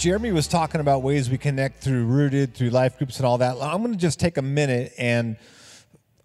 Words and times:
Jeremy 0.00 0.32
was 0.32 0.48
talking 0.48 0.80
about 0.80 1.02
ways 1.02 1.28
we 1.28 1.36
connect 1.36 1.82
through 1.82 2.06
rooted, 2.06 2.54
through 2.54 2.70
life 2.70 2.96
groups, 2.96 3.18
and 3.18 3.26
all 3.26 3.36
that. 3.36 3.58
I'm 3.60 3.82
going 3.82 3.92
to 3.92 3.98
just 3.98 4.18
take 4.18 4.38
a 4.38 4.42
minute 4.42 4.94
and 4.96 5.36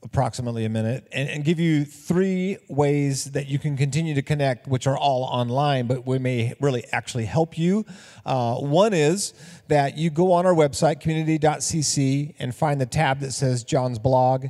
approximately 0.06 0.66
a 0.66 0.70
minute 0.70 1.08
and, 1.12 1.28
and, 1.28 1.44
give 1.44 1.60
you 1.60 1.84
three 1.84 2.58
ways 2.70 3.26
that 3.32 3.48
you 3.48 3.58
can 3.58 3.76
continue 3.76 4.14
to 4.14 4.22
connect, 4.22 4.68
which 4.68 4.86
are 4.86 4.96
all 4.96 5.24
online, 5.24 5.88
but 5.88 6.06
we 6.06 6.20
may 6.20 6.54
really 6.62 6.86
actually 6.92 7.26
help 7.26 7.58
you. 7.58 7.84
Uh, 8.24 8.56
one 8.56 8.94
is 8.94 9.34
that 9.68 9.98
you 9.98 10.12
go 10.12 10.32
on 10.32 10.46
our 10.46 10.54
website, 10.54 11.00
community.cc, 11.00 12.36
and 12.38 12.54
find 12.54 12.80
the 12.80 12.86
tab 12.86 13.20
that 13.20 13.32
says 13.32 13.64
John's 13.64 13.98
blog, 13.98 14.46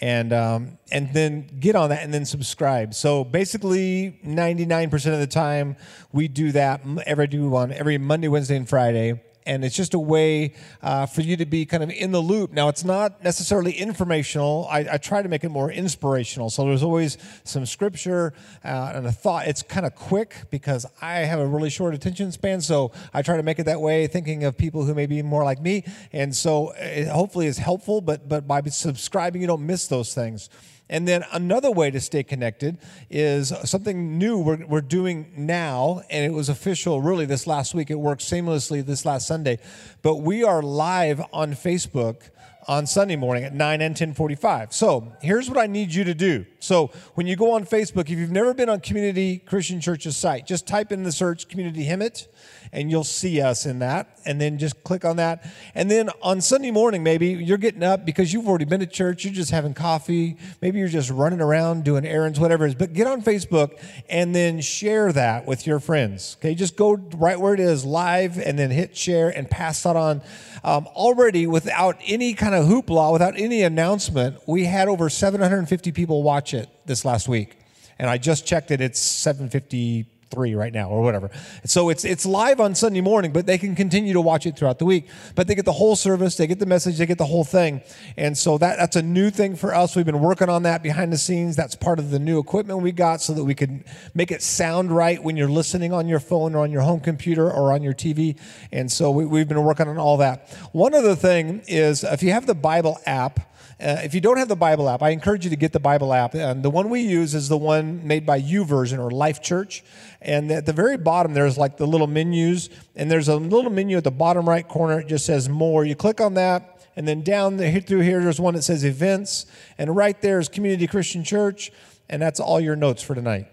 and 0.00 0.32
um, 0.32 0.78
and 0.92 1.12
then 1.12 1.48
get 1.58 1.74
on 1.74 1.90
that 1.90 2.04
and 2.04 2.14
then 2.14 2.24
subscribe. 2.24 2.94
So 2.94 3.24
basically, 3.24 4.20
99% 4.24 5.12
of 5.12 5.18
the 5.18 5.26
time 5.26 5.76
we 6.12 6.28
do 6.28 6.52
that 6.52 6.82
every 7.04 7.26
do 7.26 7.50
one 7.50 7.72
every 7.72 7.98
Monday, 7.98 8.28
Wednesday, 8.28 8.56
and 8.56 8.68
Friday 8.68 9.20
and 9.46 9.64
it's 9.64 9.76
just 9.76 9.94
a 9.94 9.98
way 9.98 10.54
uh, 10.82 11.06
for 11.06 11.22
you 11.22 11.36
to 11.36 11.46
be 11.46 11.64
kind 11.66 11.82
of 11.82 11.90
in 11.90 12.12
the 12.12 12.20
loop. 12.20 12.52
Now, 12.52 12.68
it's 12.68 12.84
not 12.84 13.22
necessarily 13.24 13.72
informational. 13.72 14.66
I, 14.70 14.86
I 14.92 14.96
try 14.98 15.22
to 15.22 15.28
make 15.28 15.44
it 15.44 15.48
more 15.48 15.70
inspirational. 15.70 16.50
So 16.50 16.64
there's 16.64 16.82
always 16.82 17.18
some 17.44 17.66
scripture 17.66 18.32
uh, 18.64 18.92
and 18.94 19.06
a 19.06 19.12
thought. 19.12 19.46
It's 19.46 19.62
kind 19.62 19.86
of 19.86 19.94
quick 19.94 20.36
because 20.50 20.86
I 21.00 21.18
have 21.20 21.40
a 21.40 21.46
really 21.46 21.70
short 21.70 21.94
attention 21.94 22.32
span, 22.32 22.60
so 22.60 22.92
I 23.14 23.22
try 23.22 23.36
to 23.36 23.42
make 23.42 23.58
it 23.58 23.64
that 23.64 23.80
way, 23.80 24.06
thinking 24.06 24.44
of 24.44 24.56
people 24.56 24.84
who 24.84 24.94
may 24.94 25.06
be 25.06 25.22
more 25.22 25.44
like 25.44 25.60
me. 25.60 25.84
And 26.12 26.34
so 26.34 26.72
it 26.76 27.08
hopefully 27.08 27.46
is 27.46 27.58
helpful, 27.58 28.00
but 28.00 28.28
but 28.28 28.46
by 28.46 28.62
subscribing, 28.62 29.40
you 29.40 29.46
don't 29.46 29.66
miss 29.66 29.86
those 29.88 30.14
things. 30.14 30.50
And 30.90 31.06
then 31.06 31.24
another 31.32 31.70
way 31.70 31.92
to 31.92 32.00
stay 32.00 32.24
connected 32.24 32.76
is 33.08 33.52
something 33.64 34.18
new 34.18 34.38
we're, 34.38 34.66
we're 34.66 34.80
doing 34.80 35.32
now, 35.36 36.02
and 36.10 36.24
it 36.24 36.34
was 36.34 36.48
official 36.48 37.00
really 37.00 37.24
this 37.24 37.46
last 37.46 37.74
week. 37.74 37.90
It 37.90 37.98
worked 37.98 38.22
seamlessly 38.22 38.84
this 38.84 39.06
last 39.06 39.28
Sunday. 39.28 39.60
But 40.02 40.16
we 40.16 40.42
are 40.42 40.60
live 40.60 41.22
on 41.32 41.52
Facebook 41.52 42.30
on 42.66 42.86
Sunday 42.86 43.16
morning 43.16 43.44
at 43.44 43.54
9 43.54 43.80
and 43.80 43.92
1045. 43.92 44.72
So 44.72 45.12
here's 45.22 45.48
what 45.48 45.58
I 45.58 45.66
need 45.66 45.94
you 45.94 46.04
to 46.04 46.14
do. 46.14 46.44
So 46.58 46.90
when 47.14 47.26
you 47.26 47.36
go 47.36 47.52
on 47.52 47.64
Facebook, 47.64 48.10
if 48.10 48.18
you've 48.18 48.30
never 48.30 48.52
been 48.52 48.68
on 48.68 48.80
Community 48.80 49.38
Christian 49.38 49.80
Church's 49.80 50.16
site, 50.16 50.46
just 50.46 50.66
type 50.66 50.90
in 50.90 51.04
the 51.04 51.12
search 51.12 51.48
Community 51.48 51.86
Hemet 51.86 52.26
and 52.72 52.90
you'll 52.90 53.04
see 53.04 53.40
us 53.40 53.66
in 53.66 53.80
that. 53.80 54.18
And 54.24 54.40
then 54.40 54.58
just 54.58 54.84
click 54.84 55.04
on 55.04 55.16
that. 55.16 55.50
And 55.74 55.90
then 55.90 56.10
on 56.22 56.40
Sunday 56.40 56.70
morning, 56.70 57.02
maybe 57.02 57.28
you're 57.28 57.58
getting 57.58 57.82
up 57.82 58.04
because 58.04 58.32
you've 58.32 58.46
already 58.46 58.64
been 58.64 58.80
to 58.80 58.86
church, 58.86 59.24
you're 59.24 59.34
just 59.34 59.50
having 59.50 59.74
coffee, 59.74 60.36
maybe 60.60 60.78
you're 60.78 60.88
just 60.88 61.10
running 61.10 61.40
around 61.40 61.84
doing 61.84 62.06
errands, 62.06 62.38
whatever 62.38 62.66
it 62.66 62.70
is. 62.70 62.74
But 62.74 62.92
get 62.92 63.06
on 63.06 63.22
Facebook 63.22 63.80
and 64.08 64.34
then 64.34 64.60
share 64.60 65.12
that 65.12 65.46
with 65.46 65.66
your 65.66 65.80
friends. 65.80 66.36
Okay, 66.38 66.54
just 66.54 66.76
go 66.76 66.94
right 67.16 67.40
where 67.40 67.54
it 67.54 67.60
is 67.60 67.84
live 67.84 68.38
and 68.38 68.58
then 68.58 68.70
hit 68.70 68.96
share 68.96 69.30
and 69.30 69.50
pass 69.50 69.82
that 69.82 69.96
on. 69.96 70.22
Um, 70.62 70.86
already, 70.88 71.46
without 71.46 71.96
any 72.06 72.34
kind 72.34 72.54
of 72.54 72.66
hoopla, 72.66 73.12
without 73.12 73.38
any 73.38 73.62
announcement, 73.62 74.38
we 74.46 74.64
had 74.64 74.88
over 74.88 75.08
750 75.08 75.92
people 75.92 76.22
watch 76.22 76.54
it 76.54 76.68
this 76.86 77.04
last 77.04 77.28
week. 77.28 77.56
And 77.98 78.08
I 78.08 78.18
just 78.18 78.46
checked 78.46 78.70
it, 78.70 78.80
it's 78.80 78.98
750 78.98 80.06
three 80.30 80.54
right 80.54 80.72
now 80.72 80.88
or 80.88 81.02
whatever. 81.02 81.30
So 81.64 81.88
it's 81.88 82.04
it's 82.04 82.24
live 82.24 82.60
on 82.60 82.74
Sunday 82.74 83.00
morning, 83.00 83.32
but 83.32 83.46
they 83.46 83.58
can 83.58 83.74
continue 83.74 84.12
to 84.12 84.20
watch 84.20 84.46
it 84.46 84.56
throughout 84.56 84.78
the 84.78 84.84
week. 84.84 85.08
But 85.34 85.46
they 85.46 85.54
get 85.54 85.64
the 85.64 85.72
whole 85.72 85.96
service, 85.96 86.36
they 86.36 86.46
get 86.46 86.58
the 86.58 86.66
message, 86.66 86.98
they 86.98 87.06
get 87.06 87.18
the 87.18 87.26
whole 87.26 87.44
thing. 87.44 87.82
And 88.16 88.36
so 88.36 88.58
that 88.58 88.78
that's 88.78 88.96
a 88.96 89.02
new 89.02 89.30
thing 89.30 89.56
for 89.56 89.74
us. 89.74 89.96
We've 89.96 90.06
been 90.06 90.20
working 90.20 90.48
on 90.48 90.62
that 90.62 90.82
behind 90.82 91.12
the 91.12 91.18
scenes. 91.18 91.56
That's 91.56 91.74
part 91.74 91.98
of 91.98 92.10
the 92.10 92.18
new 92.18 92.38
equipment 92.38 92.80
we 92.80 92.92
got 92.92 93.20
so 93.20 93.32
that 93.34 93.44
we 93.44 93.54
can 93.54 93.84
make 94.14 94.30
it 94.30 94.42
sound 94.42 94.90
right 94.90 95.22
when 95.22 95.36
you're 95.36 95.48
listening 95.48 95.92
on 95.92 96.08
your 96.08 96.20
phone 96.20 96.54
or 96.54 96.58
on 96.58 96.70
your 96.70 96.82
home 96.82 97.00
computer 97.00 97.50
or 97.50 97.72
on 97.72 97.82
your 97.82 97.94
TV. 97.94 98.38
And 98.72 98.90
so 98.90 99.10
we, 99.10 99.26
we've 99.26 99.48
been 99.48 99.62
working 99.64 99.88
on 99.88 99.98
all 99.98 100.16
that. 100.18 100.48
One 100.72 100.94
other 100.94 101.14
thing 101.14 101.62
is 101.66 102.04
if 102.04 102.22
you 102.22 102.30
have 102.32 102.46
the 102.46 102.54
Bible 102.54 102.98
app, 103.06 103.49
uh, 103.80 104.00
if 104.02 104.14
you 104.14 104.20
don't 104.20 104.36
have 104.36 104.48
the 104.48 104.56
Bible 104.56 104.88
app, 104.88 105.02
I 105.02 105.10
encourage 105.10 105.44
you 105.44 105.50
to 105.50 105.56
get 105.56 105.72
the 105.72 105.80
Bible 105.80 106.12
app. 106.12 106.34
And 106.34 106.62
the 106.62 106.70
one 106.70 106.90
we 106.90 107.00
use 107.00 107.34
is 107.34 107.48
the 107.48 107.56
one 107.56 108.06
made 108.06 108.26
by 108.26 108.40
YouVersion 108.40 108.98
or 108.98 109.10
Life 109.10 109.42
Church. 109.42 109.82
And 110.20 110.50
at 110.50 110.66
the 110.66 110.72
very 110.72 110.96
bottom, 110.96 111.32
there's 111.34 111.56
like 111.56 111.76
the 111.76 111.86
little 111.86 112.06
menus, 112.06 112.68
and 112.94 113.10
there's 113.10 113.28
a 113.28 113.36
little 113.36 113.70
menu 113.70 113.96
at 113.96 114.04
the 114.04 114.10
bottom 114.10 114.48
right 114.48 114.66
corner. 114.66 115.00
It 115.00 115.08
just 115.08 115.24
says 115.24 115.48
more. 115.48 115.84
You 115.84 115.94
click 115.94 116.20
on 116.20 116.34
that, 116.34 116.86
and 116.96 117.08
then 117.08 117.22
down 117.22 117.56
the, 117.56 117.80
through 117.80 118.00
here, 118.00 118.22
there's 118.22 118.40
one 118.40 118.54
that 118.54 118.62
says 118.62 118.84
events, 118.84 119.46
and 119.78 119.96
right 119.96 120.20
there 120.20 120.38
is 120.38 120.48
Community 120.48 120.86
Christian 120.86 121.24
Church, 121.24 121.72
and 122.08 122.20
that's 122.20 122.40
all 122.40 122.60
your 122.60 122.76
notes 122.76 123.02
for 123.02 123.14
tonight. 123.14 123.46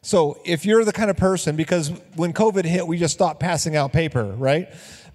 So 0.00 0.40
if 0.44 0.64
you're 0.64 0.84
the 0.84 0.92
kind 0.92 1.10
of 1.10 1.16
person, 1.16 1.54
because 1.54 1.90
when 2.14 2.32
COVID 2.32 2.64
hit, 2.64 2.86
we 2.86 2.98
just 2.98 3.14
stopped 3.14 3.40
passing 3.40 3.76
out 3.76 3.92
paper, 3.92 4.24
right? 4.24 4.68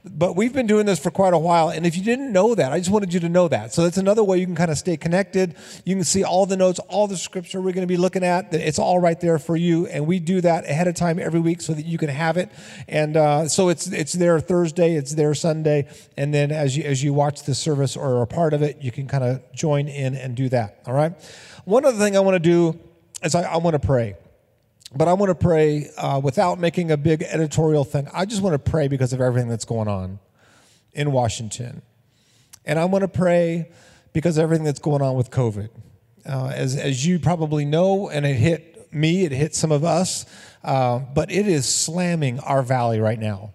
But 0.06 0.36
we've 0.36 0.52
been 0.52 0.68
doing 0.68 0.86
this 0.86 1.00
for 1.00 1.12
quite 1.12 1.34
a 1.34 1.38
while. 1.38 1.70
And 1.70 1.86
if 1.86 1.96
you 1.96 2.04
didn't 2.04 2.34
know 2.34 2.56
that, 2.56 2.74
I 2.74 2.78
just 2.78 2.92
wanted 2.92 3.14
you 3.14 3.22
to 3.22 3.30
know 3.30 3.48
that. 3.48 3.74
So 3.74 3.84
that's 3.84 3.98
another 3.98 4.22
way 4.22 4.38
you 4.38 4.46
can 4.46 4.56
kind 4.56 4.70
of 4.70 4.78
stay 4.78 4.98
connected. 4.98 5.56
You 5.86 5.96
can 5.96 6.04
see 6.04 6.26
all 6.26 6.46
the 6.46 6.58
notes, 6.58 6.80
all 6.90 7.08
the 7.08 7.16
scripture 7.16 7.62
we're 7.62 7.72
going 7.72 7.88
to 7.88 7.92
be 7.92 7.96
looking 7.96 8.24
at. 8.24 8.54
It's 8.54 8.80
all 8.80 9.00
right 9.00 9.20
there 9.20 9.40
for 9.40 9.56
you. 9.56 9.88
And 9.88 10.06
we 10.06 10.20
do 10.20 10.42
that 10.42 10.66
ahead 10.66 10.90
of 10.90 10.96
time 10.96 11.20
every 11.20 11.40
week 11.40 11.62
so 11.62 11.74
that 11.74 11.86
you 11.86 11.98
can 11.98 12.10
have 12.10 12.36
it. 12.36 12.52
And 12.90 13.16
uh, 13.16 13.48
so 13.48 13.70
it's, 13.70 13.88
it's 13.88 14.12
there 14.12 14.42
Thursday, 14.42 14.96
it's 14.96 15.16
there 15.16 15.34
Sunday. 15.34 15.88
And 16.18 16.34
then 16.34 16.52
as 16.52 16.76
you, 16.76 16.84
as 16.84 17.02
you 17.02 17.14
watch 17.14 17.44
the 17.44 17.56
service 17.56 17.96
or 17.96 18.18
are 18.18 18.24
a 18.24 18.28
part 18.28 18.54
of 18.54 18.62
it, 18.62 18.82
you 18.82 18.92
can 18.92 19.08
kind 19.08 19.24
of 19.24 19.42
join 19.54 19.88
in 19.88 20.16
and 20.16 20.36
do 20.36 20.50
that. 20.50 20.80
All 20.86 20.94
right. 20.94 21.14
One 21.64 21.86
other 21.86 21.98
thing 21.98 22.18
I 22.18 22.20
want 22.20 22.36
to 22.36 22.40
do 22.40 22.78
is 23.24 23.36
I, 23.36 23.44
I 23.44 23.58
want 23.58 23.76
to 23.76 23.80
pray. 23.80 24.18
But 24.96 25.08
I 25.08 25.14
want 25.14 25.30
to 25.30 25.36
pray 25.36 25.90
uh, 25.98 26.20
without 26.24 26.60
making 26.60 26.92
a 26.92 26.98
big 26.98 27.24
editorial 27.24 27.84
thing. 27.84 28.08
I 28.14 28.26
just 28.26 28.42
want 28.42 28.54
to 28.54 28.72
pray 28.72 28.88
because 28.88 29.12
of 29.12 29.22
everything 29.22 29.50
that's 29.50 29.66
going 29.66 29.88
on 29.88 30.20
in 30.94 31.12
Washington. 31.12 31.82
And 32.66 32.78
I 32.78 32.86
want 32.86 33.02
to 33.02 33.08
pray 33.08 33.72
because 34.14 34.38
of 34.38 34.44
everything 34.44 34.66
that's 34.66 34.80
going 34.80 35.02
on 35.02 35.16
with 35.16 35.32
COVID. 35.32 35.70
Uh, 36.26 36.52
as, 36.56 36.76
as 36.76 37.06
you 37.06 37.20
probably 37.20 37.66
know, 37.66 38.10
and 38.10 38.26
it 38.26 38.36
hit 38.36 38.94
me, 38.94 39.26
it 39.26 39.32
hit 39.32 39.56
some 39.56 39.72
of 39.72 39.84
us, 39.84 40.26
uh, 40.64 41.00
but 41.00 41.32
it 41.32 41.48
is 41.48 41.68
slamming 41.68 42.40
our 42.42 42.62
valley 42.62 43.00
right 43.00 43.20
now. 43.20 43.54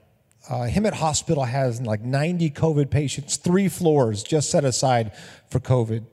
Uh, 0.48 0.62
Hemet 0.62 0.94
Hospital 0.94 1.44
has 1.44 1.80
like 1.80 2.00
90 2.00 2.50
COVID 2.50 2.90
patients, 2.90 3.36
three 3.36 3.68
floors 3.68 4.22
just 4.22 4.50
set 4.50 4.64
aside 4.64 5.12
for 5.50 5.60
COVID. 5.60 6.04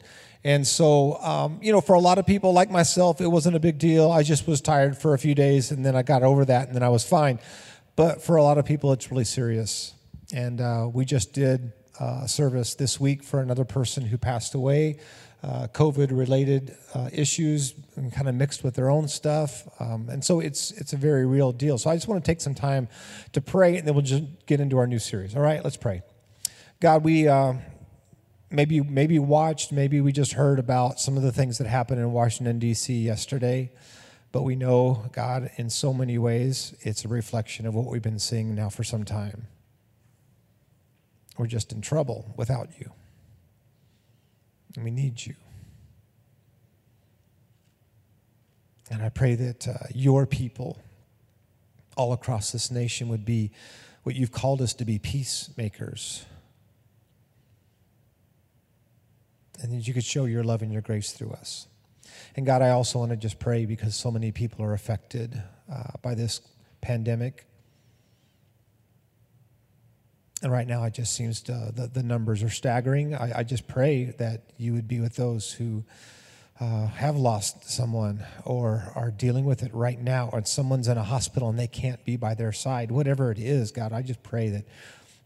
And 0.45 0.65
so, 0.65 1.19
um, 1.23 1.57
you 1.59 1.71
know, 1.71 1.81
for 1.81 1.95
a 1.95 1.99
lot 1.99 2.19
of 2.19 2.27
people 2.27 2.53
like 2.53 2.69
myself, 2.69 3.19
it 3.19 3.25
wasn't 3.25 3.55
a 3.55 3.59
big 3.59 3.79
deal. 3.79 4.11
I 4.11 4.21
just 4.21 4.45
was 4.45 4.61
tired 4.61 4.95
for 4.95 5.15
a 5.15 5.17
few 5.17 5.33
days 5.33 5.71
and 5.71 5.83
then 5.83 5.95
I 5.95 6.03
got 6.03 6.21
over 6.21 6.45
that 6.45 6.67
and 6.67 6.75
then 6.75 6.83
I 6.83 6.89
was 6.89 7.03
fine. 7.03 7.39
But 7.95 8.21
for 8.21 8.35
a 8.35 8.43
lot 8.43 8.59
of 8.59 8.63
people, 8.65 8.93
it's 8.93 9.09
really 9.09 9.23
serious. 9.23 9.95
And 10.31 10.61
uh, 10.61 10.87
we 10.93 11.03
just 11.03 11.33
did 11.33 11.73
uh, 11.99 12.27
service 12.27 12.75
this 12.75 12.99
week 12.99 13.23
for 13.23 13.39
another 13.39 13.65
person 13.65 14.05
who 14.05 14.19
passed 14.19 14.53
away. 14.53 14.99
Uh, 15.41 15.67
COVID 15.73 16.15
related 16.15 16.77
uh, 16.93 17.09
issues 17.11 17.73
and 17.95 18.13
kind 18.13 18.29
of 18.29 18.35
mixed 18.35 18.63
with 18.63 18.75
their 18.75 18.91
own 18.91 19.07
stuff. 19.07 19.67
Um, 19.81 20.09
and 20.09 20.23
so 20.23 20.41
it's, 20.41 20.69
it's 20.73 20.93
a 20.93 20.97
very 20.97 21.25
real 21.25 21.53
deal. 21.53 21.79
So 21.79 21.89
I 21.89 21.95
just 21.95 22.07
want 22.07 22.23
to 22.23 22.31
take 22.31 22.39
some 22.39 22.53
time 22.53 22.87
to 23.33 23.41
pray 23.41 23.77
and 23.77 23.87
then 23.87 23.95
we'll 23.95 24.03
just 24.03 24.23
get 24.45 24.59
into 24.59 24.77
our 24.77 24.85
new 24.85 24.99
series. 24.99 25.35
All 25.35 25.41
right, 25.41 25.63
let's 25.63 25.77
pray. 25.77 26.03
God, 26.79 27.03
we, 27.03 27.27
uh, 27.27 27.53
maybe 28.49 28.81
maybe 28.81 29.19
watched, 29.19 29.71
maybe 29.71 30.01
we 30.01 30.11
just 30.11 30.33
heard 30.33 30.59
about 30.59 30.99
some 30.99 31.17
of 31.17 31.23
the 31.23 31.31
things 31.31 31.57
that 31.57 31.67
happened 31.67 31.99
in 31.99 32.11
Washington 32.11 32.59
D.C. 32.59 32.93
yesterday. 32.93 33.71
But 34.31 34.43
we 34.43 34.55
know, 34.55 35.05
God, 35.13 35.49
in 35.55 35.69
so 35.69 35.93
many 35.93 36.17
ways, 36.17 36.75
it's 36.81 37.05
a 37.05 37.07
reflection 37.07 37.65
of 37.65 37.73
what 37.73 37.85
we've 37.85 38.01
been 38.01 38.19
seeing 38.19 38.53
now 38.53 38.67
for 38.67 38.83
some 38.83 39.05
time. 39.05 39.47
We're 41.37 41.47
just 41.47 41.71
in 41.71 41.79
trouble 41.81 42.33
without 42.35 42.69
you. 42.77 42.91
And 44.75 44.83
we 44.83 44.91
need 44.91 45.25
you. 45.25 45.35
And 48.91 49.01
I 49.01 49.09
pray 49.09 49.35
that 49.35 49.67
uh, 49.67 49.73
your 49.93 50.25
people 50.25 50.79
all 51.95 52.11
across 52.11 52.51
this 52.51 52.69
nation 52.69 53.07
would 53.07 53.25
be 53.25 53.51
what 54.03 54.15
you've 54.15 54.31
called 54.31 54.61
us 54.61 54.73
to 54.75 54.85
be 54.85 54.99
peacemakers 54.99 56.25
and 59.69 59.79
that 59.79 59.87
you 59.87 59.93
could 59.93 60.03
show 60.03 60.25
your 60.25 60.43
love 60.43 60.61
and 60.61 60.71
your 60.71 60.81
grace 60.81 61.11
through 61.11 61.31
us. 61.31 61.67
And 62.35 62.45
God, 62.45 62.61
I 62.61 62.69
also 62.69 62.99
want 62.99 63.11
to 63.11 63.17
just 63.17 63.39
pray 63.39 63.65
because 63.65 63.95
so 63.95 64.11
many 64.11 64.31
people 64.31 64.63
are 64.63 64.73
affected 64.73 65.41
uh, 65.71 65.91
by 66.01 66.15
this 66.15 66.41
pandemic. 66.81 67.45
And 70.43 70.51
right 70.51 70.67
now, 70.67 70.83
it 70.83 70.93
just 70.93 71.13
seems 71.13 71.41
to, 71.43 71.71
the, 71.73 71.87
the 71.87 72.03
numbers 72.03 72.43
are 72.43 72.49
staggering. 72.49 73.15
I, 73.15 73.39
I 73.39 73.43
just 73.43 73.67
pray 73.67 74.05
that 74.19 74.43
you 74.57 74.73
would 74.73 74.87
be 74.87 74.99
with 74.99 75.15
those 75.15 75.51
who 75.51 75.83
uh, 76.59 76.87
have 76.87 77.15
lost 77.15 77.69
someone 77.69 78.23
or 78.45 78.91
are 78.95 79.11
dealing 79.11 79.45
with 79.45 79.63
it 79.63 79.73
right 79.73 79.99
now, 79.99 80.29
or 80.31 80.43
someone's 80.45 80.87
in 80.87 80.97
a 80.97 81.03
hospital 81.03 81.49
and 81.49 81.57
they 81.57 81.67
can't 81.67 82.03
be 82.05 82.17
by 82.17 82.33
their 82.33 82.53
side. 82.53 82.91
Whatever 82.91 83.31
it 83.31 83.39
is, 83.39 83.71
God, 83.71 83.91
I 83.91 84.01
just 84.01 84.23
pray 84.23 84.49
that 84.49 84.65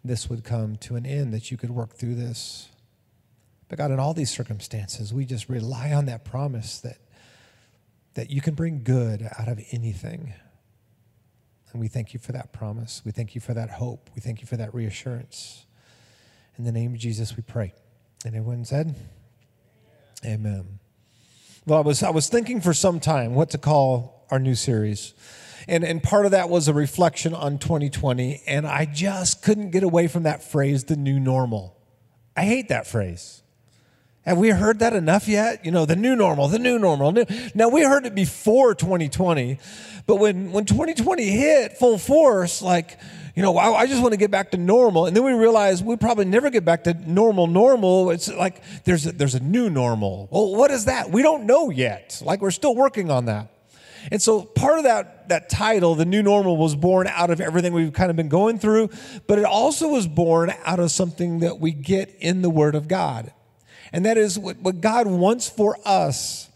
this 0.03 0.29
would 0.29 0.43
come 0.43 0.77
to 0.77 0.95
an 0.95 1.05
end, 1.05 1.33
that 1.33 1.51
you 1.51 1.57
could 1.57 1.71
work 1.71 1.95
through 1.95 2.15
this. 2.15 2.69
But 3.69 3.77
God, 3.77 3.91
in 3.91 3.99
all 3.99 4.13
these 4.13 4.31
circumstances, 4.31 5.13
we 5.13 5.25
just 5.25 5.47
rely 5.47 5.93
on 5.93 6.07
that 6.07 6.25
promise 6.25 6.79
that, 6.79 6.97
that 8.15 8.31
you 8.31 8.41
can 8.41 8.55
bring 8.55 8.83
good 8.83 9.21
out 9.37 9.47
of 9.47 9.59
anything. 9.71 10.33
And 11.71 11.79
we 11.79 11.87
thank 11.87 12.13
you 12.13 12.19
for 12.19 12.31
that 12.31 12.51
promise. 12.51 13.03
We 13.05 13.11
thank 13.11 13.35
you 13.35 13.41
for 13.41 13.53
that 13.53 13.69
hope. 13.69 14.09
We 14.15 14.21
thank 14.21 14.41
you 14.41 14.47
for 14.47 14.57
that 14.57 14.73
reassurance. 14.73 15.65
In 16.57 16.63
the 16.63 16.71
name 16.71 16.93
of 16.93 16.99
Jesus, 16.99 17.37
we 17.37 17.43
pray. 17.43 17.73
And 18.25 18.35
everyone 18.35 18.65
said, 18.65 18.95
Amen. 20.25 20.79
Well, 21.65 21.77
I 21.79 21.81
was, 21.81 22.03
I 22.03 22.09
was 22.09 22.27
thinking 22.27 22.59
for 22.59 22.73
some 22.73 22.99
time 22.99 23.35
what 23.35 23.51
to 23.51 23.57
call 23.57 24.25
our 24.31 24.39
new 24.39 24.55
series. 24.55 25.13
And, 25.67 25.83
and 25.83 26.01
part 26.01 26.25
of 26.25 26.31
that 26.31 26.49
was 26.49 26.67
a 26.67 26.73
reflection 26.73 27.33
on 27.33 27.59
2020. 27.59 28.41
And 28.47 28.65
I 28.65 28.85
just 28.85 29.43
couldn't 29.43 29.69
get 29.69 29.83
away 29.83 30.07
from 30.07 30.23
that 30.23 30.43
phrase, 30.43 30.85
the 30.85 30.95
new 30.95 31.19
normal. 31.19 31.77
I 32.35 32.45
hate 32.45 32.69
that 32.69 32.87
phrase. 32.87 33.43
Have 34.29 34.37
we 34.37 34.49
heard 34.49 34.77
that 34.77 34.93
enough 34.93 35.27
yet? 35.27 35.65
You 35.65 35.71
know, 35.71 35.87
the 35.87 35.95
new 35.95 36.15
normal, 36.15 36.49
the 36.49 36.59
new 36.59 36.77
normal. 36.77 37.11
Now, 37.55 37.69
we 37.69 37.81
heard 37.81 38.05
it 38.05 38.13
before 38.13 38.75
2020, 38.75 39.57
but 40.05 40.17
when, 40.17 40.51
when 40.51 40.65
2020 40.65 41.23
hit 41.23 41.77
full 41.79 41.97
force, 41.97 42.61
like, 42.61 42.99
you 43.35 43.41
know, 43.41 43.57
I, 43.57 43.71
I 43.71 43.87
just 43.87 44.03
want 44.03 44.11
to 44.11 44.17
get 44.17 44.29
back 44.29 44.51
to 44.51 44.57
normal. 44.57 45.07
And 45.07 45.15
then 45.15 45.23
we 45.23 45.31
realized 45.31 45.83
we 45.83 45.95
probably 45.95 46.25
never 46.25 46.51
get 46.51 46.63
back 46.63 46.83
to 46.83 46.93
normal, 46.93 47.47
normal. 47.47 48.11
It's 48.11 48.31
like 48.31 48.61
there's 48.83 49.07
a, 49.07 49.13
there's 49.13 49.33
a 49.33 49.39
new 49.39 49.67
normal. 49.67 50.27
Well, 50.29 50.55
what 50.55 50.69
is 50.69 50.85
that? 50.85 51.09
We 51.09 51.23
don't 51.23 51.47
know 51.47 51.71
yet. 51.71 52.21
Like, 52.23 52.39
we're 52.39 52.51
still 52.51 52.75
working 52.75 53.09
on 53.09 53.25
that. 53.25 53.51
And 54.11 54.21
so 54.21 54.43
part 54.43 54.77
of 54.77 54.83
that, 54.83 55.29
that 55.29 55.49
title, 55.49 55.95
The 55.95 56.05
New 56.05 56.21
Normal, 56.21 56.55
was 56.55 56.75
born 56.75 57.07
out 57.07 57.31
of 57.31 57.41
everything 57.41 57.73
we've 57.73 57.93
kind 57.93 58.11
of 58.11 58.15
been 58.15 58.29
going 58.29 58.59
through, 58.59 58.91
but 59.25 59.39
it 59.39 59.45
also 59.45 59.87
was 59.87 60.07
born 60.07 60.53
out 60.65 60.79
of 60.79 60.91
something 60.91 61.39
that 61.39 61.59
we 61.59 61.71
get 61.71 62.15
in 62.19 62.43
the 62.43 62.49
Word 62.51 62.75
of 62.75 62.87
God. 62.87 63.33
And 63.91 64.05
that 64.05 64.17
is 64.17 64.37
what, 64.37 64.57
what 64.57 64.81
God 64.81 65.07
wants 65.07 65.49
for 65.49 65.77
us, 65.85 66.49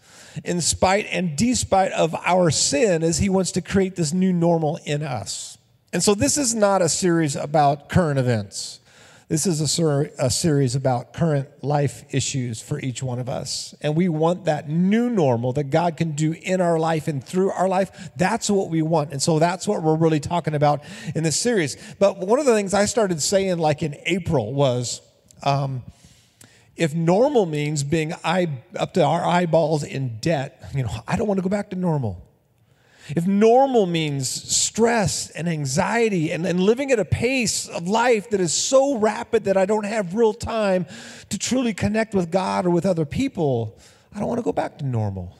in 0.44 0.60
spite 0.60 1.06
and 1.10 1.36
despite 1.36 1.92
of 1.92 2.14
our 2.24 2.50
sin, 2.50 3.02
is 3.02 3.18
He 3.18 3.28
wants 3.28 3.52
to 3.52 3.62
create 3.62 3.96
this 3.96 4.12
new 4.12 4.32
normal 4.32 4.78
in 4.84 5.02
us. 5.02 5.58
And 5.92 6.02
so 6.02 6.14
this 6.14 6.36
is 6.36 6.54
not 6.54 6.82
a 6.82 6.88
series 6.88 7.36
about 7.36 7.88
current 7.88 8.18
events. 8.18 8.80
This 9.28 9.46
is 9.46 9.60
a, 9.60 9.68
ser- 9.68 10.10
a, 10.18 10.28
series 10.28 10.74
about 10.74 11.14
current 11.14 11.48
life 11.64 12.04
issues 12.10 12.60
for 12.60 12.78
each 12.80 13.02
one 13.02 13.18
of 13.18 13.28
us. 13.28 13.74
And 13.80 13.96
we 13.96 14.08
want 14.08 14.44
that 14.44 14.68
new 14.68 15.08
normal 15.08 15.54
that 15.54 15.70
God 15.70 15.96
can 15.96 16.12
do 16.12 16.32
in 16.42 16.60
our 16.60 16.78
life 16.78 17.08
and 17.08 17.24
through 17.24 17.50
our 17.50 17.68
life. 17.68 18.10
That's 18.16 18.50
what 18.50 18.68
we 18.68 18.82
want. 18.82 19.12
And 19.12 19.22
so 19.22 19.38
that's 19.38 19.66
what 19.66 19.82
we're 19.82 19.96
really 19.96 20.20
talking 20.20 20.54
about 20.54 20.82
in 21.14 21.22
this 21.22 21.36
series. 21.36 21.76
But 21.98 22.18
one 22.18 22.38
of 22.38 22.44
the 22.44 22.54
things 22.54 22.74
I 22.74 22.84
started 22.84 23.22
saying, 23.22 23.58
like 23.58 23.82
in 23.82 23.96
April, 24.04 24.52
was 24.52 25.00
um, 25.42 25.82
if 26.76 26.94
normal 26.94 27.46
means 27.46 27.84
being 27.84 28.12
eye, 28.24 28.48
up 28.76 28.94
to 28.94 29.04
our 29.04 29.24
eyeballs 29.24 29.84
in 29.84 30.18
debt, 30.18 30.62
you 30.74 30.82
know, 30.82 30.90
I 31.06 31.16
don't 31.16 31.28
want 31.28 31.38
to 31.38 31.42
go 31.42 31.48
back 31.48 31.70
to 31.70 31.76
normal. 31.76 32.20
If 33.08 33.26
normal 33.26 33.84
means 33.84 34.28
stress 34.28 35.28
and 35.30 35.48
anxiety 35.48 36.32
and, 36.32 36.46
and 36.46 36.58
living 36.58 36.90
at 36.90 36.98
a 36.98 37.04
pace 37.04 37.68
of 37.68 37.86
life 37.86 38.30
that 38.30 38.40
is 38.40 38.52
so 38.52 38.96
rapid 38.96 39.44
that 39.44 39.58
I 39.58 39.66
don't 39.66 39.84
have 39.84 40.14
real 40.14 40.32
time 40.32 40.86
to 41.28 41.38
truly 41.38 41.74
connect 41.74 42.14
with 42.14 42.30
God 42.30 42.64
or 42.64 42.70
with 42.70 42.86
other 42.86 43.04
people, 43.04 43.78
I 44.14 44.20
don't 44.20 44.28
want 44.28 44.38
to 44.38 44.44
go 44.44 44.52
back 44.52 44.78
to 44.78 44.86
normal. 44.86 45.36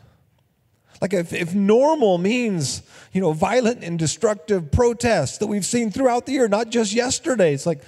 Like 1.01 1.15
if, 1.15 1.33
if 1.33 1.55
normal 1.55 2.19
means, 2.19 2.83
you 3.13 3.21
know, 3.21 3.33
violent 3.33 3.83
and 3.83 3.99
destructive 3.99 4.71
protests 4.71 5.39
that 5.39 5.47
we've 5.47 5.65
seen 5.65 5.91
throughout 5.91 6.27
the 6.27 6.33
year, 6.33 6.49
not 6.49 6.69
just 6.69 6.93
yesterday, 6.93 7.55
it's 7.55 7.67
like, 7.67 7.83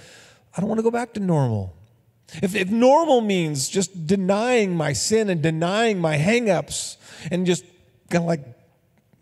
I 0.55 0.59
don't 0.59 0.69
want 0.69 0.79
to 0.79 0.83
go 0.83 0.91
back 0.91 1.13
to 1.13 1.19
normal. 1.19 1.76
If, 2.41 2.55
if 2.55 2.69
normal 2.69 3.21
means 3.21 3.69
just 3.69 4.05
denying 4.05 4.75
my 4.75 4.93
sin 4.93 5.29
and 5.29 5.41
denying 5.41 5.99
my 5.99 6.17
hangups 6.17 6.97
and 7.31 7.45
just 7.45 7.63
kind 8.09 8.23
of 8.23 8.27
like 8.27 8.41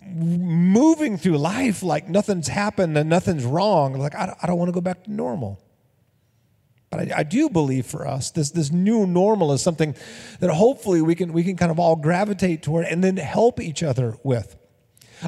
moving 0.06 1.18
through 1.18 1.38
life 1.38 1.82
like 1.84 2.08
nothing's 2.08 2.48
happened 2.48 2.98
and 2.98 3.10
nothing's 3.10 3.44
wrong. 3.44 3.94
Like, 3.94 4.16
I, 4.16 4.36
I 4.42 4.48
don't 4.48 4.58
want 4.58 4.70
to 4.70 4.74
go 4.74 4.82
back 4.82 5.04
to 5.04 5.12
normal. 5.12 5.60
But 6.90 7.12
I, 7.12 7.20
I, 7.20 7.24
do 7.24 7.50
believe 7.50 7.86
for 7.86 8.08
us, 8.08 8.32
this, 8.32 8.52
this 8.52 8.72
new 8.72 9.06
normal 9.06 9.52
is 9.52 9.62
something 9.62 9.96
that 10.40 10.52
hopefully 10.52 11.02
we 11.02 11.16
can, 11.16 11.34
we 11.34 11.44
can 11.44 11.58
kind 11.58 11.72
of 11.72 11.80
all 11.80 11.96
gravitate 11.96 12.64
toward 12.64 12.86
and 12.86 13.04
then 13.04 13.18
help 13.18 13.60
each 13.60 13.84
other 13.84 14.18
with. 14.24 14.56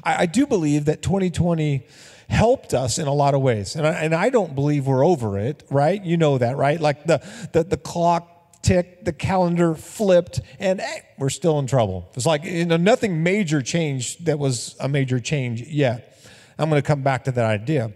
I, 0.03 0.23
I 0.23 0.25
do 0.27 0.45
believe 0.45 0.85
that 0.85 1.01
2020 1.01 1.85
helped 2.29 2.73
us 2.73 2.97
in 2.97 3.07
a 3.07 3.13
lot 3.13 3.33
of 3.33 3.41
ways. 3.41 3.75
And 3.75 3.87
I, 3.87 3.91
and 3.93 4.13
I 4.13 4.29
don't 4.29 4.53
believe 4.55 4.87
we're 4.87 5.05
over 5.05 5.37
it, 5.37 5.63
right? 5.69 6.03
You 6.03 6.17
know 6.17 6.37
that, 6.37 6.57
right? 6.57 6.79
Like 6.79 7.05
the, 7.05 7.25
the, 7.53 7.63
the 7.63 7.77
clock 7.77 8.61
ticked, 8.61 9.05
the 9.05 9.13
calendar 9.13 9.75
flipped, 9.75 10.41
and 10.59 10.81
hey, 10.81 11.01
we're 11.17 11.29
still 11.29 11.59
in 11.59 11.67
trouble. 11.67 12.09
It's 12.15 12.25
like 12.25 12.43
you 12.43 12.65
know, 12.65 12.77
nothing 12.77 13.23
major 13.23 13.61
changed 13.61 14.25
that 14.25 14.39
was 14.39 14.75
a 14.79 14.89
major 14.89 15.19
change 15.19 15.61
yet. 15.61 16.21
I'm 16.59 16.69
going 16.69 16.81
to 16.81 16.85
come 16.85 17.03
back 17.03 17.25
to 17.25 17.31
that 17.31 17.45
idea. 17.45 17.93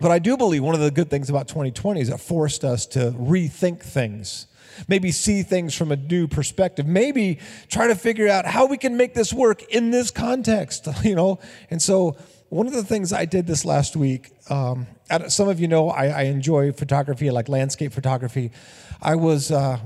But 0.00 0.10
I 0.10 0.18
do 0.18 0.36
believe 0.36 0.64
one 0.64 0.74
of 0.74 0.80
the 0.80 0.90
good 0.90 1.10
things 1.10 1.30
about 1.30 1.46
2020 1.46 2.00
is 2.00 2.08
it 2.08 2.18
forced 2.18 2.64
us 2.64 2.86
to 2.86 3.12
rethink 3.12 3.80
things. 3.80 4.46
Maybe 4.88 5.12
see 5.12 5.42
things 5.42 5.74
from 5.74 5.92
a 5.92 5.96
new 5.96 6.26
perspective. 6.26 6.86
Maybe 6.86 7.38
try 7.68 7.86
to 7.86 7.94
figure 7.94 8.26
out 8.28 8.46
how 8.46 8.66
we 8.66 8.78
can 8.78 8.96
make 8.96 9.14
this 9.14 9.32
work 9.32 9.62
in 9.64 9.90
this 9.90 10.10
context, 10.10 10.88
you 11.04 11.14
know? 11.14 11.38
And 11.70 11.80
so, 11.80 12.16
one 12.52 12.66
of 12.66 12.74
the 12.74 12.84
things 12.84 13.14
I 13.14 13.24
did 13.24 13.46
this 13.46 13.64
last 13.64 13.96
week, 13.96 14.30
um, 14.50 14.86
some 15.28 15.48
of 15.48 15.58
you 15.58 15.68
know 15.68 15.88
I, 15.88 16.08
I 16.08 16.22
enjoy 16.24 16.70
photography, 16.72 17.30
like 17.30 17.48
landscape 17.48 17.94
photography. 17.94 18.52
I 19.00 19.14
was, 19.14 19.50
uh, 19.50 19.78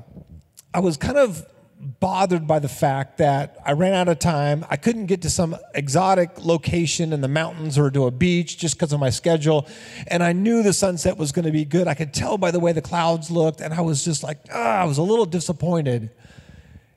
I 0.74 0.80
was 0.80 0.96
kind 0.96 1.16
of 1.16 1.46
bothered 1.78 2.48
by 2.48 2.58
the 2.58 2.68
fact 2.68 3.18
that 3.18 3.56
I 3.64 3.70
ran 3.70 3.94
out 3.94 4.08
of 4.08 4.18
time. 4.18 4.66
I 4.68 4.74
couldn't 4.74 5.06
get 5.06 5.22
to 5.22 5.30
some 5.30 5.56
exotic 5.76 6.44
location 6.44 7.12
in 7.12 7.20
the 7.20 7.28
mountains 7.28 7.78
or 7.78 7.88
to 7.92 8.06
a 8.06 8.10
beach 8.10 8.58
just 8.58 8.74
because 8.74 8.92
of 8.92 8.98
my 8.98 9.10
schedule. 9.10 9.68
And 10.08 10.20
I 10.24 10.32
knew 10.32 10.64
the 10.64 10.72
sunset 10.72 11.16
was 11.16 11.30
going 11.30 11.44
to 11.44 11.52
be 11.52 11.64
good. 11.64 11.86
I 11.86 11.94
could 11.94 12.12
tell 12.12 12.36
by 12.36 12.50
the 12.50 12.58
way 12.58 12.72
the 12.72 12.82
clouds 12.82 13.30
looked. 13.30 13.60
And 13.60 13.72
I 13.72 13.82
was 13.82 14.04
just 14.04 14.24
like, 14.24 14.38
ah, 14.52 14.80
I 14.80 14.84
was 14.86 14.98
a 14.98 15.04
little 15.04 15.26
disappointed. 15.26 16.10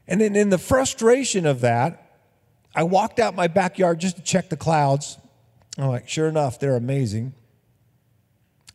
And 0.08 0.20
then 0.20 0.36
in 0.36 0.50
the 0.50 0.58
frustration 0.58 1.46
of 1.46 1.62
that, 1.62 2.24
I 2.74 2.82
walked 2.82 3.20
out 3.20 3.36
my 3.36 3.48
backyard 3.48 4.00
just 4.00 4.16
to 4.16 4.24
check 4.24 4.50
the 4.50 4.58
clouds. 4.58 5.20
I'm 5.80 5.88
like, 5.88 6.10
sure 6.10 6.28
enough, 6.28 6.60
they're 6.60 6.76
amazing. 6.76 7.34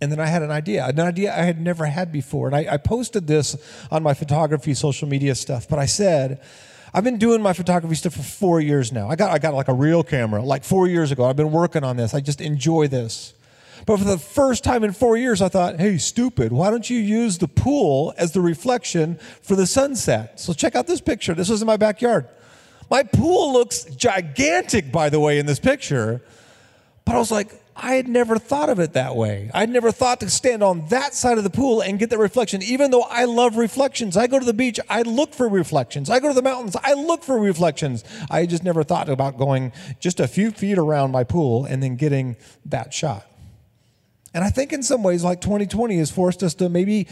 And 0.01 0.11
then 0.11 0.21
I 0.21 0.27
had 0.27 0.43
an 0.43 0.51
idea, 0.51 0.87
an 0.87 0.99
idea 1.01 1.33
I 1.33 1.43
had 1.43 1.61
never 1.61 1.87
had 1.87 2.11
before. 2.11 2.47
And 2.47 2.57
I, 2.57 2.75
I, 2.75 2.77
posted 2.79 3.27
this 3.27 3.57
on 3.91 4.03
my 4.03 4.13
photography 4.13 4.75
social 4.75 5.09
media 5.09 5.35
stuff, 5.35 5.69
but 5.69 5.79
I 5.79 5.87
said, 5.87 6.43
I've 6.93 7.05
been 7.05 7.19
doing 7.19 7.43
my 7.43 7.53
photography 7.53 7.95
stuff 7.95 8.15
for 8.15 8.23
four 8.23 8.61
years 8.61 8.93
now. 8.93 9.09
I 9.09 9.17
got, 9.17 9.31
I 9.31 9.39
got 9.39 9.55
like 9.55 9.69
a 9.69 9.75
real 9.75 10.03
camera 10.03 10.43
like 10.43 10.65
four 10.65 10.89
years 10.89 11.11
ago. 11.11 11.25
I've 11.25 11.37
been 11.37 11.53
working 11.53 11.85
on 11.85 11.97
this. 11.97 12.15
I 12.15 12.21
just 12.21 12.41
enjoy 12.41 12.89
this. 12.89 13.35
But 13.87 13.99
for 13.99 14.05
the 14.05 14.19
first 14.19 14.65
time 14.65 14.85
in 14.85 14.93
four 14.93 15.17
years, 15.17 15.43
I 15.43 15.49
thought, 15.49 15.79
hey, 15.79 15.99
stupid, 15.99 16.53
why 16.53 16.71
don't 16.71 16.89
you 16.89 16.99
use 16.99 17.39
the 17.39 17.49
pool 17.49 18.15
as 18.17 18.33
the 18.33 18.41
reflection 18.41 19.19
for 19.43 19.57
the 19.57 19.67
sunset? 19.67 20.41
So 20.41 20.53
check 20.53 20.75
out 20.75 20.87
this 20.87 21.01
picture. 21.01 21.35
This 21.35 21.51
was 21.51 21.61
in 21.61 21.67
my 21.67 21.77
backyard. 21.77 22.29
My 22.91 23.03
pool 23.03 23.53
looks 23.53 23.85
gigantic, 23.85 24.93
by 24.93 25.09
the 25.11 25.21
way, 25.21 25.39
in 25.39 25.47
this 25.47 25.59
picture. 25.59 26.23
But 27.05 27.17
I 27.17 27.19
was 27.19 27.31
like, 27.31 27.53
I 27.77 27.95
had 27.95 28.07
never 28.07 28.39
thought 28.39 28.71
of 28.71 28.79
it 28.79 28.93
that 28.93 29.17
way. 29.17 29.51
I'd 29.53 29.69
never 29.69 29.91
thought 29.91 30.21
to 30.21 30.31
stand 30.31 30.63
on 30.63 30.89
that 30.89 31.13
side 31.13 31.39
of 31.39 31.45
the 31.45 31.51
pool 31.51 31.81
and 31.81 31.99
get 31.99 32.11
that 32.11 32.19
reflection. 32.19 32.63
Even 32.63 32.91
though 32.91 33.03
I 33.03 33.25
love 33.25 33.57
reflections, 33.57 34.17
I 34.17 34.27
go 34.27 34.39
to 34.39 34.45
the 34.45 34.55
beach, 34.55 34.79
I 34.89 35.03
look 35.03 35.35
for 35.35 35.49
reflections. 35.49 36.09
I 36.09 36.21
go 36.21 36.29
to 36.29 36.35
the 36.35 36.43
mountains, 36.43 36.77
I 36.83 36.95
look 36.95 37.25
for 37.25 37.39
reflections. 37.39 38.05
I 38.31 38.47
just 38.47 38.63
never 38.63 38.85
thought 38.85 39.09
about 39.09 39.39
going 39.39 39.73
just 39.99 40.21
a 40.21 40.29
few 40.29 40.51
feet 40.51 40.79
around 40.79 41.11
my 41.11 41.25
pool 41.25 41.65
and 41.65 41.83
then 41.83 41.97
getting 41.97 42.37
that 42.67 42.95
shot. 42.95 43.27
And 44.33 44.45
I 44.45 44.51
think 44.51 44.73
in 44.73 44.83
some 44.83 45.03
ways, 45.03 45.25
like 45.25 45.41
2020 45.41 45.99
has 45.99 46.11
forced 46.11 46.43
us 46.43 46.55
to 46.55 46.69
maybe 46.69 47.09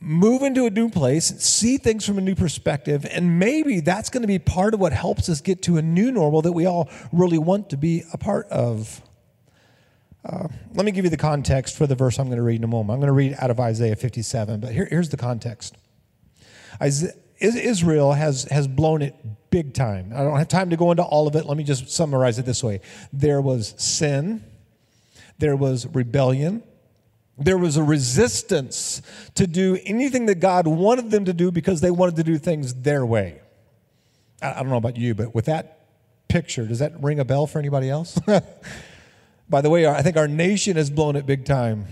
move 0.00 0.42
into 0.42 0.66
a 0.66 0.70
new 0.70 0.88
place, 0.88 1.26
see 1.42 1.76
things 1.76 2.06
from 2.06 2.18
a 2.18 2.20
new 2.20 2.36
perspective, 2.36 3.04
and 3.10 3.38
maybe 3.38 3.80
that's 3.80 4.10
going 4.10 4.22
to 4.22 4.28
be 4.28 4.38
part 4.38 4.74
of 4.74 4.80
what 4.80 4.92
helps 4.92 5.28
us 5.28 5.40
get 5.40 5.62
to 5.62 5.76
a 5.76 5.82
new 5.82 6.12
normal 6.12 6.42
that 6.42 6.52
we 6.52 6.66
all 6.66 6.88
really 7.12 7.38
want 7.38 7.70
to 7.70 7.76
be 7.76 8.04
a 8.12 8.18
part 8.18 8.46
of. 8.48 9.02
Uh, 10.24 10.48
let 10.74 10.84
me 10.84 10.92
give 10.92 11.04
you 11.04 11.10
the 11.10 11.16
context 11.16 11.76
for 11.76 11.86
the 11.86 11.94
verse 11.94 12.18
I'm 12.18 12.26
going 12.26 12.38
to 12.38 12.42
read 12.42 12.56
in 12.56 12.64
a 12.64 12.68
moment. 12.68 12.94
I'm 12.94 13.00
going 13.00 13.08
to 13.08 13.12
read 13.12 13.36
out 13.38 13.50
of 13.50 13.60
Isaiah 13.60 13.96
57, 13.96 14.60
but 14.60 14.72
here, 14.72 14.86
here's 14.90 15.08
the 15.08 15.16
context. 15.16 15.76
Israel 17.40 18.12
has, 18.12 18.44
has 18.44 18.66
blown 18.66 19.02
it 19.02 19.14
big 19.50 19.74
time. 19.74 20.12
I 20.14 20.18
don't 20.18 20.36
have 20.36 20.48
time 20.48 20.70
to 20.70 20.76
go 20.76 20.90
into 20.90 21.02
all 21.02 21.26
of 21.26 21.36
it. 21.36 21.46
Let 21.46 21.56
me 21.56 21.64
just 21.64 21.90
summarize 21.90 22.38
it 22.38 22.44
this 22.44 22.62
way 22.62 22.80
there 23.12 23.40
was 23.40 23.74
sin, 23.78 24.44
there 25.38 25.56
was 25.56 25.86
rebellion, 25.86 26.62
there 27.38 27.58
was 27.58 27.76
a 27.76 27.82
resistance 27.82 29.00
to 29.36 29.46
do 29.46 29.78
anything 29.84 30.26
that 30.26 30.36
God 30.36 30.66
wanted 30.66 31.10
them 31.10 31.24
to 31.26 31.32
do 31.32 31.50
because 31.52 31.80
they 31.80 31.90
wanted 31.90 32.16
to 32.16 32.24
do 32.24 32.38
things 32.38 32.74
their 32.74 33.06
way. 33.06 33.40
I 34.42 34.54
don't 34.54 34.68
know 34.68 34.76
about 34.76 34.96
you, 34.96 35.14
but 35.14 35.34
with 35.34 35.46
that 35.46 35.86
picture, 36.28 36.66
does 36.66 36.80
that 36.80 37.00
ring 37.02 37.20
a 37.20 37.24
bell 37.24 37.46
for 37.46 37.58
anybody 37.58 37.88
else? 37.88 38.18
By 39.50 39.62
the 39.62 39.70
way, 39.70 39.86
I 39.86 40.02
think 40.02 40.16
our 40.16 40.28
nation 40.28 40.76
has 40.76 40.90
blown 40.90 41.16
it 41.16 41.24
big 41.24 41.46
time. 41.46 41.86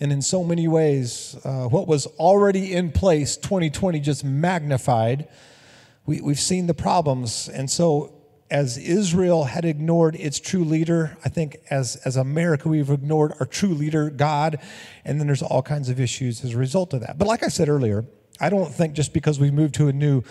And 0.00 0.10
in 0.12 0.20
so 0.20 0.42
many 0.42 0.66
ways, 0.66 1.36
uh, 1.44 1.66
what 1.68 1.86
was 1.86 2.06
already 2.06 2.72
in 2.72 2.90
place, 2.90 3.36
2020 3.36 4.00
just 4.00 4.24
magnified. 4.24 5.28
We, 6.06 6.20
we've 6.20 6.40
seen 6.40 6.66
the 6.66 6.74
problems. 6.74 7.48
And 7.48 7.70
so, 7.70 8.12
as 8.50 8.76
Israel 8.76 9.44
had 9.44 9.64
ignored 9.64 10.16
its 10.16 10.40
true 10.40 10.64
leader, 10.64 11.16
I 11.24 11.28
think 11.28 11.58
as, 11.70 11.96
as 12.04 12.16
America, 12.16 12.68
we've 12.68 12.90
ignored 12.90 13.32
our 13.38 13.46
true 13.46 13.72
leader, 13.72 14.10
God. 14.10 14.58
And 15.04 15.20
then 15.20 15.28
there's 15.28 15.42
all 15.42 15.62
kinds 15.62 15.88
of 15.88 16.00
issues 16.00 16.44
as 16.44 16.54
a 16.54 16.58
result 16.58 16.92
of 16.92 17.00
that. 17.00 17.16
But 17.16 17.28
like 17.28 17.44
I 17.44 17.48
said 17.48 17.68
earlier, 17.68 18.04
I 18.40 18.50
don't 18.50 18.74
think 18.74 18.94
just 18.94 19.12
because 19.12 19.38
we 19.38 19.52
moved 19.52 19.76
to 19.76 19.86
a 19.86 19.92
new, 19.92 20.22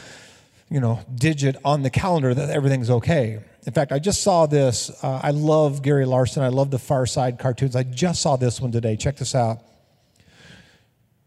you 0.74 0.80
know, 0.80 1.00
digit 1.14 1.56
on 1.64 1.84
the 1.84 1.90
calendar 1.92 2.34
that 2.34 2.50
everything's 2.50 2.90
okay. 2.90 3.40
In 3.68 3.74
fact, 3.74 3.92
I 3.92 4.00
just 4.00 4.24
saw 4.24 4.48
this. 4.48 4.90
Uh, 5.04 5.20
I 5.22 5.30
love 5.30 5.84
Gary 5.84 6.04
Larson. 6.04 6.42
I 6.42 6.48
love 6.48 6.72
the 6.72 6.80
Far 6.80 7.06
Side 7.06 7.38
cartoons. 7.38 7.76
I 7.76 7.84
just 7.84 8.24
saw 8.24 8.38
this 8.38 8.60
one 8.60 8.72
today. 8.72 8.96
Check 8.96 9.18
this 9.18 9.36
out. 9.36 9.60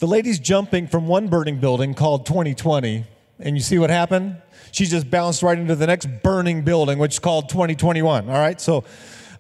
The 0.00 0.09
lady's 0.09 0.41
jumping 0.41 0.88
from 0.88 1.07
one 1.07 1.29
burning 1.29 1.61
building 1.61 1.95
called 1.95 2.26
2020, 2.26 3.05
and 3.38 3.57
you 3.57 3.62
see 3.62 3.79
what 3.79 3.88
happened? 3.88 4.43
She 4.73 4.85
just 4.85 5.12
bounced 5.12 5.45
right 5.45 5.57
into 5.57 5.76
the 5.76 5.87
next 5.87 6.09
burning 6.25 6.62
building, 6.62 6.99
which 6.99 7.12
is 7.12 7.19
called 7.21 7.49
2021. 7.49 8.29
All 8.29 8.35
right, 8.35 8.61
so 8.61 8.83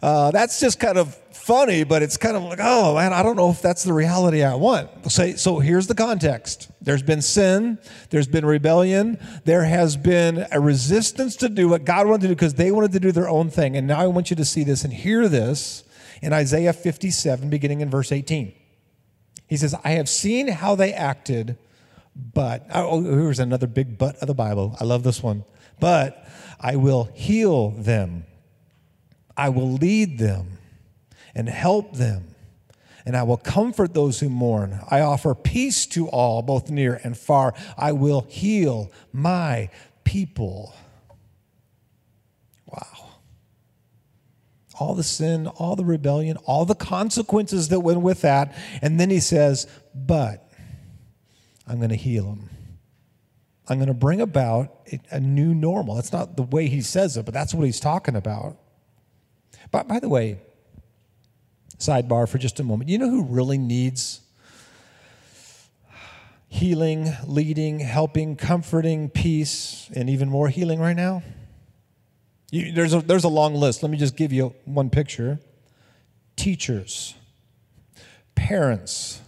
uh, 0.02 0.30
that's 0.30 0.60
just 0.60 0.78
kind 0.78 0.98
of 0.98 1.16
funny, 1.32 1.82
but 1.82 2.02
it's 2.02 2.16
kind 2.16 2.36
of 2.36 2.44
like, 2.44 2.60
oh 2.62 2.94
man, 2.94 3.12
I 3.12 3.24
don't 3.24 3.36
know 3.36 3.50
if 3.50 3.60
that's 3.60 3.82
the 3.82 3.92
reality 3.92 4.44
I 4.44 4.54
want. 4.54 5.10
So, 5.10 5.32
so 5.32 5.58
here's 5.58 5.88
the 5.88 5.96
context 5.96 6.70
there's 6.86 7.02
been 7.02 7.20
sin, 7.20 7.78
there's 8.10 8.28
been 8.28 8.46
rebellion, 8.46 9.18
there 9.44 9.64
has 9.64 9.96
been 9.96 10.46
a 10.52 10.60
resistance 10.60 11.34
to 11.34 11.48
do 11.48 11.68
what 11.68 11.84
God 11.84 12.06
wanted 12.06 12.22
to 12.22 12.28
do 12.28 12.34
because 12.36 12.54
they 12.54 12.70
wanted 12.70 12.92
to 12.92 13.00
do 13.00 13.10
their 13.10 13.28
own 13.28 13.50
thing. 13.50 13.76
And 13.76 13.88
now 13.88 13.98
I 13.98 14.06
want 14.06 14.30
you 14.30 14.36
to 14.36 14.44
see 14.44 14.62
this 14.62 14.84
and 14.84 14.92
hear 14.92 15.28
this 15.28 15.82
in 16.22 16.32
Isaiah 16.32 16.72
57, 16.72 17.50
beginning 17.50 17.80
in 17.80 17.90
verse 17.90 18.12
18. 18.12 18.54
He 19.48 19.56
says, 19.56 19.74
I 19.82 19.90
have 19.90 20.08
seen 20.08 20.46
how 20.46 20.76
they 20.76 20.92
acted, 20.92 21.58
but, 22.14 22.64
oh, 22.72 22.86
oh 22.86 23.02
here's 23.02 23.40
another 23.40 23.66
big 23.66 23.98
but 23.98 24.14
of 24.18 24.28
the 24.28 24.34
Bible. 24.34 24.76
I 24.78 24.84
love 24.84 25.02
this 25.02 25.20
one. 25.20 25.42
But 25.80 26.24
I 26.60 26.76
will 26.76 27.10
heal 27.14 27.70
them, 27.70 28.26
I 29.36 29.48
will 29.48 29.72
lead 29.72 30.20
them 30.20 30.58
and 31.34 31.48
help 31.48 31.96
them, 31.96 32.35
and 33.06 33.16
I 33.16 33.22
will 33.22 33.36
comfort 33.36 33.94
those 33.94 34.18
who 34.18 34.28
mourn. 34.28 34.80
I 34.90 35.00
offer 35.00 35.34
peace 35.34 35.86
to 35.86 36.08
all, 36.08 36.42
both 36.42 36.68
near 36.68 37.00
and 37.04 37.16
far. 37.16 37.54
I 37.78 37.92
will 37.92 38.22
heal 38.28 38.90
my 39.12 39.70
people. 40.02 40.74
Wow. 42.66 43.10
All 44.80 44.96
the 44.96 45.04
sin, 45.04 45.46
all 45.46 45.76
the 45.76 45.84
rebellion, 45.84 46.36
all 46.38 46.64
the 46.64 46.74
consequences 46.74 47.68
that 47.68 47.80
went 47.80 48.00
with 48.00 48.22
that. 48.22 48.54
And 48.82 48.98
then 48.98 49.08
he 49.10 49.20
says, 49.20 49.68
But 49.94 50.50
I'm 51.66 51.78
going 51.78 51.90
to 51.90 51.96
heal 51.96 52.24
them. 52.24 52.50
I'm 53.68 53.78
going 53.78 53.88
to 53.88 53.94
bring 53.94 54.20
about 54.20 54.88
a 55.10 55.20
new 55.20 55.54
normal. 55.54 55.94
That's 55.94 56.12
not 56.12 56.36
the 56.36 56.42
way 56.42 56.66
he 56.66 56.80
says 56.80 57.16
it, 57.16 57.24
but 57.24 57.34
that's 57.34 57.54
what 57.54 57.64
he's 57.66 57.80
talking 57.80 58.16
about. 58.16 58.56
But 59.70 59.88
by 59.88 60.00
the 60.00 60.08
way, 60.08 60.38
sidebar 61.78 62.28
for 62.28 62.38
just 62.38 62.60
a 62.60 62.62
moment. 62.62 62.90
You 62.90 62.98
know 62.98 63.10
who 63.10 63.24
really 63.24 63.58
needs 63.58 64.20
healing, 66.48 67.12
leading, 67.26 67.80
helping, 67.80 68.36
comforting, 68.36 69.10
peace, 69.10 69.90
and 69.94 70.08
even 70.08 70.28
more 70.28 70.48
healing 70.48 70.80
right 70.80 70.96
now? 70.96 71.22
You, 72.50 72.72
there's, 72.72 72.94
a, 72.94 73.00
there's 73.00 73.24
a 73.24 73.28
long 73.28 73.54
list. 73.54 73.82
Let 73.82 73.90
me 73.90 73.98
just 73.98 74.16
give 74.16 74.32
you 74.32 74.54
one 74.64 74.90
picture 74.90 75.40
teachers, 76.36 77.14
parents, 78.34 79.20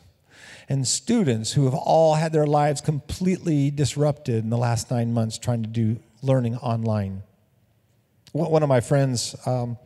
and 0.68 0.86
students 0.86 1.52
who 1.52 1.64
have 1.64 1.74
all 1.74 2.14
had 2.14 2.32
their 2.32 2.46
lives 2.46 2.80
completely 2.80 3.70
disrupted 3.70 4.44
in 4.44 4.50
the 4.50 4.58
last 4.58 4.90
nine 4.90 5.12
months 5.12 5.38
trying 5.38 5.62
to 5.62 5.68
do 5.68 5.98
learning 6.22 6.56
online. 6.56 7.22
One 8.32 8.62
of 8.62 8.68
my 8.68 8.80
friends, 8.80 9.34
um, 9.46 9.78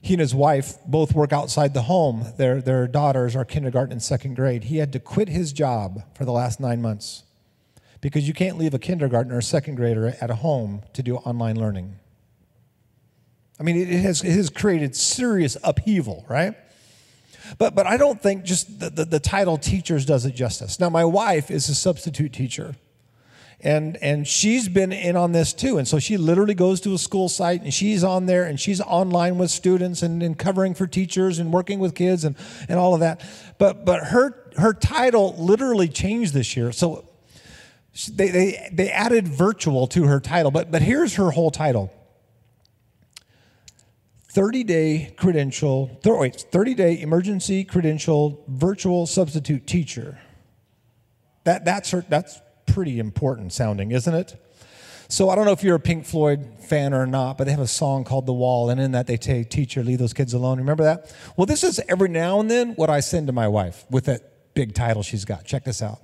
he 0.00 0.14
and 0.14 0.20
his 0.20 0.34
wife 0.34 0.78
both 0.86 1.14
work 1.14 1.32
outside 1.32 1.74
the 1.74 1.82
home. 1.82 2.32
Their, 2.38 2.62
their 2.62 2.86
daughters 2.86 3.36
are 3.36 3.44
kindergarten 3.44 3.92
and 3.92 4.02
second 4.02 4.34
grade. 4.34 4.64
He 4.64 4.78
had 4.78 4.92
to 4.94 5.00
quit 5.00 5.28
his 5.28 5.52
job 5.52 6.02
for 6.14 6.24
the 6.24 6.32
last 6.32 6.58
nine 6.58 6.80
months 6.80 7.24
because 8.00 8.26
you 8.26 8.32
can't 8.32 8.56
leave 8.56 8.72
a 8.72 8.78
kindergartner 8.78 9.34
or 9.34 9.38
a 9.38 9.42
second 9.42 9.74
grader 9.74 10.16
at 10.20 10.30
a 10.30 10.36
home 10.36 10.82
to 10.94 11.02
do 11.02 11.16
online 11.16 11.56
learning. 11.56 11.98
I 13.58 13.62
mean, 13.62 13.76
it 13.76 14.00
has, 14.00 14.24
it 14.24 14.32
has 14.32 14.48
created 14.48 14.96
serious 14.96 15.58
upheaval, 15.62 16.24
right? 16.28 16.54
But, 17.58 17.74
but 17.74 17.86
I 17.86 17.98
don't 17.98 18.20
think 18.20 18.44
just 18.44 18.80
the, 18.80 18.88
the, 18.88 19.04
the, 19.04 19.20
title 19.20 19.58
teachers 19.58 20.06
does 20.06 20.24
it 20.24 20.34
justice. 20.34 20.80
Now, 20.80 20.88
my 20.88 21.04
wife 21.04 21.50
is 21.50 21.68
a 21.68 21.74
substitute 21.74 22.32
teacher, 22.32 22.76
and, 23.62 23.98
and 23.98 24.26
she's 24.26 24.68
been 24.68 24.92
in 24.92 25.16
on 25.16 25.32
this 25.32 25.52
too. 25.52 25.78
And 25.78 25.86
so 25.86 25.98
she 25.98 26.16
literally 26.16 26.54
goes 26.54 26.80
to 26.82 26.94
a 26.94 26.98
school 26.98 27.28
site 27.28 27.62
and 27.62 27.72
she's 27.72 28.02
on 28.02 28.26
there 28.26 28.44
and 28.44 28.58
she's 28.58 28.80
online 28.80 29.36
with 29.36 29.50
students 29.50 30.02
and, 30.02 30.22
and 30.22 30.38
covering 30.38 30.74
for 30.74 30.86
teachers 30.86 31.38
and 31.38 31.52
working 31.52 31.78
with 31.78 31.94
kids 31.94 32.24
and, 32.24 32.36
and 32.68 32.78
all 32.78 32.94
of 32.94 33.00
that. 33.00 33.22
But, 33.58 33.84
but 33.84 34.04
her, 34.06 34.52
her 34.56 34.72
title 34.72 35.34
literally 35.38 35.88
changed 35.88 36.32
this 36.32 36.56
year. 36.56 36.72
So 36.72 37.08
they, 38.10 38.28
they, 38.28 38.68
they 38.72 38.90
added 38.90 39.28
virtual 39.28 39.86
to 39.88 40.04
her 40.04 40.20
title, 40.20 40.50
but, 40.50 40.70
but 40.70 40.80
here's 40.80 41.16
her 41.16 41.30
whole 41.30 41.50
title 41.50 41.92
30 44.30 44.62
day 44.64 45.14
credential, 45.16 46.00
wait, 46.04 46.46
30 46.52 46.74
day 46.74 47.00
emergency 47.00 47.64
credential 47.64 48.42
virtual 48.48 49.06
substitute 49.06 49.66
teacher. 49.66 50.20
That, 51.44 51.64
that's, 51.64 51.90
her, 51.90 52.04
that's 52.08 52.40
pretty 52.72 52.98
important 52.98 53.52
sounding, 53.52 53.90
isn't 53.92 54.14
it? 54.14 54.36
So 55.08 55.28
I 55.28 55.34
don't 55.34 55.44
know 55.44 55.50
if 55.52 55.64
you're 55.64 55.74
a 55.74 55.80
Pink 55.80 56.06
Floyd 56.06 56.46
fan 56.60 56.94
or 56.94 57.04
not, 57.04 57.36
but 57.36 57.44
they 57.44 57.50
have 57.50 57.58
a 57.58 57.66
song 57.66 58.04
called 58.04 58.26
The 58.26 58.32
Wall, 58.32 58.70
and 58.70 58.80
in 58.80 58.92
that 58.92 59.08
they 59.08 59.18
say, 59.20 59.42
Teacher, 59.42 59.82
leave 59.82 59.98
those 59.98 60.12
kids 60.12 60.34
alone. 60.34 60.58
Remember 60.58 60.84
that? 60.84 61.12
Well, 61.36 61.46
this 61.46 61.64
is 61.64 61.80
every 61.88 62.08
now 62.08 62.38
and 62.38 62.48
then 62.48 62.74
what 62.74 62.90
I 62.90 63.00
send 63.00 63.26
to 63.26 63.32
my 63.32 63.48
wife 63.48 63.84
with 63.90 64.04
that 64.04 64.54
big 64.54 64.72
title 64.72 65.02
she's 65.02 65.24
got. 65.24 65.44
Check 65.44 65.64
this 65.64 65.82
out. 65.82 65.98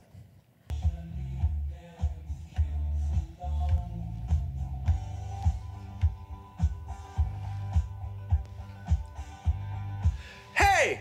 Hey, 10.54 11.00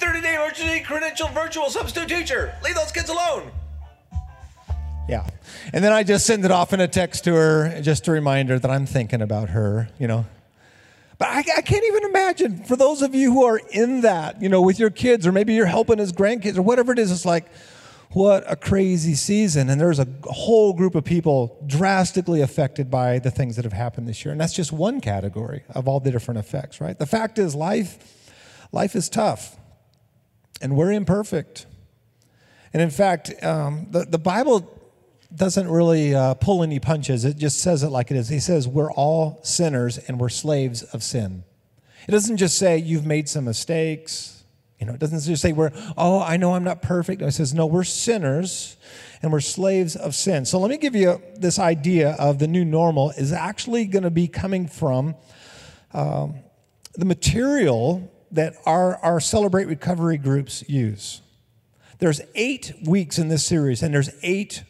30 0.00 0.20
day 0.22 0.34
emergency 0.34 0.80
credential 0.80 1.28
virtual 1.28 1.70
substitute 1.70 2.08
teacher. 2.08 2.52
Leave 2.64 2.74
those 2.74 2.90
kids 2.90 3.10
alone. 3.10 3.52
Yeah. 5.08 5.26
And 5.72 5.82
then 5.82 5.92
I 5.92 6.02
just 6.02 6.26
send 6.26 6.44
it 6.44 6.50
off 6.50 6.72
in 6.72 6.80
a 6.80 6.88
text 6.88 7.24
to 7.24 7.34
her, 7.34 7.80
just 7.80 8.06
a 8.08 8.12
reminder 8.12 8.58
that 8.58 8.70
I'm 8.70 8.84
thinking 8.84 9.22
about 9.22 9.48
her, 9.50 9.88
you 9.98 10.06
know. 10.06 10.26
But 11.16 11.28
I, 11.28 11.38
I, 11.38 11.62
can't 11.62 11.84
even 11.84 12.04
imagine 12.04 12.64
for 12.64 12.76
those 12.76 13.02
of 13.02 13.14
you 13.14 13.32
who 13.32 13.44
are 13.44 13.60
in 13.70 14.02
that, 14.02 14.40
you 14.40 14.48
know, 14.48 14.62
with 14.62 14.78
your 14.78 14.90
kids, 14.90 15.26
or 15.26 15.32
maybe 15.32 15.54
you're 15.54 15.66
helping 15.66 15.98
his 15.98 16.12
grandkids, 16.12 16.56
or 16.56 16.62
whatever 16.62 16.92
it 16.92 16.98
is, 16.98 17.10
it's 17.10 17.24
like, 17.24 17.50
what 18.10 18.44
a 18.46 18.54
crazy 18.54 19.14
season. 19.14 19.68
And 19.68 19.80
there's 19.80 19.98
a 19.98 20.06
whole 20.24 20.72
group 20.72 20.94
of 20.94 21.04
people 21.04 21.60
drastically 21.66 22.40
affected 22.40 22.90
by 22.90 23.18
the 23.18 23.30
things 23.30 23.56
that 23.56 23.64
have 23.64 23.72
happened 23.72 24.06
this 24.06 24.24
year. 24.24 24.32
And 24.32 24.40
that's 24.40 24.54
just 24.54 24.72
one 24.72 25.00
category 25.00 25.64
of 25.70 25.88
all 25.88 26.00
the 26.00 26.10
different 26.10 26.38
effects, 26.38 26.80
right? 26.80 26.98
The 26.98 27.06
fact 27.06 27.38
is, 27.38 27.54
life, 27.54 28.30
life 28.72 28.94
is 28.94 29.08
tough 29.08 29.56
and 30.60 30.76
we're 30.76 30.92
imperfect. 30.92 31.66
And 32.72 32.80
in 32.80 32.90
fact, 32.90 33.32
um, 33.42 33.88
the, 33.90 34.04
the 34.04 34.18
Bible 34.18 34.77
doesn't 35.34 35.68
really 35.68 36.14
uh, 36.14 36.34
pull 36.34 36.62
any 36.62 36.80
punches. 36.80 37.24
It 37.24 37.36
just 37.36 37.60
says 37.60 37.82
it 37.82 37.88
like 37.88 38.10
it 38.10 38.16
is. 38.16 38.28
He 38.28 38.40
says, 38.40 38.66
We're 38.66 38.92
all 38.92 39.40
sinners 39.42 39.98
and 39.98 40.18
we're 40.18 40.28
slaves 40.28 40.82
of 40.82 41.02
sin. 41.02 41.44
It 42.08 42.12
doesn't 42.12 42.38
just 42.38 42.56
say 42.56 42.78
you've 42.78 43.04
made 43.04 43.28
some 43.28 43.44
mistakes. 43.44 44.42
You 44.80 44.86
know, 44.86 44.94
it 44.94 45.00
doesn't 45.00 45.20
just 45.20 45.42
say 45.42 45.52
we're, 45.52 45.72
oh, 45.96 46.22
I 46.22 46.36
know 46.36 46.54
I'm 46.54 46.64
not 46.64 46.82
perfect. 46.82 47.20
It 47.20 47.32
says, 47.32 47.52
no, 47.52 47.66
we're 47.66 47.84
sinners 47.84 48.76
and 49.22 49.32
we're 49.32 49.40
slaves 49.40 49.96
of 49.96 50.14
sin. 50.14 50.44
So 50.44 50.58
let 50.58 50.70
me 50.70 50.78
give 50.78 50.94
you 50.94 51.20
this 51.36 51.58
idea 51.58 52.12
of 52.12 52.38
the 52.38 52.46
new 52.46 52.64
normal 52.64 53.10
is 53.10 53.32
actually 53.32 53.86
going 53.86 54.04
to 54.04 54.10
be 54.10 54.28
coming 54.28 54.68
from 54.68 55.16
um, 55.92 56.36
the 56.94 57.04
material 57.04 58.10
that 58.30 58.54
our, 58.64 58.96
our 58.98 59.20
Celebrate 59.20 59.66
Recovery 59.66 60.16
groups 60.16 60.66
use. 60.68 61.22
There's 61.98 62.20
eight 62.36 62.72
weeks 62.86 63.18
in 63.18 63.28
this 63.28 63.44
series, 63.44 63.82
and 63.82 63.92
there's 63.92 64.10
eight 64.22 64.62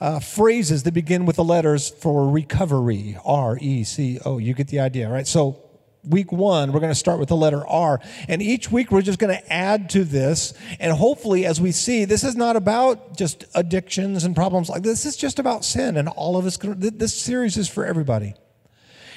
uh, 0.00 0.18
phrases 0.20 0.84
that 0.84 0.92
begin 0.92 1.26
with 1.26 1.36
the 1.36 1.44
letters 1.44 1.90
for 1.90 2.28
recovery 2.28 3.18
R 3.24 3.58
E 3.60 3.84
C 3.84 4.18
O. 4.24 4.38
You 4.38 4.54
get 4.54 4.68
the 4.68 4.80
idea, 4.80 5.08
right? 5.08 5.26
So, 5.26 5.62
week 6.02 6.32
one, 6.32 6.72
we're 6.72 6.80
going 6.80 6.92
to 6.92 6.98
start 6.98 7.18
with 7.18 7.28
the 7.28 7.36
letter 7.36 7.66
R. 7.66 8.00
And 8.28 8.40
each 8.40 8.70
week, 8.72 8.90
we're 8.90 9.02
just 9.02 9.18
going 9.18 9.36
to 9.36 9.52
add 9.52 9.90
to 9.90 10.04
this. 10.04 10.54
And 10.78 10.92
hopefully, 10.92 11.44
as 11.44 11.60
we 11.60 11.72
see, 11.72 12.06
this 12.06 12.24
is 12.24 12.36
not 12.36 12.56
about 12.56 13.16
just 13.16 13.44
addictions 13.54 14.24
and 14.24 14.34
problems 14.34 14.70
like 14.70 14.82
this. 14.82 15.04
Is 15.04 15.16
just 15.16 15.38
about 15.38 15.64
sin. 15.64 15.96
And 15.96 16.08
all 16.08 16.36
of 16.36 16.46
us, 16.46 16.56
this 16.56 17.14
series 17.14 17.56
is 17.56 17.68
for 17.68 17.84
everybody. 17.84 18.34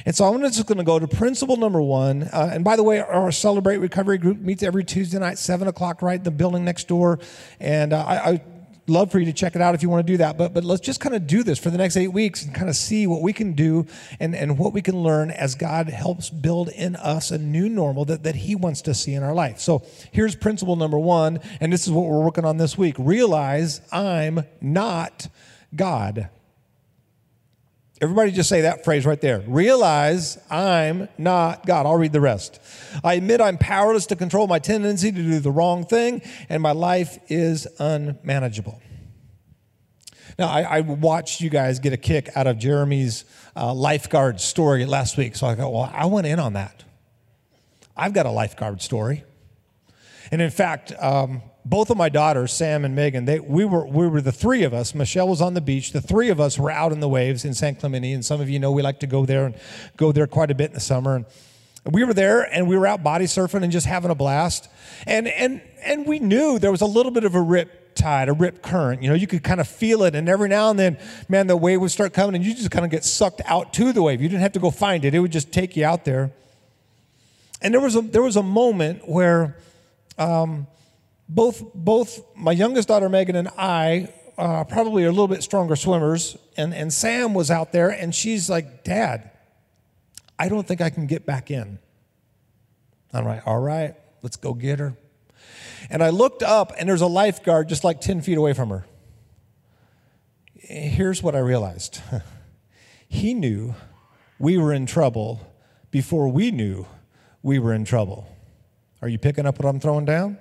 And 0.06 0.14
so 0.14 0.26
I'm 0.26 0.42
just 0.42 0.66
going 0.66 0.80
to 0.80 0.84
go 0.84 1.00
to 1.00 1.08
principle 1.08 1.56
number 1.56 1.82
one. 1.82 2.24
Uh, 2.24 2.50
and 2.52 2.64
by 2.64 2.76
the 2.76 2.84
way, 2.84 3.00
our 3.00 3.32
Celebrate 3.32 3.78
Recovery 3.78 4.18
group 4.18 4.38
meets 4.38 4.62
every 4.62 4.84
Tuesday 4.84 5.18
night, 5.18 5.38
7 5.38 5.68
o'clock, 5.68 6.02
right 6.02 6.18
in 6.18 6.24
the 6.24 6.32
building 6.32 6.66
next 6.66 6.90
door. 6.90 7.20
And 7.62 7.94
uh, 7.94 8.04
I, 8.04 8.32
I 8.32 8.42
love 8.88 9.12
for 9.12 9.20
you 9.20 9.26
to 9.26 9.34
check 9.34 9.56
it 9.56 9.62
out 9.62 9.76
if 9.76 9.82
you 9.82 9.90
want 9.90 10.06
to 10.06 10.14
do 10.14 10.18
that. 10.18 10.38
But, 10.38 10.54
but 10.54 10.64
let's 10.64 10.82
just 10.82 11.00
kind 11.00 11.16
of 11.16 11.26
do 11.28 11.44
this 11.44 11.60
for 11.60 11.70
the 11.70 11.78
next 11.78 11.96
eight 11.98 12.10
weeks 12.10 12.44
and 12.44 12.54
kind 12.54 12.70
of 12.70 12.76
see 12.76 13.08
what 13.08 13.22
we 13.22 13.34
can 13.34 13.54
do 13.54 13.86
and, 14.20 14.36
and 14.36 14.58
what 14.58 14.74
we 14.74 14.82
can 14.82 15.02
learn 15.02 15.32
as 15.32 15.56
God 15.56 15.90
helps 15.90 16.30
build 16.30 16.70
in 16.70 16.96
us 16.96 17.32
a 17.32 17.38
new 17.38 17.70
normal 17.70 18.06
that, 18.06 18.24
that 18.24 18.36
He 18.36 18.56
wants 18.56 18.82
to 18.84 18.94
see 18.94 19.14
in 19.14 19.24
our 19.24 19.34
life. 19.34 19.60
So 19.60 19.84
here's 20.12 20.36
principle 20.36 20.76
number 20.76 21.00
one, 21.00 21.40
and 21.60 21.72
this 21.72 21.86
is 21.88 21.94
what 21.94 22.06
we're 22.06 22.24
working 22.24 22.46
on 22.46 22.58
this 22.58 22.78
week 22.78 22.96
realize 22.98 23.82
I'm 23.92 24.46
not 24.62 25.30
God. 25.76 26.30
Everybody 28.04 28.32
just 28.32 28.50
say 28.50 28.64
that 28.64 28.84
phrase 28.84 29.06
right 29.06 29.22
there. 29.22 29.40
Realize 29.48 30.38
I'm 30.52 31.08
not 31.18 31.66
God. 31.66 31.86
I'll 31.86 31.96
read 31.96 32.12
the 32.12 32.20
rest. 32.20 32.60
I 33.02 33.14
admit 33.14 33.40
I'm 33.40 33.58
powerless 33.58 34.08
to 34.08 34.18
control 34.18 34.46
my 34.46 34.60
tendency 34.60 35.10
to 35.10 35.18
do 35.18 35.40
the 35.40 35.52
wrong 35.52 35.86
thing, 35.86 36.22
and 36.50 36.62
my 36.62 36.74
life 36.74 37.18
is 37.30 37.66
unmanageable. 37.80 38.82
Now, 40.38 40.50
I, 40.50 40.64
I 40.64 40.82
watched 40.82 41.40
you 41.40 41.50
guys 41.50 41.80
get 41.80 41.94
a 41.94 41.98
kick 41.98 42.30
out 42.36 42.46
of 42.46 42.58
Jeremy's 42.58 43.24
uh, 43.56 43.74
lifeguard 43.74 44.42
story 44.42 44.86
last 44.86 45.16
week, 45.16 45.38
so 45.38 45.48
I 45.48 45.56
thought, 45.56 45.72
well, 45.72 45.90
I 45.94 46.06
went 46.08 46.28
in 46.28 46.40
on 46.40 46.54
that. 46.54 46.84
I've 47.96 48.12
got 48.12 48.26
a 48.26 48.32
lifeguard 48.32 48.82
story. 48.82 49.24
And 50.30 50.42
in 50.42 50.52
fact, 50.52 50.92
um, 51.00 51.42
both 51.66 51.90
of 51.90 51.98
my 51.98 52.10
daughters, 52.10 52.52
Sam 52.52 52.84
and 52.84 52.96
Megan, 52.96 53.26
they, 53.26 53.40
we, 53.40 53.64
were, 53.64 53.86
we 53.86 54.08
were 54.08 54.22
the 54.22 54.32
three 54.32 54.64
of 54.64 54.74
us. 54.74 54.94
Michelle 54.94 55.30
was 55.30 55.42
on 55.42 55.54
the 55.54 55.62
beach. 55.62 55.94
The 55.94 56.02
three 56.02 56.30
of 56.30 56.40
us 56.40 56.60
were 56.60 56.70
out 56.72 56.92
in 56.92 57.00
the 57.00 57.08
waves 57.08 57.46
in 57.46 57.54
San 57.54 57.76
Clemente. 57.76 58.12
And 58.12 58.26
some 58.26 58.42
of 58.42 58.50
you 58.50 58.60
know 58.60 58.72
we 58.72 58.82
like 58.82 59.00
to 59.00 59.08
go 59.08 59.26
there 59.26 59.46
and 59.46 59.56
go 59.96 60.12
there 60.12 60.28
quite 60.28 60.52
a 60.52 60.56
bit 60.56 60.68
in 60.68 60.74
the 60.74 60.82
summer. 60.82 61.16
And 61.16 61.26
we 61.94 62.04
were 62.04 62.14
there 62.14 62.42
and 62.42 62.68
we 62.68 62.78
were 62.78 62.86
out 62.86 63.02
body 63.02 63.26
surfing 63.26 63.64
and 63.64 63.72
just 63.72 63.86
having 63.86 64.12
a 64.12 64.16
blast. 64.16 64.68
And, 65.08 65.28
and, 65.28 65.62
and 65.84 66.06
we 66.06 66.20
knew 66.20 66.60
there 66.60 66.72
was 66.72 66.82
a 66.82 66.86
little 66.86 67.12
bit 67.12 67.24
of 67.24 67.34
a 67.34 67.42
rip 67.42 67.96
tide, 67.96 68.28
a 68.28 68.34
rip 68.34 68.62
current. 68.62 69.02
You 69.02 69.10
know, 69.10 69.16
you 69.16 69.28
could 69.28 69.44
kind 69.44 69.62
of 69.62 69.68
feel 69.68 70.04
it. 70.04 70.16
And 70.16 70.28
every 70.28 70.50
now 70.50 70.70
and 70.70 70.78
then, 70.78 70.98
man, 71.30 71.48
the 71.48 71.56
wave 71.56 71.80
would 71.80 71.92
start 71.92 72.12
coming 72.14 72.36
and 72.36 72.44
you 72.44 72.54
just 72.54 72.72
kind 72.72 72.84
of 72.84 72.92
get 72.92 73.06
sucked 73.06 73.42
out 73.46 73.72
to 73.74 73.94
the 73.94 74.02
wave. 74.02 74.22
You 74.22 74.28
didn't 74.28 74.42
have 74.42 74.54
to 74.54 74.60
go 74.60 74.70
find 74.70 75.06
it, 75.06 75.16
it 75.16 75.20
would 75.20 75.32
just 75.32 75.54
take 75.54 75.78
you 75.78 75.86
out 75.86 76.04
there. 76.04 76.32
And 77.62 77.74
there 77.74 77.80
was 77.80 77.96
a, 77.96 78.02
there 78.02 78.22
was 78.22 78.36
a 78.36 78.44
moment 78.44 79.08
where, 79.08 79.56
um, 80.18 80.68
both, 81.28 81.64
both 81.74 82.22
my 82.36 82.52
youngest 82.52 82.88
daughter 82.88 83.10
Megan 83.10 83.36
and 83.36 83.50
I 83.58 84.14
uh, 84.38 84.64
probably 84.64 85.04
are 85.04 85.08
a 85.08 85.12
little 85.12 85.28
bit 85.28 85.44
stronger 85.44 85.76
swimmers, 85.76 86.38
and, 86.58 86.74
and 86.74 86.92
Sam 86.92 87.34
was 87.34 87.52
out 87.52 87.72
there, 87.72 87.90
and 87.90 88.14
she's 88.14 88.50
like, 88.50 88.84
Dad, 88.84 89.30
I 90.38 90.50
don't 90.50 90.68
think 90.68 90.82
I 90.82 90.90
can 90.90 91.08
get 91.08 91.26
back 91.26 91.52
in. 91.52 91.80
I'm 93.14 93.26
like, 93.26 93.46
all 93.46 93.60
right, 93.60 93.96
let's 94.22 94.38
go 94.38 94.54
get 94.54 94.80
her. 94.80 94.98
And 95.90 96.04
I 96.04 96.10
looked 96.10 96.42
up, 96.42 96.74
and 96.78 96.90
there's 96.90 97.02
a 97.02 97.08
lifeguard 97.08 97.70
just 97.70 97.84
like 97.84 98.02
10 98.02 98.22
feet 98.22 98.38
away 98.38 98.54
from 98.54 98.70
her. 98.70 98.86
Here's 100.56 101.22
what 101.22 101.36
I 101.36 101.40
realized 101.40 102.02
he 103.08 103.34
knew 103.34 103.76
we 104.40 104.58
were 104.58 104.74
in 104.74 104.86
trouble 104.86 105.42
before 105.92 106.28
we 106.30 106.52
knew 106.52 106.88
we 107.44 107.60
were 107.60 107.74
in 107.74 107.86
trouble. 107.86 108.28
Are 109.02 109.08
you 109.10 109.20
picking 109.20 109.46
up 109.46 109.60
what 109.60 109.68
I'm 109.68 109.80
throwing 109.80 110.06
down? 110.06 110.40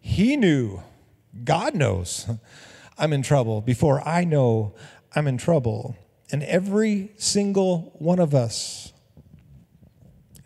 He 0.00 0.36
knew, 0.36 0.82
God 1.44 1.74
knows, 1.74 2.28
I'm 2.98 3.12
in 3.12 3.22
trouble 3.22 3.60
before 3.60 4.06
I 4.06 4.24
know 4.24 4.74
I'm 5.14 5.26
in 5.26 5.38
trouble. 5.38 5.96
And 6.32 6.42
every 6.42 7.12
single 7.16 7.94
one 7.98 8.18
of 8.18 8.34
us 8.34 8.92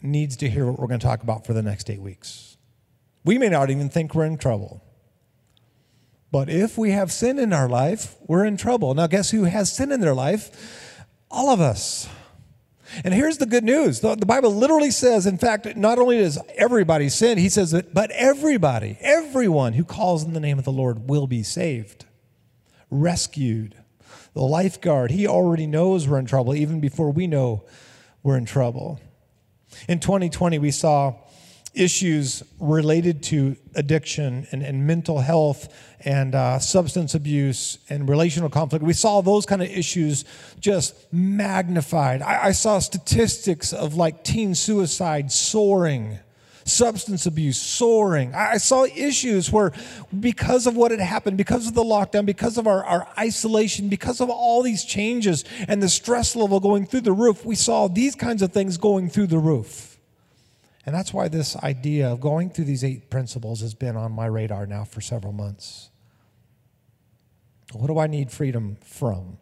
needs 0.00 0.36
to 0.36 0.48
hear 0.48 0.66
what 0.66 0.78
we're 0.78 0.86
going 0.86 1.00
to 1.00 1.06
talk 1.06 1.22
about 1.22 1.46
for 1.46 1.52
the 1.52 1.62
next 1.62 1.90
eight 1.90 2.00
weeks. 2.00 2.56
We 3.24 3.38
may 3.38 3.48
not 3.48 3.70
even 3.70 3.88
think 3.88 4.14
we're 4.14 4.26
in 4.26 4.38
trouble. 4.38 4.82
But 6.30 6.48
if 6.48 6.76
we 6.76 6.90
have 6.90 7.12
sin 7.12 7.38
in 7.38 7.52
our 7.52 7.68
life, 7.68 8.16
we're 8.26 8.44
in 8.44 8.56
trouble. 8.56 8.92
Now, 8.94 9.06
guess 9.06 9.30
who 9.30 9.44
has 9.44 9.72
sin 9.72 9.92
in 9.92 10.00
their 10.00 10.14
life? 10.14 11.06
All 11.30 11.48
of 11.50 11.60
us. 11.60 12.08
And 13.02 13.12
here's 13.12 13.38
the 13.38 13.46
good 13.46 13.64
news 13.64 14.00
the, 14.00 14.14
the, 14.14 14.26
Bible 14.26 14.54
literally 14.54 14.90
says, 14.90 15.26
in 15.26 15.38
fact, 15.38 15.76
not 15.76 15.98
only 15.98 16.18
does 16.18 16.38
everybody 16.56 17.08
sin, 17.08 17.38
he 17.38 17.48
says 17.48 17.72
that, 17.72 17.94
but 17.94 18.10
everybody, 18.12 18.98
everyone 19.00 19.72
who 19.72 19.84
calls 19.84 20.22
in 20.24 20.32
the 20.32 20.40
name 20.40 20.58
of 20.58 20.64
the 20.64 20.72
Lord 20.72 21.08
will 21.08 21.26
be 21.26 21.42
saved, 21.42 22.04
rescued. 22.90 23.74
The 24.34 24.42
lifeguard, 24.42 25.12
he 25.12 25.28
already 25.28 25.66
knows 25.66 26.08
we're 26.08 26.18
in 26.18 26.26
trouble 26.26 26.54
even 26.54 26.80
before 26.80 27.10
we 27.10 27.26
know 27.26 27.64
we're 28.22 28.36
in 28.36 28.44
trouble. 28.44 29.00
In 29.88 30.00
2020, 30.00 30.58
we 30.58 30.70
saw 30.70 31.14
issues 31.74 32.42
related 32.60 33.22
to 33.24 33.56
addiction 33.74 34.46
and, 34.52 34.62
and 34.62 34.86
mental 34.86 35.20
health 35.20 35.72
and 36.00 36.34
uh, 36.34 36.58
substance 36.58 37.14
abuse 37.14 37.78
and 37.88 38.08
relational 38.08 38.48
conflict. 38.48 38.84
We 38.84 38.92
saw 38.92 39.20
those 39.20 39.46
kind 39.46 39.62
of 39.62 39.68
issues 39.68 40.24
just 40.60 40.94
magnified. 41.12 42.22
I, 42.22 42.46
I 42.46 42.52
saw 42.52 42.78
statistics 42.78 43.72
of 43.72 43.94
like 43.94 44.24
teen 44.24 44.54
suicide 44.54 45.32
soaring 45.32 46.18
substance 46.64 47.26
abuse 47.26 47.60
soaring. 47.60 48.34
I 48.34 48.56
saw 48.56 48.84
issues 48.84 49.52
where, 49.52 49.72
because 50.18 50.66
of 50.66 50.76
what 50.76 50.90
had 50.90 51.00
happened, 51.00 51.36
because 51.36 51.66
of 51.66 51.74
the 51.74 51.84
lockdown, 51.84 52.26
because 52.26 52.58
of 52.58 52.66
our, 52.66 52.84
our 52.84 53.06
isolation, 53.18 53.88
because 53.88 54.20
of 54.20 54.30
all 54.30 54.62
these 54.62 54.84
changes 54.84 55.44
and 55.68 55.82
the 55.82 55.88
stress 55.88 56.34
level 56.34 56.60
going 56.60 56.86
through 56.86 57.02
the 57.02 57.12
roof, 57.12 57.44
we 57.44 57.54
saw 57.54 57.88
these 57.88 58.14
kinds 58.14 58.42
of 58.42 58.52
things 58.52 58.76
going 58.76 59.10
through 59.10 59.26
the 59.26 59.38
roof. 59.38 59.93
And 60.86 60.94
that's 60.94 61.12
why 61.12 61.28
this 61.28 61.56
idea 61.56 62.10
of 62.10 62.20
going 62.20 62.50
through 62.50 62.66
these 62.66 62.84
eight 62.84 63.10
principles 63.10 63.60
has 63.60 63.74
been 63.74 63.96
on 63.96 64.12
my 64.12 64.26
radar 64.26 64.66
now 64.66 64.84
for 64.84 65.00
several 65.00 65.32
months. 65.32 65.90
What 67.72 67.86
do 67.86 67.98
I 67.98 68.06
need 68.06 68.30
freedom 68.30 68.76
from? 68.82 69.38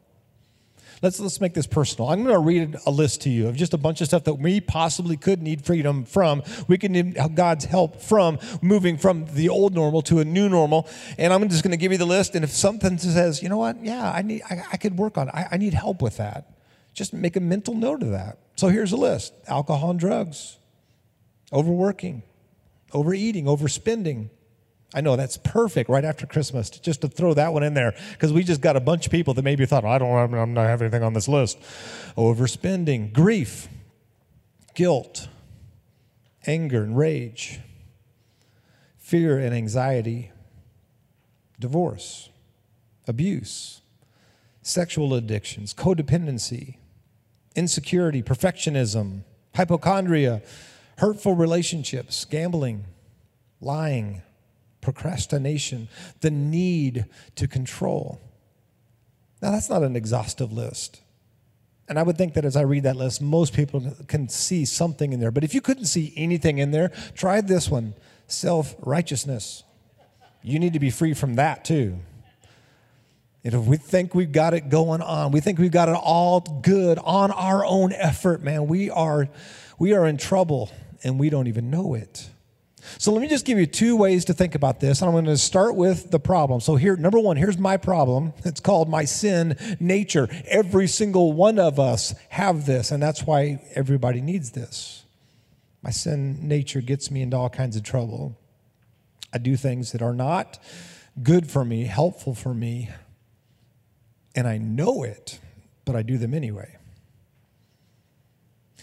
Let's, 1.02 1.18
let's 1.18 1.40
make 1.40 1.52
this 1.52 1.66
personal. 1.66 2.10
I'm 2.10 2.22
going 2.22 2.34
to 2.34 2.38
read 2.38 2.76
a 2.86 2.90
list 2.92 3.22
to 3.22 3.28
you 3.28 3.48
of 3.48 3.56
just 3.56 3.74
a 3.74 3.76
bunch 3.76 4.00
of 4.00 4.06
stuff 4.06 4.22
that 4.24 4.34
we 4.34 4.60
possibly 4.60 5.16
could 5.16 5.42
need 5.42 5.64
freedom 5.64 6.04
from. 6.04 6.44
We 6.68 6.78
can 6.78 6.92
need 6.92 7.18
God's 7.34 7.64
help 7.64 8.00
from 8.00 8.38
moving 8.62 8.96
from 8.96 9.26
the 9.34 9.48
old 9.48 9.74
normal 9.74 10.02
to 10.02 10.20
a 10.20 10.24
new 10.24 10.48
normal. 10.48 10.88
And 11.18 11.32
I'm 11.32 11.48
just 11.48 11.64
going 11.64 11.72
to 11.72 11.76
give 11.76 11.90
you 11.90 11.98
the 11.98 12.06
list. 12.06 12.36
And 12.36 12.44
if 12.44 12.50
something 12.50 12.98
says, 12.98 13.42
you 13.42 13.48
know 13.48 13.56
what, 13.56 13.84
yeah, 13.84 14.12
I, 14.12 14.22
need, 14.22 14.42
I, 14.48 14.62
I 14.72 14.76
could 14.76 14.96
work 14.96 15.18
on 15.18 15.28
it, 15.28 15.34
I, 15.34 15.48
I 15.52 15.56
need 15.56 15.74
help 15.74 16.02
with 16.02 16.18
that, 16.18 16.52
just 16.94 17.12
make 17.12 17.34
a 17.34 17.40
mental 17.40 17.74
note 17.74 18.02
of 18.02 18.10
that. 18.10 18.38
So 18.54 18.68
here's 18.68 18.92
a 18.92 18.96
list 18.96 19.34
alcohol 19.48 19.90
and 19.90 19.98
drugs, 19.98 20.58
overworking, 21.52 22.22
overeating, 22.92 23.44
overspending. 23.44 24.30
I 24.94 25.00
know 25.00 25.16
that's 25.16 25.38
perfect 25.38 25.88
right 25.88 26.04
after 26.04 26.26
Christmas 26.26 26.68
just 26.70 27.00
to 27.00 27.08
throw 27.08 27.34
that 27.34 27.52
one 27.52 27.62
in 27.62 27.74
there 27.74 27.94
because 28.12 28.32
we 28.32 28.42
just 28.42 28.60
got 28.60 28.76
a 28.76 28.80
bunch 28.80 29.06
of 29.06 29.12
people 29.12 29.34
that 29.34 29.42
maybe 29.42 29.64
thought, 29.64 29.84
I 29.84 29.98
don't, 29.98 30.34
I'm 30.34 30.54
not 30.54 30.66
have 30.66 30.82
anything 30.82 31.02
on 31.02 31.14
this 31.14 31.28
list. 31.28 31.58
Overspending, 32.16 33.12
grief, 33.12 33.68
guilt, 34.74 35.28
anger 36.46 36.82
and 36.82 36.96
rage, 36.96 37.60
fear 38.98 39.38
and 39.38 39.54
anxiety, 39.54 40.30
divorce, 41.58 42.28
abuse, 43.06 43.80
sexual 44.62 45.14
addictions, 45.14 45.72
codependency, 45.74 46.76
insecurity, 47.54 48.22
perfectionism, 48.22 49.22
hypochondria 49.54 50.42
hurtful 50.98 51.34
relationships, 51.34 52.24
gambling, 52.24 52.84
lying, 53.60 54.22
procrastination, 54.80 55.88
the 56.20 56.30
need 56.30 57.06
to 57.36 57.48
control. 57.48 58.20
Now, 59.40 59.52
that's 59.52 59.70
not 59.70 59.82
an 59.82 59.96
exhaustive 59.96 60.52
list. 60.52 61.00
And 61.88 61.98
I 61.98 62.02
would 62.02 62.16
think 62.16 62.34
that 62.34 62.44
as 62.44 62.56
I 62.56 62.62
read 62.62 62.84
that 62.84 62.96
list, 62.96 63.20
most 63.20 63.54
people 63.54 63.94
can 64.06 64.28
see 64.28 64.64
something 64.64 65.12
in 65.12 65.20
there. 65.20 65.30
But 65.30 65.44
if 65.44 65.54
you 65.54 65.60
couldn't 65.60 65.86
see 65.86 66.12
anything 66.16 66.58
in 66.58 66.70
there, 66.70 66.90
try 67.14 67.40
this 67.40 67.68
one 67.68 67.94
self 68.28 68.74
righteousness. 68.78 69.64
You 70.42 70.58
need 70.58 70.72
to 70.72 70.80
be 70.80 70.90
free 70.90 71.14
from 71.14 71.34
that 71.34 71.64
too. 71.64 71.98
And 73.44 73.54
if 73.54 73.64
we 73.64 73.76
think 73.76 74.14
we've 74.14 74.30
got 74.30 74.54
it 74.54 74.68
going 74.68 75.02
on, 75.02 75.32
we 75.32 75.40
think 75.40 75.58
we've 75.58 75.72
got 75.72 75.88
it 75.88 75.96
all 75.96 76.40
good 76.40 76.98
on 76.98 77.32
our 77.32 77.64
own 77.64 77.92
effort, 77.92 78.42
man, 78.42 78.66
we 78.66 78.88
are, 78.88 79.28
we 79.78 79.94
are 79.94 80.06
in 80.06 80.16
trouble 80.16 80.70
and 81.02 81.18
we 81.18 81.28
don't 81.28 81.48
even 81.48 81.70
know 81.70 81.94
it. 81.94 82.28
So 82.98 83.12
let 83.12 83.22
me 83.22 83.28
just 83.28 83.44
give 83.44 83.58
you 83.58 83.66
two 83.66 83.96
ways 83.96 84.24
to 84.26 84.34
think 84.34 84.54
about 84.54 84.80
this. 84.80 85.02
I'm 85.02 85.12
going 85.12 85.24
to 85.26 85.38
start 85.38 85.76
with 85.76 86.10
the 86.10 86.18
problem. 86.18 86.60
So 86.60 86.76
here, 86.76 86.96
number 86.96 87.18
one, 87.18 87.36
here's 87.36 87.58
my 87.58 87.76
problem. 87.76 88.32
It's 88.44 88.60
called 88.60 88.88
my 88.88 89.04
sin 89.04 89.56
nature. 89.78 90.28
Every 90.46 90.88
single 90.88 91.32
one 91.32 91.58
of 91.58 91.78
us 91.78 92.14
have 92.30 92.66
this, 92.66 92.90
and 92.90 93.02
that's 93.02 93.24
why 93.24 93.62
everybody 93.74 94.20
needs 94.20 94.50
this. 94.50 95.04
My 95.82 95.90
sin 95.90 96.48
nature 96.48 96.80
gets 96.80 97.10
me 97.10 97.22
into 97.22 97.36
all 97.36 97.50
kinds 97.50 97.76
of 97.76 97.82
trouble. 97.82 98.36
I 99.32 99.38
do 99.38 99.56
things 99.56 99.92
that 99.92 100.02
are 100.02 100.14
not 100.14 100.58
good 101.22 101.50
for 101.50 101.64
me, 101.64 101.84
helpful 101.84 102.34
for 102.34 102.54
me, 102.54 102.90
and 104.34 104.46
I 104.46 104.58
know 104.58 105.02
it, 105.02 105.38
but 105.84 105.96
I 105.96 106.02
do 106.02 106.18
them 106.18 106.34
anyway. 106.34 106.76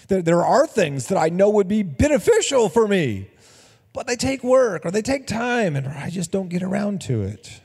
There, 0.08 0.22
there 0.22 0.44
are 0.44 0.66
things 0.66 1.08
that 1.08 1.18
I 1.18 1.30
know 1.30 1.50
would 1.50 1.68
be 1.68 1.84
beneficial 1.84 2.70
for 2.70 2.88
me, 2.88 3.30
but 3.94 4.08
they 4.08 4.16
take 4.16 4.44
work 4.44 4.86
or 4.86 4.92
they 4.92 5.02
take 5.02 5.28
time, 5.28 5.76
and 5.76 5.88
I 5.88 6.10
just 6.10 6.32
don't 6.32 6.50
get 6.50 6.64
around 6.64 7.02
to 7.02 7.22
it. 7.22 7.62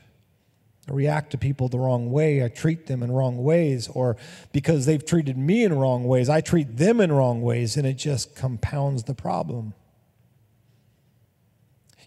I 0.87 0.93
react 0.93 1.31
to 1.31 1.37
people 1.37 1.67
the 1.67 1.79
wrong 1.79 2.11
way. 2.11 2.43
I 2.43 2.47
treat 2.47 2.85
them 2.85 3.01
in 3.01 3.11
wrong 3.11 3.43
ways. 3.43 3.87
Or 3.87 4.17
because 4.51 4.85
they've 4.85 5.03
treated 5.03 5.37
me 5.37 5.63
in 5.63 5.73
wrong 5.73 6.03
ways, 6.03 6.29
I 6.29 6.41
treat 6.41 6.77
them 6.77 7.01
in 7.01 7.11
wrong 7.11 7.41
ways, 7.41 7.75
and 7.75 7.87
it 7.87 7.95
just 7.95 8.35
compounds 8.35 9.03
the 9.03 9.15
problem. 9.15 9.73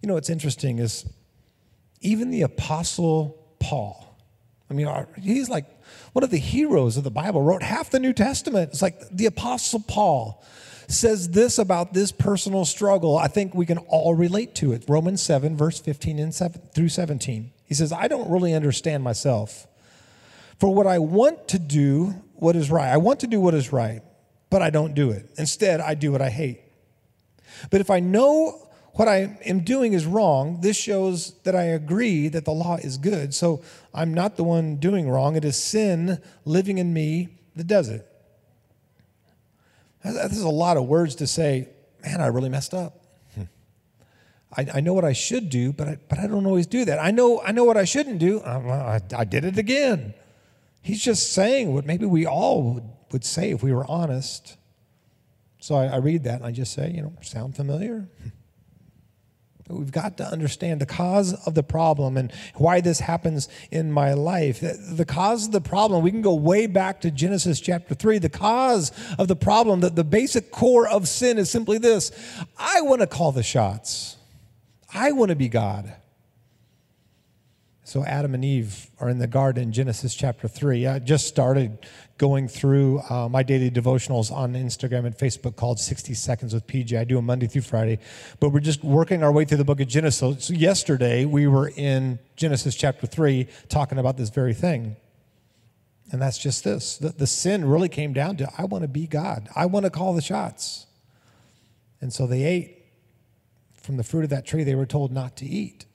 You 0.00 0.06
know 0.06 0.14
what's 0.14 0.30
interesting 0.30 0.78
is 0.78 1.04
even 2.00 2.30
the 2.30 2.42
Apostle 2.42 3.36
Paul, 3.58 4.07
I 4.70 4.74
mean, 4.74 4.88
he's 5.20 5.48
like 5.48 5.66
one 6.12 6.22
of 6.22 6.30
the 6.30 6.38
heroes 6.38 6.96
of 6.96 7.04
the 7.04 7.10
Bible, 7.10 7.42
wrote 7.42 7.62
half 7.62 7.90
the 7.90 7.98
New 7.98 8.12
Testament. 8.12 8.70
It's 8.72 8.82
like 8.82 9.08
the 9.10 9.26
Apostle 9.26 9.80
Paul 9.80 10.42
says 10.88 11.30
this 11.30 11.58
about 11.58 11.92
this 11.92 12.12
personal 12.12 12.64
struggle. 12.64 13.16
I 13.16 13.28
think 13.28 13.54
we 13.54 13.66
can 13.66 13.78
all 13.78 14.14
relate 14.14 14.54
to 14.56 14.72
it. 14.72 14.84
Romans 14.88 15.22
7, 15.22 15.56
verse 15.56 15.78
15 15.78 16.18
and 16.18 16.34
7 16.34 16.60
through 16.74 16.88
17. 16.88 17.50
He 17.64 17.74
says, 17.74 17.92
I 17.92 18.08
don't 18.08 18.30
really 18.30 18.54
understand 18.54 19.04
myself. 19.04 19.66
For 20.58 20.74
what 20.74 20.86
I 20.86 20.98
want 20.98 21.48
to 21.48 21.58
do, 21.58 22.14
what 22.34 22.56
is 22.56 22.70
right. 22.70 22.88
I 22.88 22.96
want 22.96 23.20
to 23.20 23.26
do 23.26 23.40
what 23.40 23.54
is 23.54 23.72
right, 23.72 24.02
but 24.50 24.62
I 24.62 24.70
don't 24.70 24.94
do 24.94 25.10
it. 25.10 25.30
Instead, 25.36 25.80
I 25.80 25.94
do 25.94 26.10
what 26.10 26.22
I 26.22 26.30
hate. 26.30 26.60
But 27.70 27.80
if 27.80 27.90
I 27.90 28.00
know 28.00 28.67
what 28.98 29.06
I 29.06 29.38
am 29.46 29.60
doing 29.60 29.92
is 29.92 30.06
wrong, 30.06 30.60
this 30.60 30.76
shows 30.76 31.34
that 31.44 31.54
I 31.54 31.62
agree 31.62 32.26
that 32.26 32.44
the 32.44 32.50
law 32.50 32.78
is 32.78 32.98
good. 32.98 33.32
So 33.32 33.62
I'm 33.94 34.12
not 34.12 34.36
the 34.36 34.42
one 34.42 34.78
doing 34.78 35.08
wrong. 35.08 35.36
It 35.36 35.44
is 35.44 35.56
sin 35.56 36.20
living 36.44 36.78
in 36.78 36.92
me 36.92 37.28
that 37.54 37.68
does 37.68 37.90
it. 37.90 38.04
This 40.02 40.32
is 40.32 40.42
a 40.42 40.48
lot 40.48 40.76
of 40.76 40.86
words 40.86 41.14
to 41.16 41.28
say, 41.28 41.68
man, 42.02 42.20
I 42.20 42.26
really 42.26 42.48
messed 42.48 42.74
up. 42.74 43.04
I, 44.56 44.66
I, 44.74 44.80
know 44.80 44.94
what 44.94 45.04
I 45.04 45.12
should 45.12 45.48
do, 45.48 45.72
but 45.72 45.86
I, 45.86 45.98
but 46.08 46.18
I 46.18 46.26
don't 46.26 46.46
always 46.46 46.66
do 46.66 46.84
that. 46.86 46.98
I 46.98 47.12
know, 47.12 47.40
I 47.40 47.52
know 47.52 47.62
what 47.62 47.76
I 47.76 47.84
shouldn't 47.84 48.18
do. 48.18 48.40
Uh, 48.40 48.98
I, 49.12 49.20
I 49.20 49.24
did 49.24 49.44
it 49.44 49.58
again. 49.58 50.12
He's 50.82 51.04
just 51.04 51.32
saying 51.34 51.72
what 51.72 51.86
maybe 51.86 52.06
we 52.06 52.26
all 52.26 52.62
would, 52.72 52.84
would 53.12 53.24
say 53.24 53.50
if 53.50 53.62
we 53.62 53.72
were 53.72 53.88
honest. 53.88 54.56
So 55.60 55.76
I, 55.76 55.86
I 55.86 55.96
read 55.98 56.24
that 56.24 56.36
and 56.36 56.46
I 56.46 56.50
just 56.50 56.72
say, 56.72 56.90
you 56.90 57.02
know, 57.02 57.12
sound 57.22 57.54
familiar? 57.54 58.08
We've 59.68 59.92
got 59.92 60.16
to 60.16 60.24
understand 60.24 60.80
the 60.80 60.86
cause 60.86 61.34
of 61.46 61.54
the 61.54 61.62
problem 61.62 62.16
and 62.16 62.32
why 62.54 62.80
this 62.80 63.00
happens 63.00 63.48
in 63.70 63.92
my 63.92 64.14
life. 64.14 64.60
The 64.60 65.04
cause 65.06 65.46
of 65.46 65.52
the 65.52 65.60
problem, 65.60 66.02
we 66.02 66.10
can 66.10 66.22
go 66.22 66.34
way 66.34 66.66
back 66.66 67.02
to 67.02 67.10
Genesis 67.10 67.60
chapter 67.60 67.94
3. 67.94 68.18
The 68.18 68.30
cause 68.30 68.92
of 69.18 69.28
the 69.28 69.36
problem, 69.36 69.80
that 69.80 69.94
the 69.94 70.04
basic 70.04 70.50
core 70.50 70.88
of 70.88 71.06
sin 71.06 71.38
is 71.38 71.50
simply 71.50 71.78
this 71.78 72.10
I 72.56 72.80
want 72.80 73.02
to 73.02 73.06
call 73.06 73.32
the 73.32 73.42
shots, 73.42 74.16
I 74.92 75.12
want 75.12 75.30
to 75.30 75.36
be 75.36 75.48
God. 75.48 75.94
So 77.88 78.04
Adam 78.04 78.34
and 78.34 78.44
Eve 78.44 78.90
are 79.00 79.08
in 79.08 79.16
the 79.16 79.26
garden, 79.26 79.72
Genesis 79.72 80.14
chapter 80.14 80.46
3. 80.46 80.86
I 80.86 80.98
just 80.98 81.26
started 81.26 81.78
going 82.18 82.46
through 82.46 83.00
uh, 83.08 83.30
my 83.30 83.42
daily 83.42 83.70
devotionals 83.70 84.30
on 84.30 84.52
Instagram 84.52 85.06
and 85.06 85.16
Facebook 85.16 85.56
called 85.56 85.80
60 85.80 86.12
Seconds 86.12 86.52
with 86.52 86.66
PJ. 86.66 86.98
I 86.98 87.04
do 87.04 87.14
them 87.14 87.24
Monday 87.24 87.46
through 87.46 87.62
Friday, 87.62 87.98
but 88.40 88.50
we're 88.50 88.60
just 88.60 88.84
working 88.84 89.22
our 89.22 89.32
way 89.32 89.46
through 89.46 89.56
the 89.56 89.64
book 89.64 89.80
of 89.80 89.88
Genesis. 89.88 90.44
So 90.44 90.52
yesterday, 90.52 91.24
we 91.24 91.46
were 91.46 91.72
in 91.76 92.18
Genesis 92.36 92.74
chapter 92.74 93.06
3 93.06 93.48
talking 93.70 93.96
about 93.96 94.18
this 94.18 94.28
very 94.28 94.52
thing. 94.52 94.96
And 96.12 96.20
that's 96.20 96.36
just 96.36 96.64
this 96.64 96.98
the, 96.98 97.08
the 97.08 97.26
sin 97.26 97.64
really 97.64 97.88
came 97.88 98.12
down 98.12 98.36
to 98.36 98.50
I 98.58 98.66
want 98.66 98.82
to 98.82 98.88
be 98.88 99.06
God, 99.06 99.48
I 99.56 99.64
want 99.64 99.84
to 99.84 99.90
call 99.90 100.12
the 100.12 100.20
shots. 100.20 100.84
And 102.02 102.12
so 102.12 102.26
they 102.26 102.44
ate 102.44 102.84
from 103.72 103.96
the 103.96 104.04
fruit 104.04 104.24
of 104.24 104.30
that 104.30 104.44
tree 104.44 104.62
they 104.62 104.74
were 104.74 104.84
told 104.84 105.10
not 105.10 105.38
to 105.38 105.46
eat. 105.46 105.86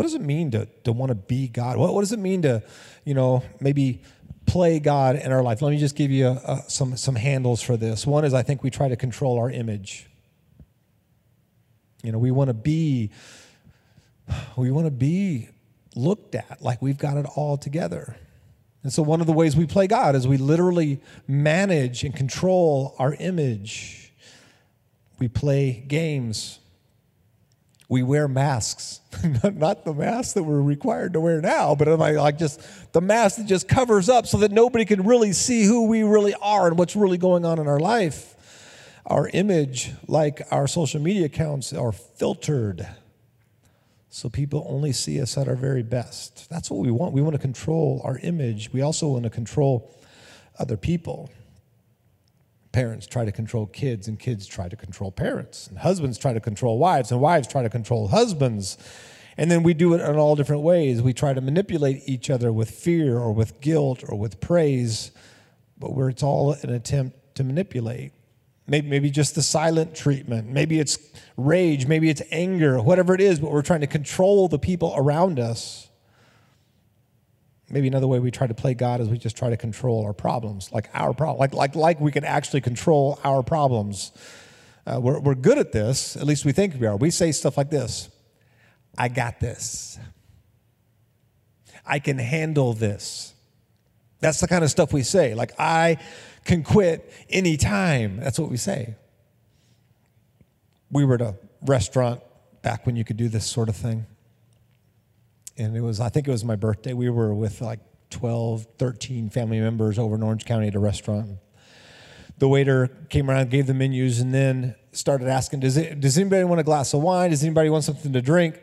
What 0.00 0.04
does 0.04 0.14
it 0.14 0.22
mean 0.22 0.50
to, 0.52 0.66
to 0.84 0.92
want 0.92 1.10
to 1.10 1.14
be 1.14 1.46
God? 1.46 1.76
What, 1.76 1.92
what 1.92 2.00
does 2.00 2.12
it 2.12 2.18
mean 2.18 2.40
to, 2.40 2.62
you 3.04 3.12
know, 3.12 3.42
maybe 3.60 4.00
play 4.46 4.80
God 4.80 5.16
in 5.16 5.30
our 5.30 5.42
life? 5.42 5.60
Let 5.60 5.68
me 5.68 5.76
just 5.76 5.94
give 5.94 6.10
you 6.10 6.38
some, 6.68 6.96
some 6.96 7.14
handles 7.14 7.60
for 7.60 7.76
this. 7.76 8.06
One 8.06 8.24
is 8.24 8.32
I 8.32 8.42
think 8.42 8.62
we 8.62 8.70
try 8.70 8.88
to 8.88 8.96
control 8.96 9.38
our 9.38 9.50
image. 9.50 10.08
You 12.02 12.12
know, 12.12 12.18
we 12.18 12.30
want 12.30 12.48
to 12.48 12.54
be, 12.54 13.10
we 14.56 14.70
want 14.70 14.86
to 14.86 14.90
be 14.90 15.50
looked 15.94 16.34
at 16.34 16.62
like 16.62 16.80
we've 16.80 16.96
got 16.96 17.18
it 17.18 17.26
all 17.36 17.58
together. 17.58 18.16
And 18.82 18.90
so, 18.90 19.02
one 19.02 19.20
of 19.20 19.26
the 19.26 19.34
ways 19.34 19.54
we 19.54 19.66
play 19.66 19.86
God 19.86 20.16
is 20.16 20.26
we 20.26 20.38
literally 20.38 21.02
manage 21.28 22.04
and 22.04 22.16
control 22.16 22.94
our 22.98 23.12
image. 23.12 24.14
We 25.18 25.28
play 25.28 25.84
games 25.86 26.59
we 27.90 28.04
wear 28.04 28.28
masks. 28.28 29.00
Not 29.52 29.84
the 29.84 29.92
mask 29.92 30.34
that 30.34 30.44
we're 30.44 30.62
required 30.62 31.12
to 31.14 31.20
wear 31.20 31.40
now, 31.40 31.74
but 31.74 31.88
like 31.88 32.38
just 32.38 32.62
the 32.92 33.00
mask 33.00 33.38
that 33.38 33.46
just 33.46 33.68
covers 33.68 34.08
up 34.08 34.28
so 34.28 34.38
that 34.38 34.52
nobody 34.52 34.84
can 34.84 35.02
really 35.02 35.32
see 35.32 35.64
who 35.64 35.88
we 35.88 36.04
really 36.04 36.32
are 36.34 36.68
and 36.68 36.78
what's 36.78 36.94
really 36.94 37.18
going 37.18 37.44
on 37.44 37.58
in 37.58 37.66
our 37.66 37.80
life. 37.80 38.36
Our 39.06 39.28
image, 39.34 39.90
like 40.06 40.40
our 40.52 40.68
social 40.68 41.00
media 41.00 41.26
accounts, 41.26 41.72
are 41.72 41.90
filtered. 41.90 42.86
So 44.08 44.28
people 44.28 44.64
only 44.68 44.92
see 44.92 45.20
us 45.20 45.36
at 45.36 45.48
our 45.48 45.56
very 45.56 45.82
best. 45.82 46.48
That's 46.48 46.70
what 46.70 46.78
we 46.78 46.92
want. 46.92 47.12
We 47.12 47.22
want 47.22 47.34
to 47.34 47.40
control 47.42 48.02
our 48.04 48.18
image. 48.18 48.72
We 48.72 48.82
also 48.82 49.08
want 49.08 49.24
to 49.24 49.30
control 49.30 49.92
other 50.60 50.76
people. 50.76 51.28
Parents 52.72 53.06
try 53.06 53.24
to 53.24 53.32
control 53.32 53.66
kids, 53.66 54.06
and 54.06 54.18
kids 54.18 54.46
try 54.46 54.68
to 54.68 54.76
control 54.76 55.10
parents. 55.10 55.66
And 55.66 55.78
husbands 55.78 56.18
try 56.18 56.32
to 56.32 56.40
control 56.40 56.78
wives, 56.78 57.10
and 57.10 57.20
wives 57.20 57.48
try 57.48 57.62
to 57.62 57.68
control 57.68 58.08
husbands. 58.08 58.78
And 59.36 59.50
then 59.50 59.62
we 59.62 59.74
do 59.74 59.94
it 59.94 60.00
in 60.00 60.16
all 60.16 60.36
different 60.36 60.62
ways. 60.62 61.02
We 61.02 61.12
try 61.12 61.34
to 61.34 61.40
manipulate 61.40 62.02
each 62.06 62.30
other 62.30 62.52
with 62.52 62.70
fear 62.70 63.18
or 63.18 63.32
with 63.32 63.60
guilt 63.60 64.04
or 64.08 64.16
with 64.16 64.40
praise, 64.40 65.10
but 65.78 65.94
where 65.94 66.08
it's 66.08 66.22
all 66.22 66.52
an 66.52 66.70
attempt 66.70 67.34
to 67.36 67.44
manipulate. 67.44 68.12
Maybe, 68.68 68.88
maybe 68.88 69.10
just 69.10 69.34
the 69.34 69.42
silent 69.42 69.96
treatment. 69.96 70.48
Maybe 70.48 70.78
it's 70.78 70.96
rage. 71.36 71.88
Maybe 71.88 72.08
it's 72.08 72.22
anger. 72.30 72.80
Whatever 72.80 73.14
it 73.14 73.20
is, 73.20 73.40
but 73.40 73.50
we're 73.50 73.62
trying 73.62 73.80
to 73.80 73.88
control 73.88 74.46
the 74.46 74.60
people 74.60 74.94
around 74.96 75.40
us. 75.40 75.89
Maybe 77.70 77.86
another 77.86 78.08
way 78.08 78.18
we 78.18 78.32
try 78.32 78.48
to 78.48 78.54
play 78.54 78.74
God 78.74 79.00
is 79.00 79.08
we 79.08 79.16
just 79.16 79.36
try 79.36 79.50
to 79.50 79.56
control 79.56 80.04
our 80.04 80.12
problems, 80.12 80.72
like 80.72 80.90
our 80.92 81.14
problem, 81.14 81.38
like, 81.38 81.54
like, 81.54 81.76
like 81.76 82.00
we 82.00 82.10
can 82.10 82.24
actually 82.24 82.60
control 82.60 83.20
our 83.22 83.42
problems. 83.44 84.10
Uh, 84.86 84.98
we're, 85.00 85.20
we're 85.20 85.34
good 85.36 85.56
at 85.56 85.70
this, 85.70 86.16
at 86.16 86.24
least 86.24 86.44
we 86.44 86.52
think 86.52 86.80
we 86.80 86.86
are. 86.86 86.96
We 86.96 87.10
say 87.10 87.30
stuff 87.30 87.56
like 87.56 87.70
this 87.70 88.10
I 88.98 89.08
got 89.08 89.38
this. 89.38 89.98
I 91.86 92.00
can 92.00 92.18
handle 92.18 92.72
this. 92.72 93.34
That's 94.18 94.40
the 94.40 94.48
kind 94.48 94.64
of 94.64 94.70
stuff 94.70 94.92
we 94.92 95.02
say. 95.02 95.34
Like, 95.34 95.52
I 95.58 95.96
can 96.44 96.62
quit 96.62 97.10
anytime. 97.30 98.18
That's 98.18 98.38
what 98.38 98.50
we 98.50 98.56
say. 98.56 98.96
We 100.90 101.04
were 101.04 101.14
at 101.14 101.20
a 101.22 101.34
restaurant 101.62 102.20
back 102.62 102.84
when 102.84 102.96
you 102.96 103.04
could 103.04 103.16
do 103.16 103.28
this 103.28 103.46
sort 103.46 103.68
of 103.68 103.76
thing 103.76 104.06
and 105.60 105.76
it 105.76 105.80
was 105.80 106.00
I 106.00 106.08
think 106.08 106.26
it 106.26 106.30
was 106.30 106.44
my 106.44 106.56
birthday. 106.56 106.92
We 106.92 107.10
were 107.10 107.34
with 107.34 107.60
like 107.60 107.80
12, 108.10 108.66
13 108.78 109.30
family 109.30 109.60
members 109.60 109.98
over 109.98 110.16
in 110.16 110.22
Orange 110.22 110.44
County 110.44 110.68
at 110.68 110.74
a 110.74 110.78
restaurant. 110.78 111.38
The 112.38 112.48
waiter 112.48 112.88
came 113.08 113.30
around, 113.30 113.50
gave 113.50 113.66
the 113.66 113.74
menus, 113.74 114.20
and 114.20 114.32
then 114.32 114.74
started 114.92 115.28
asking, 115.28 115.60
"Does 115.60 115.76
it, 115.76 116.00
does 116.00 116.16
anybody 116.16 116.42
want 116.44 116.60
a 116.60 116.64
glass 116.64 116.94
of 116.94 117.02
wine? 117.02 117.30
Does 117.30 117.44
anybody 117.44 117.68
want 117.68 117.84
something 117.84 118.12
to 118.14 118.22
drink?" 118.22 118.58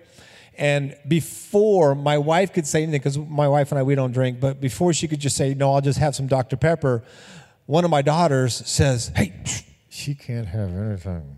And 0.58 0.96
before 1.08 1.94
my 1.94 2.18
wife 2.18 2.52
could 2.52 2.66
say 2.66 2.82
anything, 2.82 3.00
because 3.00 3.18
my 3.20 3.48
wife 3.48 3.72
and 3.72 3.78
I 3.78 3.84
we 3.84 3.94
don't 3.94 4.12
drink, 4.12 4.40
but 4.40 4.60
before 4.60 4.94
she 4.94 5.08
could 5.08 5.20
just 5.20 5.38
say, 5.38 5.54
"No, 5.54 5.74
I'll 5.74 5.82
just 5.82 6.00
have 6.00 6.16
some 6.16 6.26
Dr 6.26 6.58
Pepper," 6.58 7.04
one 7.68 7.86
of 7.86 7.92
my 7.92 8.02
daughters 8.02 8.56
says, 8.68 9.12
"Hey, 9.16 9.34
she 9.90 10.16
can't 10.16 10.48
have 10.48 10.76
anything." 10.76 11.38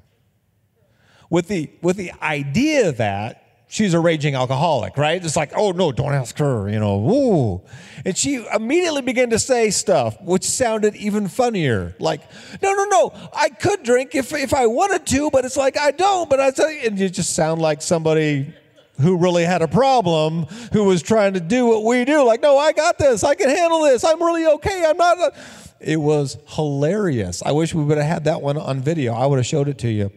With 1.30 1.50
the 1.50 1.70
with 1.82 1.98
the 1.98 2.14
idea 2.22 2.94
that 2.94 3.49
she's 3.70 3.94
a 3.94 4.00
raging 4.00 4.36
alcoholic, 4.36 4.98
right? 4.98 5.24
It's 5.24 5.36
like, 5.38 5.54
oh 5.56 5.72
no, 5.72 5.94
don't 5.94 6.14
ask 6.14 6.38
her, 6.40 6.68
you 6.68 6.80
know, 6.80 6.98
woo. 6.98 7.62
And 8.04 8.18
she 8.18 8.46
immediately 8.54 9.04
began 9.04 9.30
to 9.30 9.40
say 9.40 9.70
stuff 9.70 10.20
which 10.22 10.44
sounded 10.44 10.96
even 10.96 11.30
funnier. 11.30 11.96
Like, 12.00 12.22
no, 12.62 12.74
no, 12.74 12.84
no, 12.86 13.30
I 13.34 13.50
could 13.50 13.84
drink 13.84 14.16
if, 14.16 14.34
if 14.34 14.54
I 14.54 14.66
wanted 14.66 15.06
to, 15.08 15.32
but 15.32 15.46
it's 15.46 15.56
like 15.56 15.78
I 15.78 15.92
don't, 15.92 16.30
but 16.30 16.40
I 16.42 16.48
you, 16.58 16.80
and 16.84 17.00
you 17.00 17.10
just 17.10 17.34
sound 17.36 17.62
like 17.62 17.82
somebody 17.82 18.54
who 19.00 19.18
really 19.18 19.46
had 19.46 19.62
a 19.62 19.68
problem, 19.68 20.44
who 20.74 20.84
was 20.84 21.02
trying 21.02 21.34
to 21.34 21.40
do 21.40 21.66
what 21.66 21.86
we 21.86 22.04
do. 22.04 22.26
Like, 22.26 22.42
no, 22.42 22.58
I 22.58 22.74
got 22.74 22.98
this, 22.98 23.24
I 23.24 23.36
can 23.36 23.50
handle 23.50 23.84
this, 23.84 24.04
I'm 24.04 24.22
really 24.22 24.46
okay, 24.46 24.84
I'm 24.86 24.98
not. 24.98 25.18
A... 25.20 25.34
It 25.80 26.02
was 26.02 26.38
hilarious. 26.48 27.42
I 27.46 27.54
wish 27.54 27.74
we 27.74 27.84
would 27.84 27.98
have 27.98 28.08
had 28.08 28.24
that 28.26 28.42
one 28.42 28.58
on 28.58 28.82
video. 28.82 29.14
I 29.14 29.26
would 29.26 29.38
have 29.38 29.46
showed 29.46 29.70
it 29.70 29.78
to 29.78 29.90
you, 29.90 30.12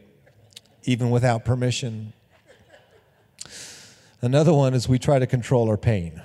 even 0.82 1.10
without 1.10 1.44
permission. 1.44 2.14
Another 4.24 4.54
one 4.54 4.72
is 4.72 4.88
we 4.88 5.00
try 5.00 5.18
to 5.18 5.26
control 5.26 5.68
our 5.68 5.76
pain. 5.76 6.22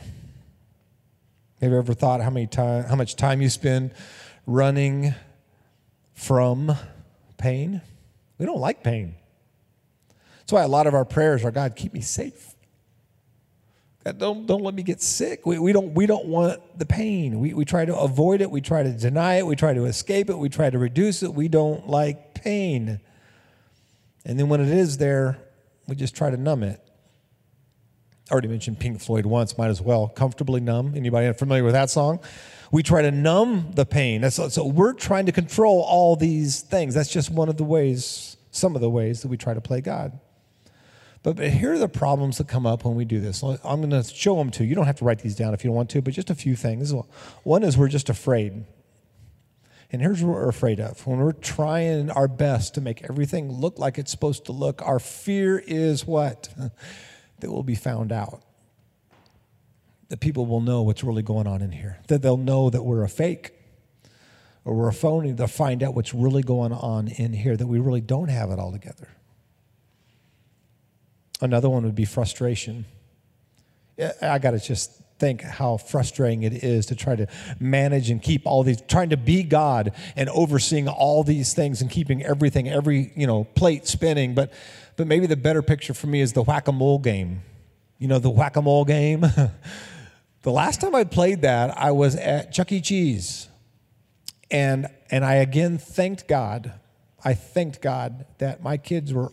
Have 1.60 1.72
you 1.72 1.78
ever 1.78 1.96
thought 1.96 2.22
how, 2.22 2.30
many 2.30 2.46
time, 2.46 2.84
how 2.84 2.96
much 2.96 3.16
time 3.16 3.42
you 3.42 3.50
spend 3.50 3.92
running 4.46 5.16
from 6.14 6.76
pain? 7.38 7.82
We 8.38 8.46
don't 8.46 8.60
like 8.60 8.84
pain. 8.84 9.16
That's 10.38 10.52
why 10.52 10.62
a 10.62 10.68
lot 10.68 10.86
of 10.86 10.94
our 10.94 11.06
prayers 11.06 11.44
are 11.44 11.50
God, 11.50 11.76
keep 11.76 11.92
me 11.92 12.02
safe. 12.02 12.54
God, 14.04 14.20
Don't, 14.20 14.46
don't 14.46 14.62
let 14.62 14.76
me 14.76 14.84
get 14.84 15.02
sick. 15.02 15.48
We, 15.48 15.58
we, 15.58 15.74
don't, 15.74 15.96
we 15.96 16.06
don't 16.06 16.28
want 16.28 16.78
the 16.78 16.86
pain. 16.86 17.40
We, 17.40 17.56
we 17.56 17.66
try 17.66 17.84
to 17.84 17.98
avoid 17.98 18.42
it. 18.42 18.52
We 18.52 18.62
try 18.62 18.84
to 18.84 18.92
deny 18.92 19.38
it. 19.38 19.48
We 19.48 19.56
try 19.56 19.74
to 19.74 19.86
escape 19.86 20.30
it. 20.30 20.38
We 20.38 20.50
try 20.50 20.70
to 20.70 20.78
reduce 20.78 21.24
it. 21.24 21.34
We 21.34 21.48
don't 21.48 21.90
like 21.90 22.36
pain. 22.36 23.00
And 24.24 24.40
then 24.40 24.50
when 24.50 24.62
it 24.62 24.70
is 24.70 25.00
there, 25.00 25.40
we 25.88 25.96
just 25.96 26.16
try 26.16 26.30
to 26.30 26.38
numb 26.38 26.62
it. 26.62 26.80
Already 28.32 28.50
mentioned 28.50 28.80
Pink 28.80 29.00
Floyd 29.00 29.26
once, 29.26 29.58
might 29.58 29.70
as 29.70 29.82
well. 29.82 30.10
Comfortably 30.10 30.60
numb. 30.60 30.94
Anybody 30.96 31.32
familiar 31.34 31.64
with 31.64 31.74
that 31.74 31.90
song? 31.90 32.20
We 32.72 32.84
try 32.84 33.02
to 33.02 33.12
numb 33.12 33.72
the 33.74 33.86
pain. 33.86 34.30
So 34.30 34.66
we're 34.66 34.94
trying 34.94 35.28
to 35.28 35.32
control 35.32 35.82
all 35.82 36.18
these 36.18 36.62
things. 36.62 36.94
That's 36.94 37.10
just 37.10 37.30
one 37.30 37.48
of 37.48 37.56
the 37.56 37.64
ways, 37.64 38.36
some 38.52 38.76
of 38.76 38.82
the 38.82 38.90
ways 38.90 39.22
that 39.22 39.30
we 39.30 39.38
try 39.38 39.54
to 39.54 39.62
play 39.62 39.80
God. 39.80 40.20
But, 41.24 41.38
but 41.38 41.50
here 41.50 41.74
are 41.74 41.78
the 41.78 41.88
problems 41.88 42.38
that 42.38 42.50
come 42.50 42.66
up 42.66 42.84
when 42.84 42.96
we 42.96 43.06
do 43.06 43.22
this. 43.22 43.42
I'm 43.44 43.58
going 43.82 43.90
to 43.92 44.04
show 44.04 44.36
them 44.36 44.52
to 44.52 44.64
you. 44.64 44.70
You 44.70 44.76
don't 44.76 44.86
have 44.86 44.98
to 44.98 45.06
write 45.06 45.20
these 45.20 45.36
down 45.36 45.54
if 45.54 45.64
you 45.64 45.70
don't 45.70 45.76
want 45.76 45.90
to, 45.92 46.02
but 46.02 46.14
just 46.14 46.30
a 46.30 46.36
few 46.36 46.56
things. 46.56 46.94
One 47.44 47.64
is 47.64 47.78
we're 47.78 47.88
just 47.88 48.10
afraid. 48.10 48.66
And 49.90 50.02
here's 50.02 50.22
what 50.22 50.34
we're 50.34 50.50
afraid 50.50 50.82
of. 50.82 51.06
When 51.08 51.20
we're 51.20 51.32
trying 51.32 52.12
our 52.12 52.28
best 52.28 52.76
to 52.76 52.82
make 52.82 53.04
everything 53.04 53.52
look 53.52 53.80
like 53.80 53.98
it's 53.98 54.12
supposed 54.12 54.46
to 54.46 54.52
look, 54.52 54.82
our 54.82 55.00
fear 55.00 55.60
is 55.60 56.06
what? 56.06 56.50
that 57.40 57.52
we'll 57.52 57.64
be 57.64 57.76
found 57.76 58.12
out. 58.12 58.42
That 60.10 60.20
people 60.20 60.46
will 60.46 60.62
know 60.62 60.84
what's 60.84 61.04
really 61.04 61.24
going 61.24 61.48
on 61.48 61.62
in 61.62 61.72
here. 61.72 62.00
That 62.08 62.22
they'll 62.22 62.38
know 62.38 62.70
that 62.70 62.84
we're 62.84 63.04
a 63.04 63.10
fake 63.10 63.52
or 64.64 64.74
we're 64.74 64.90
a 64.90 64.94
phony. 64.94 65.32
They'll 65.32 65.48
find 65.48 65.84
out 65.84 65.96
what's 65.96 66.14
really 66.14 66.44
going 66.44 66.72
on 66.72 67.08
in 67.08 67.34
here, 67.34 67.58
that 67.58 67.68
we 67.68 67.80
really 67.80 68.02
don't 68.02 68.30
have 68.30 68.52
it 68.52 68.60
all 68.60 68.72
together. 68.72 69.10
Another 71.42 71.70
one 71.70 71.84
would 71.84 71.96
be 71.96 72.06
frustration. 72.06 72.86
I 74.22 74.40
got 74.40 74.52
to 74.52 74.60
just 74.60 75.02
think 75.20 75.42
how 75.42 75.78
frustrating 75.78 76.44
it 76.44 76.64
is 76.64 76.86
to 76.88 76.96
try 76.96 77.16
to 77.16 77.28
manage 77.60 78.10
and 78.10 78.22
keep 78.22 78.46
all 78.46 78.64
these 78.64 78.82
trying 78.82 79.10
to 79.10 79.18
be 79.18 79.42
god 79.42 79.92
and 80.16 80.30
overseeing 80.30 80.88
all 80.88 81.24
these 81.24 81.56
things 81.56 81.82
and 81.82 81.90
keeping 81.90 82.24
everything 82.24 82.70
every 82.70 83.12
you 83.16 83.26
know 83.26 83.44
plate 83.44 83.88
spinning 83.88 84.36
but 84.36 84.54
but 84.98 85.08
maybe 85.08 85.26
the 85.26 85.38
better 85.38 85.62
picture 85.62 85.94
for 85.94 86.08
me 86.08 86.20
is 86.20 86.34
the 86.34 86.44
whack-a-mole 86.44 87.00
game 87.00 87.42
you 87.98 88.08
know 88.08 88.20
the 88.20 88.30
whack-a-mole 88.30 88.86
game 88.86 89.22
the 90.42 90.52
last 90.52 90.82
time 90.82 90.94
i 90.94 91.04
played 91.04 91.42
that 91.42 91.78
i 91.78 91.92
was 91.92 92.16
at 92.18 92.52
chuck 92.52 92.72
e 92.72 92.82
cheese 92.82 93.48
and 94.52 94.88
and 95.10 95.24
i 95.24 95.36
again 95.36 95.78
thanked 95.78 96.28
god 96.28 96.74
i 97.24 97.34
thanked 97.34 97.82
god 97.82 98.26
that 98.40 98.62
my 98.62 98.76
kids 98.76 99.14
were 99.14 99.32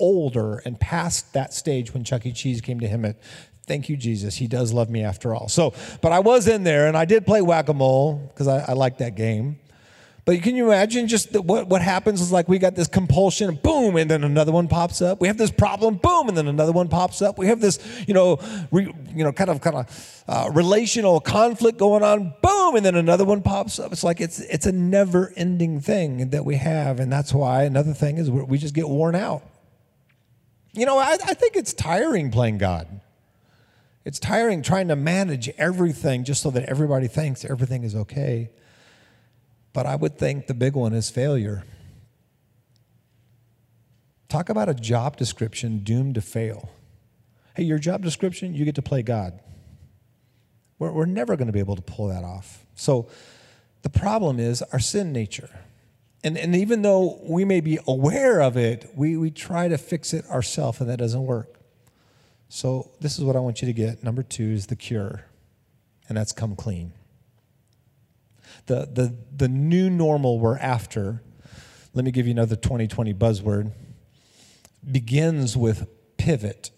older 0.00 0.56
and 0.64 0.80
past 0.80 1.32
that 1.34 1.52
stage 1.52 1.92
when 1.92 2.02
Chuck 2.02 2.26
E. 2.26 2.32
Cheese 2.32 2.60
came 2.60 2.80
to 2.80 2.88
him 2.88 3.04
at 3.04 3.20
Thank 3.66 3.88
you, 3.88 3.96
Jesus. 3.96 4.34
He 4.34 4.48
does 4.48 4.72
love 4.72 4.90
me 4.90 5.04
after 5.04 5.32
all. 5.32 5.46
So, 5.46 5.74
but 6.00 6.10
I 6.10 6.18
was 6.18 6.48
in 6.48 6.64
there 6.64 6.88
and 6.88 6.96
I 6.96 7.04
did 7.04 7.24
play 7.24 7.40
whack 7.40 7.68
a 7.68 7.72
mole 7.72 8.16
because 8.26 8.48
I, 8.48 8.64
I 8.70 8.72
like 8.72 8.98
that 8.98 9.14
game. 9.14 9.60
But 10.24 10.42
can 10.42 10.54
you 10.54 10.66
imagine 10.66 11.08
just 11.08 11.32
the, 11.32 11.42
what, 11.42 11.68
what 11.68 11.82
happens 11.82 12.20
is 12.20 12.30
like 12.30 12.48
we 12.48 12.58
got 12.58 12.74
this 12.74 12.88
compulsion, 12.88 13.54
boom, 13.56 13.96
and 13.96 14.10
then 14.10 14.22
another 14.24 14.52
one 14.52 14.68
pops 14.68 15.00
up. 15.00 15.20
We 15.20 15.28
have 15.28 15.38
this 15.38 15.50
problem, 15.50 15.96
boom, 15.96 16.28
and 16.28 16.36
then 16.36 16.46
another 16.46 16.72
one 16.72 16.88
pops 16.88 17.22
up. 17.22 17.38
We 17.38 17.46
have 17.46 17.60
this, 17.60 17.78
you 18.06 18.14
know, 18.14 18.38
re, 18.70 18.92
you 19.14 19.24
know, 19.24 19.32
kind 19.32 19.50
of 19.50 19.60
kind 19.60 19.76
of 19.76 20.24
uh, 20.28 20.50
relational 20.52 21.20
conflict 21.20 21.78
going 21.78 22.02
on, 22.02 22.34
boom, 22.42 22.76
and 22.76 22.84
then 22.84 22.94
another 22.94 23.24
one 23.24 23.42
pops 23.42 23.78
up. 23.78 23.92
It's 23.92 24.04
like 24.04 24.20
it's 24.20 24.40
it's 24.40 24.66
a 24.66 24.72
never-ending 24.72 25.80
thing 25.80 26.30
that 26.30 26.44
we 26.44 26.56
have, 26.56 27.00
and 27.00 27.10
that's 27.10 27.32
why 27.32 27.64
another 27.64 27.94
thing 27.94 28.18
is 28.18 28.30
we 28.30 28.58
just 28.58 28.74
get 28.74 28.88
worn 28.88 29.14
out. 29.14 29.42
You 30.72 30.86
know, 30.86 30.98
I, 30.98 31.12
I 31.24 31.34
think 31.34 31.56
it's 31.56 31.72
tiring 31.72 32.30
playing 32.30 32.58
God. 32.58 33.00
It's 34.04 34.18
tiring 34.18 34.62
trying 34.62 34.88
to 34.88 34.96
manage 34.96 35.48
everything 35.58 36.24
just 36.24 36.42
so 36.42 36.50
that 36.52 36.64
everybody 36.64 37.08
thinks 37.08 37.44
everything 37.44 37.84
is 37.84 37.94
okay. 37.94 38.50
But 39.72 39.86
I 39.86 39.96
would 39.96 40.18
think 40.18 40.46
the 40.46 40.54
big 40.54 40.74
one 40.74 40.92
is 40.92 41.10
failure. 41.10 41.64
Talk 44.28 44.48
about 44.48 44.68
a 44.68 44.74
job 44.74 45.16
description 45.16 45.78
doomed 45.78 46.14
to 46.14 46.20
fail. 46.20 46.70
Hey, 47.54 47.64
your 47.64 47.78
job 47.78 48.02
description, 48.02 48.54
you 48.54 48.64
get 48.64 48.76
to 48.76 48.82
play 48.82 49.02
God. 49.02 49.40
We're, 50.78 50.92
we're 50.92 51.06
never 51.06 51.36
going 51.36 51.46
to 51.46 51.52
be 51.52 51.58
able 51.58 51.76
to 51.76 51.82
pull 51.82 52.08
that 52.08 52.24
off. 52.24 52.64
So 52.74 53.08
the 53.82 53.90
problem 53.90 54.38
is 54.38 54.62
our 54.72 54.78
sin 54.78 55.12
nature. 55.12 55.50
And, 56.22 56.36
and 56.36 56.54
even 56.54 56.82
though 56.82 57.18
we 57.22 57.44
may 57.44 57.60
be 57.60 57.78
aware 57.86 58.40
of 58.42 58.56
it, 58.56 58.90
we, 58.94 59.16
we 59.16 59.30
try 59.30 59.68
to 59.68 59.78
fix 59.78 60.12
it 60.12 60.26
ourselves, 60.26 60.80
and 60.80 60.90
that 60.90 60.98
doesn't 60.98 61.24
work. 61.24 61.56
So, 62.48 62.90
this 63.00 63.16
is 63.16 63.24
what 63.24 63.36
I 63.36 63.38
want 63.38 63.62
you 63.62 63.66
to 63.66 63.72
get. 63.72 64.02
Number 64.02 64.22
two 64.22 64.50
is 64.50 64.66
the 64.66 64.76
cure, 64.76 65.24
and 66.08 66.18
that's 66.18 66.32
come 66.32 66.56
clean. 66.56 66.92
The, 68.66 68.88
the, 68.92 69.16
the 69.34 69.48
new 69.48 69.90
normal 69.90 70.38
we're 70.38 70.58
after, 70.58 71.22
let 71.94 72.04
me 72.04 72.10
give 72.10 72.26
you 72.26 72.32
another 72.32 72.56
2020 72.56 73.14
buzzword, 73.14 73.72
begins 74.88 75.56
with 75.56 75.88
pivot. 76.16 76.70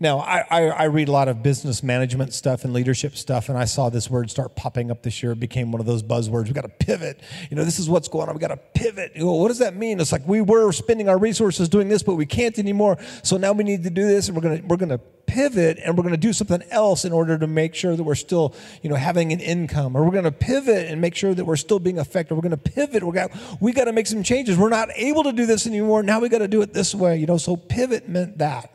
Now, 0.00 0.18
I, 0.18 0.44
I, 0.50 0.62
I, 0.68 0.84
read 0.84 1.08
a 1.08 1.12
lot 1.12 1.28
of 1.28 1.42
business 1.42 1.82
management 1.82 2.32
stuff 2.32 2.64
and 2.64 2.72
leadership 2.72 3.16
stuff, 3.16 3.48
and 3.48 3.56
I 3.56 3.64
saw 3.64 3.90
this 3.90 4.10
word 4.10 4.30
start 4.30 4.56
popping 4.56 4.90
up 4.90 5.02
this 5.02 5.22
year. 5.22 5.32
It 5.32 5.40
became 5.40 5.70
one 5.72 5.80
of 5.80 5.86
those 5.86 6.02
buzzwords. 6.02 6.44
We've 6.44 6.54
got 6.54 6.62
to 6.62 6.68
pivot. 6.68 7.20
You 7.50 7.56
know, 7.56 7.64
this 7.64 7.78
is 7.78 7.88
what's 7.88 8.08
going 8.08 8.28
on. 8.28 8.34
We've 8.34 8.40
got 8.40 8.48
to 8.48 8.56
pivot. 8.56 9.12
You 9.14 9.26
what 9.26 9.48
does 9.48 9.58
that 9.58 9.76
mean? 9.76 10.00
It's 10.00 10.12
like 10.12 10.26
we 10.26 10.40
were 10.40 10.72
spending 10.72 11.08
our 11.08 11.18
resources 11.18 11.68
doing 11.68 11.88
this, 11.88 12.02
but 12.02 12.14
we 12.14 12.26
can't 12.26 12.58
anymore. 12.58 12.98
So 13.22 13.36
now 13.36 13.52
we 13.52 13.64
need 13.64 13.84
to 13.84 13.90
do 13.90 14.06
this, 14.06 14.28
and 14.28 14.36
we're 14.36 14.42
gonna 14.42 14.62
we're 14.66 14.76
gonna 14.76 14.98
pivot, 14.98 15.78
and 15.84 15.96
we're 15.96 16.04
gonna 16.04 16.16
do 16.16 16.32
something 16.32 16.62
else 16.70 17.04
in 17.04 17.12
order 17.12 17.38
to 17.38 17.46
make 17.46 17.74
sure 17.74 17.96
that 17.96 18.02
we're 18.02 18.14
still, 18.14 18.54
you 18.82 18.90
know, 18.90 18.96
having 18.96 19.32
an 19.32 19.40
income, 19.40 19.96
or 19.96 20.04
we're 20.04 20.12
gonna 20.12 20.32
pivot 20.32 20.90
and 20.90 21.00
make 21.00 21.14
sure 21.14 21.34
that 21.34 21.44
we're 21.44 21.56
still 21.56 21.78
being 21.78 21.98
effective. 21.98 22.36
We're 22.36 22.42
gonna 22.42 22.56
pivot. 22.56 23.02
We 23.02 23.12
got 23.12 23.30
we 23.60 23.72
got 23.72 23.84
to 23.84 23.92
make 23.92 24.06
some 24.06 24.22
changes. 24.22 24.56
We're 24.56 24.68
not 24.68 24.88
able 24.94 25.24
to 25.24 25.32
do 25.32 25.46
this 25.46 25.66
anymore. 25.66 26.02
Now 26.02 26.20
we 26.20 26.28
got 26.28 26.38
to 26.38 26.48
do 26.48 26.62
it 26.62 26.72
this 26.72 26.94
way. 26.94 27.18
You 27.18 27.26
know, 27.26 27.38
so 27.38 27.56
pivot 27.56 28.08
meant 28.08 28.38
that. 28.38 28.70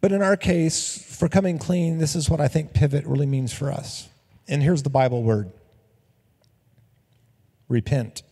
But 0.00 0.12
in 0.12 0.22
our 0.22 0.36
case, 0.36 0.98
for 1.18 1.28
coming 1.28 1.58
clean, 1.58 1.98
this 1.98 2.14
is 2.14 2.28
what 2.28 2.40
I 2.40 2.48
think 2.48 2.72
pivot 2.72 3.06
really 3.06 3.26
means 3.26 3.52
for 3.52 3.70
us. 3.72 4.08
And 4.48 4.62
here's 4.62 4.82
the 4.82 4.90
Bible 4.90 5.22
word 5.22 5.52
repent. 7.68 8.22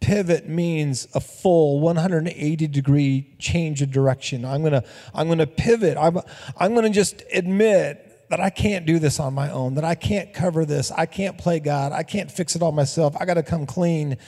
Pivot 0.00 0.48
means 0.48 1.08
a 1.14 1.20
full 1.20 1.80
180 1.80 2.66
degree 2.68 3.34
change 3.38 3.82
of 3.82 3.90
direction. 3.90 4.44
I'm 4.44 4.62
gonna, 4.62 4.84
I'm 5.12 5.28
gonna 5.28 5.46
pivot. 5.46 5.98
I'm, 5.98 6.20
I'm 6.56 6.74
gonna 6.74 6.90
just 6.90 7.22
admit 7.32 8.04
that 8.30 8.40
I 8.40 8.50
can't 8.50 8.86
do 8.86 8.98
this 8.98 9.18
on 9.18 9.34
my 9.34 9.50
own, 9.50 9.74
that 9.74 9.84
I 9.84 9.94
can't 9.94 10.32
cover 10.32 10.64
this, 10.64 10.92
I 10.92 11.06
can't 11.06 11.36
play 11.36 11.60
God, 11.60 11.92
I 11.92 12.02
can't 12.02 12.30
fix 12.30 12.54
it 12.54 12.62
all 12.62 12.72
myself. 12.72 13.16
I 13.18 13.24
gotta 13.24 13.42
come 13.42 13.66
clean. 13.66 14.18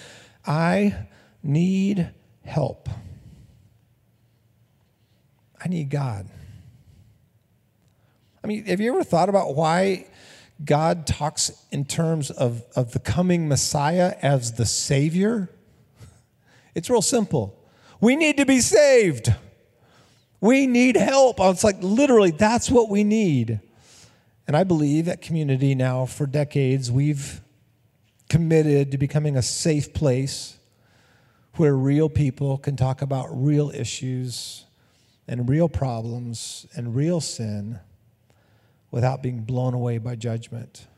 I 0.45 1.07
need 1.43 2.11
help. 2.45 2.89
I 5.63 5.69
need 5.69 5.91
God. 5.91 6.27
I 8.43 8.47
mean, 8.47 8.65
have 8.65 8.81
you 8.81 8.93
ever 8.93 9.05
thought 9.05 9.29
about 9.29 9.55
why 9.55 10.07
God 10.65 11.07
talks 11.07 11.53
in 11.71 11.85
terms 11.85 12.31
of, 12.31 12.65
of 12.75 12.93
the 12.93 12.99
coming 12.99 13.49
Messiah 13.49 14.15
as 14.23 14.55
the 14.55 14.65
Savior? 14.65 15.51
It's 16.75 16.89
real 16.89 17.03
simple. 17.03 17.57
We 18.01 18.17
need 18.17 18.39
to 18.39 18.47
be 18.47 18.61
saved. 18.61 19.35
We 20.41 20.67
need 20.67 20.97
help. 20.97 21.39
Oh, 21.39 21.51
it's 21.51 21.65
like 21.65 21.77
literally, 21.83 22.31
that's 22.31 22.71
what 22.71 22.89
we 22.89 23.05
need. 23.05 23.61
And 24.47 24.57
I 24.57 24.65
believe 24.65 25.07
at 25.07 25.21
Community 25.21 25.75
now, 25.75 26.07
for 26.07 26.27
decades, 26.27 26.91
we've 26.91 27.43
committed 28.31 28.91
to 28.93 28.99
becoming 28.99 29.37
a 29.37 29.43
safe 29.43 29.93
place 29.93 30.57
where 31.57 31.77
real 31.77 32.09
people 32.09 32.57
can 32.57 32.77
talk 32.77 33.03
about 33.03 33.27
real 33.31 33.71
issues 33.71 34.65
and 35.31 35.49
real 35.49 35.69
problems 35.69 36.67
and 36.75 36.97
real 36.97 37.21
sin 37.21 37.79
without 38.91 39.23
being 39.23 39.43
blown 39.43 39.75
away 39.75 39.97
by 39.97 40.17
judgment, 40.17 40.89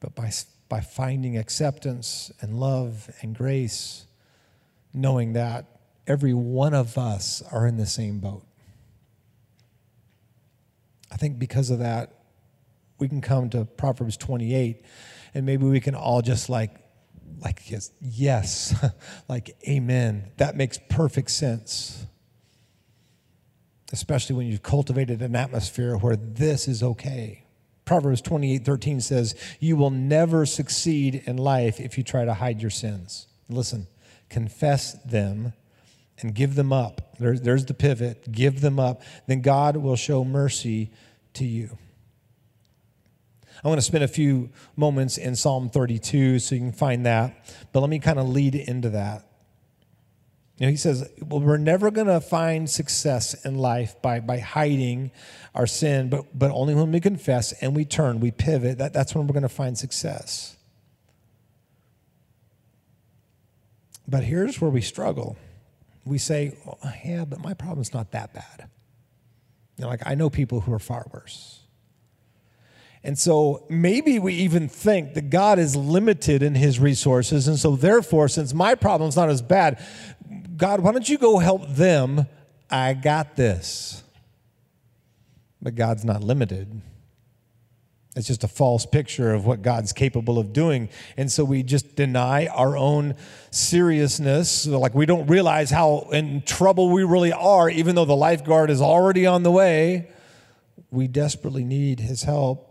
but 0.00 0.14
by, 0.14 0.32
by 0.70 0.80
finding 0.80 1.36
acceptance 1.36 2.32
and 2.40 2.58
love 2.58 3.10
and 3.20 3.36
grace, 3.36 4.06
knowing 4.94 5.34
that 5.34 5.66
every 6.06 6.32
one 6.32 6.72
of 6.72 6.96
us 6.96 7.42
are 7.52 7.66
in 7.66 7.76
the 7.76 7.84
same 7.84 8.18
boat. 8.18 8.46
I 11.12 11.16
think 11.18 11.38
because 11.38 11.68
of 11.68 11.80
that, 11.80 12.14
we 12.98 13.08
can 13.08 13.20
come 13.20 13.50
to 13.50 13.66
Proverbs 13.66 14.16
28 14.16 14.82
and 15.34 15.44
maybe 15.44 15.66
we 15.66 15.80
can 15.80 15.94
all 15.94 16.22
just 16.22 16.48
like, 16.48 16.74
like, 17.40 17.70
yes, 17.70 17.92
yes, 18.00 18.74
like, 19.28 19.54
amen. 19.68 20.32
That 20.38 20.56
makes 20.56 20.78
perfect 20.88 21.30
sense 21.30 22.06
especially 23.92 24.36
when 24.36 24.46
you've 24.46 24.62
cultivated 24.62 25.22
an 25.22 25.34
atmosphere 25.34 25.96
where 25.96 26.16
this 26.16 26.68
is 26.68 26.82
okay. 26.82 27.44
Proverbs 27.84 28.20
28 28.20 28.64
13 28.64 29.00
says, 29.00 29.34
You 29.60 29.76
will 29.76 29.90
never 29.90 30.44
succeed 30.44 31.22
in 31.26 31.38
life 31.38 31.80
if 31.80 31.96
you 31.96 32.04
try 32.04 32.24
to 32.24 32.34
hide 32.34 32.60
your 32.60 32.70
sins. 32.70 33.26
Listen, 33.48 33.86
confess 34.28 34.92
them 35.04 35.54
and 36.20 36.34
give 36.34 36.54
them 36.54 36.72
up. 36.72 37.16
There's, 37.18 37.40
there's 37.40 37.64
the 37.64 37.74
pivot. 37.74 38.30
Give 38.30 38.60
them 38.60 38.78
up. 38.78 39.02
Then 39.26 39.40
God 39.40 39.76
will 39.76 39.96
show 39.96 40.24
mercy 40.24 40.90
to 41.34 41.44
you. 41.44 41.78
I 43.64 43.68
want 43.68 43.78
to 43.78 43.86
spend 43.86 44.04
a 44.04 44.08
few 44.08 44.50
moments 44.76 45.18
in 45.18 45.34
Psalm 45.34 45.68
32 45.68 46.38
so 46.38 46.54
you 46.54 46.60
can 46.60 46.72
find 46.72 47.06
that. 47.06 47.34
But 47.72 47.80
let 47.80 47.90
me 47.90 47.98
kind 47.98 48.18
of 48.18 48.28
lead 48.28 48.54
into 48.54 48.90
that. 48.90 49.27
You 50.58 50.66
know, 50.66 50.70
he 50.72 50.76
says, 50.76 51.08
well, 51.24 51.40
we're 51.40 51.56
never 51.56 51.90
going 51.92 52.08
to 52.08 52.20
find 52.20 52.68
success 52.68 53.44
in 53.44 53.56
life 53.58 54.00
by, 54.02 54.18
by 54.18 54.38
hiding 54.38 55.12
our 55.54 55.68
sin, 55.68 56.08
but, 56.08 56.36
but 56.36 56.50
only 56.50 56.74
when 56.74 56.90
we 56.90 56.98
confess 56.98 57.52
and 57.52 57.76
we 57.76 57.84
turn, 57.84 58.18
we 58.18 58.32
pivot, 58.32 58.78
that, 58.78 58.92
that's 58.92 59.14
when 59.14 59.26
we're 59.28 59.34
going 59.34 59.42
to 59.44 59.48
find 59.48 59.78
success. 59.78 60.56
But 64.08 64.24
here's 64.24 64.60
where 64.60 64.70
we 64.70 64.80
struggle. 64.80 65.36
We 66.04 66.18
say, 66.18 66.56
well, 66.64 66.78
yeah, 67.04 67.24
but 67.24 67.40
my 67.40 67.54
problem's 67.54 67.94
not 67.94 68.10
that 68.12 68.32
bad. 68.32 68.68
You 69.76 69.84
know, 69.84 69.88
like, 69.88 70.02
I 70.06 70.16
know 70.16 70.28
people 70.28 70.60
who 70.60 70.72
are 70.72 70.80
far 70.80 71.06
worse. 71.12 71.60
And 73.04 73.16
so 73.16 73.64
maybe 73.68 74.18
we 74.18 74.34
even 74.34 74.68
think 74.68 75.14
that 75.14 75.30
God 75.30 75.58
is 75.58 75.76
limited 75.76 76.42
in 76.42 76.54
his 76.54 76.80
resources. 76.80 77.46
And 77.46 77.58
so, 77.58 77.76
therefore, 77.76 78.28
since 78.28 78.52
my 78.52 78.74
problem's 78.74 79.14
not 79.14 79.30
as 79.30 79.40
bad, 79.40 79.80
God, 80.58 80.80
why 80.80 80.90
don't 80.90 81.08
you 81.08 81.18
go 81.18 81.38
help 81.38 81.68
them? 81.68 82.26
I 82.68 82.92
got 82.92 83.36
this. 83.36 84.02
But 85.62 85.76
God's 85.76 86.04
not 86.04 86.22
limited. 86.22 86.82
It's 88.16 88.26
just 88.26 88.42
a 88.42 88.48
false 88.48 88.84
picture 88.84 89.32
of 89.32 89.46
what 89.46 89.62
God's 89.62 89.92
capable 89.92 90.36
of 90.36 90.52
doing. 90.52 90.88
And 91.16 91.30
so 91.30 91.44
we 91.44 91.62
just 91.62 91.94
deny 91.94 92.48
our 92.48 92.76
own 92.76 93.14
seriousness. 93.52 94.66
Like 94.66 94.96
we 94.96 95.06
don't 95.06 95.28
realize 95.28 95.70
how 95.70 96.08
in 96.12 96.42
trouble 96.42 96.90
we 96.90 97.04
really 97.04 97.32
are, 97.32 97.70
even 97.70 97.94
though 97.94 98.04
the 98.04 98.16
lifeguard 98.16 98.70
is 98.70 98.82
already 98.82 99.26
on 99.26 99.44
the 99.44 99.52
way. 99.52 100.10
We 100.90 101.06
desperately 101.06 101.62
need 101.62 102.00
his 102.00 102.24
help. 102.24 102.64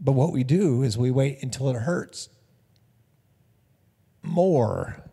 But 0.00 0.12
what 0.12 0.32
we 0.32 0.42
do 0.42 0.82
is 0.82 0.98
we 0.98 1.12
wait 1.12 1.40
until 1.40 1.68
it 1.68 1.76
hurts 1.76 2.28
more 4.24 5.07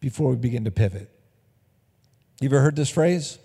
before 0.00 0.30
we 0.30 0.36
begin 0.36 0.64
to 0.64 0.70
pivot. 0.70 1.10
You 2.40 2.48
ever 2.48 2.60
heard 2.60 2.76
this 2.76 2.90
phrase? 2.90 3.38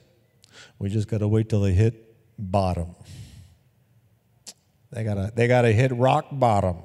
We 0.79 0.89
just 0.89 1.07
got 1.07 1.19
to 1.19 1.27
wait 1.27 1.49
till 1.49 1.61
they 1.61 1.73
hit 1.73 2.15
bottom. 2.39 2.95
They 4.91 5.03
got 5.03 5.15
to 5.15 5.31
they 5.35 5.47
got 5.47 5.63
to 5.63 5.73
hit 5.73 5.91
rock 5.91 6.27
bottom. 6.31 6.77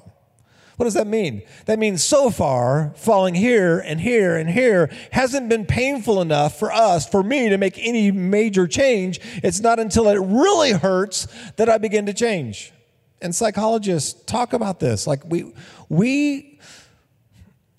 What 0.76 0.84
does 0.84 0.94
that 0.94 1.06
mean? 1.06 1.42
That 1.66 1.78
means 1.78 2.02
so 2.02 2.30
far, 2.30 2.94
falling 2.96 3.34
here 3.34 3.78
and 3.80 4.00
here 4.00 4.36
and 4.36 4.48
here 4.48 4.90
hasn't 5.12 5.50
been 5.50 5.66
painful 5.66 6.22
enough 6.22 6.58
for 6.58 6.72
us, 6.72 7.06
for 7.06 7.22
me 7.22 7.50
to 7.50 7.58
make 7.58 7.78
any 7.78 8.10
major 8.10 8.66
change. 8.66 9.20
It's 9.42 9.60
not 9.60 9.78
until 9.78 10.08
it 10.08 10.18
really 10.18 10.72
hurts 10.72 11.28
that 11.56 11.68
I 11.68 11.76
begin 11.76 12.06
to 12.06 12.14
change. 12.14 12.72
And 13.20 13.34
psychologists 13.34 14.22
talk 14.24 14.54
about 14.54 14.80
this. 14.80 15.06
Like 15.06 15.22
we 15.26 15.52
we 15.90 16.58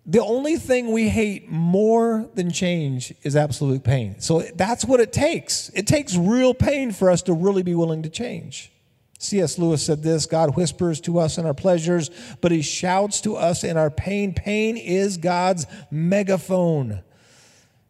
the 0.05 0.23
only 0.23 0.57
thing 0.57 0.91
we 0.91 1.09
hate 1.09 1.49
more 1.49 2.27
than 2.33 2.51
change 2.51 3.13
is 3.21 3.35
absolute 3.35 3.83
pain. 3.83 4.19
So 4.19 4.41
that's 4.55 4.83
what 4.83 4.99
it 4.99 5.13
takes. 5.13 5.69
It 5.69 5.85
takes 5.85 6.15
real 6.15 6.53
pain 6.53 6.91
for 6.91 7.09
us 7.11 7.21
to 7.23 7.33
really 7.33 7.61
be 7.61 7.75
willing 7.75 8.01
to 8.03 8.09
change. 8.09 8.71
C.S. 9.19 9.59
Lewis 9.59 9.85
said 9.85 10.01
this 10.01 10.25
God 10.25 10.55
whispers 10.55 10.99
to 11.01 11.19
us 11.19 11.37
in 11.37 11.45
our 11.45 11.53
pleasures, 11.53 12.09
but 12.41 12.51
he 12.51 12.63
shouts 12.63 13.21
to 13.21 13.35
us 13.35 13.63
in 13.63 13.77
our 13.77 13.91
pain. 13.91 14.33
Pain 14.33 14.75
is 14.77 15.17
God's 15.17 15.67
megaphone. 15.91 17.03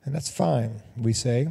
And 0.03 0.13
that's 0.13 0.29
fine, 0.29 0.81
we 0.97 1.13
say. 1.13 1.47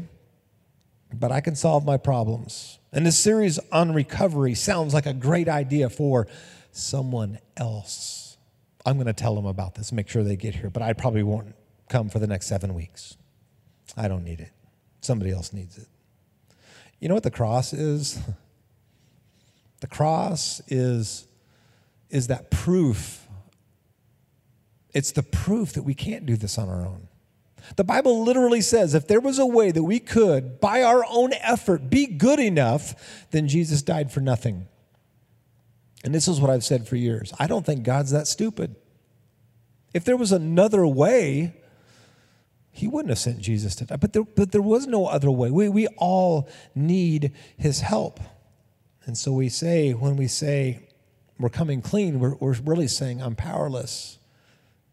But 1.14 1.33
I 1.33 1.40
can 1.40 1.55
solve 1.55 1.87
my 1.87 1.96
problems. 1.96 2.79
And 2.92 3.07
this 3.07 3.18
series 3.18 3.59
on 3.73 3.94
recovery 3.94 4.55
sounds 4.55 4.92
like 4.92 5.07
a 5.07 5.14
great 5.14 5.49
idea 5.49 5.88
for 5.88 6.27
someone 6.73 7.38
else. 7.57 8.20
I'm 8.87 8.97
going 8.97 9.07
to 9.07 9.12
tell 9.12 9.35
them 9.35 9.47
about 9.47 9.75
this, 9.75 9.93
make 9.93 10.09
sure 10.09 10.23
they 10.23 10.37
get 10.37 10.55
here, 10.55 10.71
but 10.71 10.83
I 10.83 10.93
probably 10.93 11.23
won't 11.23 11.55
come 11.88 12.09
for 12.09 12.19
the 12.19 12.27
next 12.27 12.47
seven 12.47 12.75
weeks. 12.75 13.16
I 13.97 14.09
don't 14.09 14.25
need 14.25 14.40
it. 14.40 14.53
Somebody 15.01 15.33
else 15.33 15.53
needs 15.53 15.77
it. 15.77 15.88
You 16.99 17.09
know 17.09 17.14
what 17.14 17.23
the 17.23 17.31
cross 17.31 17.73
is? 17.73 18.19
The 19.81 19.87
cross 19.87 20.61
is, 20.69 21.27
is 22.11 22.27
that 22.29 22.51
proof. 22.51 23.27
It's 24.93 25.12
the 25.12 25.23
proof 25.23 25.73
that 25.73 25.83
we 25.83 25.95
can't 25.95 26.27
do 26.27 26.37
this 26.37 26.59
on 26.59 26.69
our 26.69 26.87
own. 26.87 27.09
The 27.77 27.85
Bible 27.85 28.23
literally 28.25 28.61
says 28.61 28.95
if 28.95 29.07
there 29.07 29.21
was 29.21 29.38
a 29.38 29.47
way 29.47 29.71
that 29.71 29.83
we 29.83 30.01
could, 30.01 30.61
by 30.61 30.83
our 30.83 31.05
own 31.09 31.33
effort, 31.40 31.90
be 31.90 32.07
good 32.07 32.40
enough, 32.40 33.27
then 33.31 33.49
Jesus 33.49 33.83
died 33.83 34.12
for 34.12 34.21
nothing. 34.21 34.66
And 36.05 36.15
this 36.15 36.29
is 36.29 36.41
what 36.41 36.51
I've 36.51 36.65
said 36.65 36.89
for 36.89 36.97
years 36.97 37.33
I 37.39 37.47
don't 37.47 37.65
think 37.65 37.83
God's 37.83 38.11
that 38.13 38.27
stupid. 38.27 38.77
If 39.93 40.05
there 40.05 40.17
was 40.17 40.33
another 40.33 40.87
way, 40.87 41.55
he 42.71 42.87
wouldn't 42.87 43.11
have 43.11 43.19
sent 43.19 43.41
Jesus 43.41 43.75
to 43.77 43.85
die. 43.85 43.97
But 43.97 44.13
there, 44.13 44.23
but 44.23 44.53
there 44.53 44.63
was 44.63 44.87
no 44.87 45.07
other 45.07 45.31
way. 45.31 45.51
We, 45.51 45.69
we 45.69 45.87
all 45.99 46.49
need 46.75 47.33
his 47.57 47.81
help. 47.81 48.21
And 49.05 49.19
so 49.19 49.33
we 49.33 49.49
say, 49.49 49.93
when 49.93 50.17
we 50.17 50.29
say 50.29 50.89
we're 51.39 51.49
coming 51.49 51.83
clean, 51.83 52.21
we're, 52.21 52.37
we're 52.37 52.55
really 52.65 52.87
saying, 52.87 53.21
I'm 53.21 53.35
powerless 53.35 54.19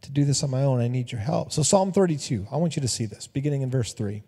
to 0.01 0.11
do 0.11 0.25
this 0.25 0.43
on 0.43 0.49
my 0.49 0.63
own. 0.63 0.79
I 0.79 0.87
need 0.87 1.11
your 1.11 1.21
help. 1.21 1.51
So, 1.51 1.61
Psalm 1.61 1.91
32, 1.91 2.47
I 2.51 2.57
want 2.57 2.75
you 2.75 2.81
to 2.81 2.87
see 2.87 3.05
this, 3.05 3.27
beginning 3.27 3.61
in 3.61 3.69
verse 3.69 3.93
3. 3.93 4.15
It 4.15 4.23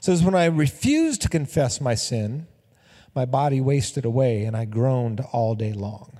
says, 0.00 0.22
When 0.22 0.34
I 0.34 0.46
refused 0.46 1.22
to 1.22 1.28
confess 1.28 1.80
my 1.80 1.94
sin, 1.94 2.46
my 3.16 3.24
body 3.24 3.60
wasted 3.60 4.04
away, 4.04 4.44
and 4.44 4.56
I 4.56 4.66
groaned 4.66 5.20
all 5.32 5.54
day 5.54 5.72
long. 5.72 6.16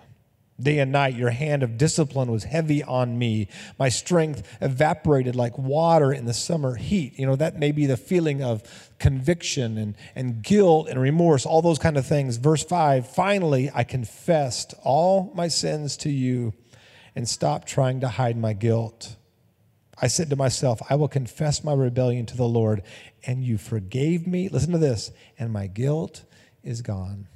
Day 0.58 0.78
and 0.78 0.90
night, 0.90 1.14
your 1.14 1.30
hand 1.30 1.62
of 1.62 1.76
discipline 1.76 2.32
was 2.32 2.44
heavy 2.44 2.82
on 2.82 3.18
me. 3.18 3.48
My 3.78 3.90
strength 3.90 4.56
evaporated 4.62 5.36
like 5.36 5.58
water 5.58 6.14
in 6.14 6.24
the 6.24 6.32
summer 6.32 6.76
heat. 6.76 7.18
You 7.18 7.26
know, 7.26 7.36
that 7.36 7.58
may 7.58 7.72
be 7.72 7.84
the 7.84 7.98
feeling 7.98 8.42
of 8.42 8.62
conviction 8.98 9.76
and, 9.76 9.96
and 10.14 10.42
guilt 10.42 10.88
and 10.88 10.98
remorse, 10.98 11.44
all 11.44 11.60
those 11.60 11.78
kind 11.78 11.98
of 11.98 12.06
things. 12.06 12.38
Verse 12.38 12.64
5 12.64 13.06
Finally, 13.06 13.70
I 13.74 13.84
confessed 13.84 14.72
all 14.82 15.30
my 15.34 15.48
sins 15.48 15.98
to 15.98 16.10
you 16.10 16.54
and 17.14 17.28
stopped 17.28 17.68
trying 17.68 18.00
to 18.00 18.08
hide 18.08 18.38
my 18.38 18.54
guilt. 18.54 19.16
I 20.00 20.06
said 20.06 20.30
to 20.30 20.36
myself, 20.36 20.80
I 20.88 20.94
will 20.94 21.08
confess 21.08 21.64
my 21.64 21.74
rebellion 21.74 22.24
to 22.26 22.36
the 22.36 22.48
Lord, 22.48 22.82
and 23.26 23.44
you 23.44 23.58
forgave 23.58 24.26
me. 24.26 24.48
Listen 24.48 24.72
to 24.72 24.78
this, 24.78 25.10
and 25.38 25.52
my 25.52 25.66
guilt 25.66 26.24
is 26.66 26.82
gone. 26.82 27.28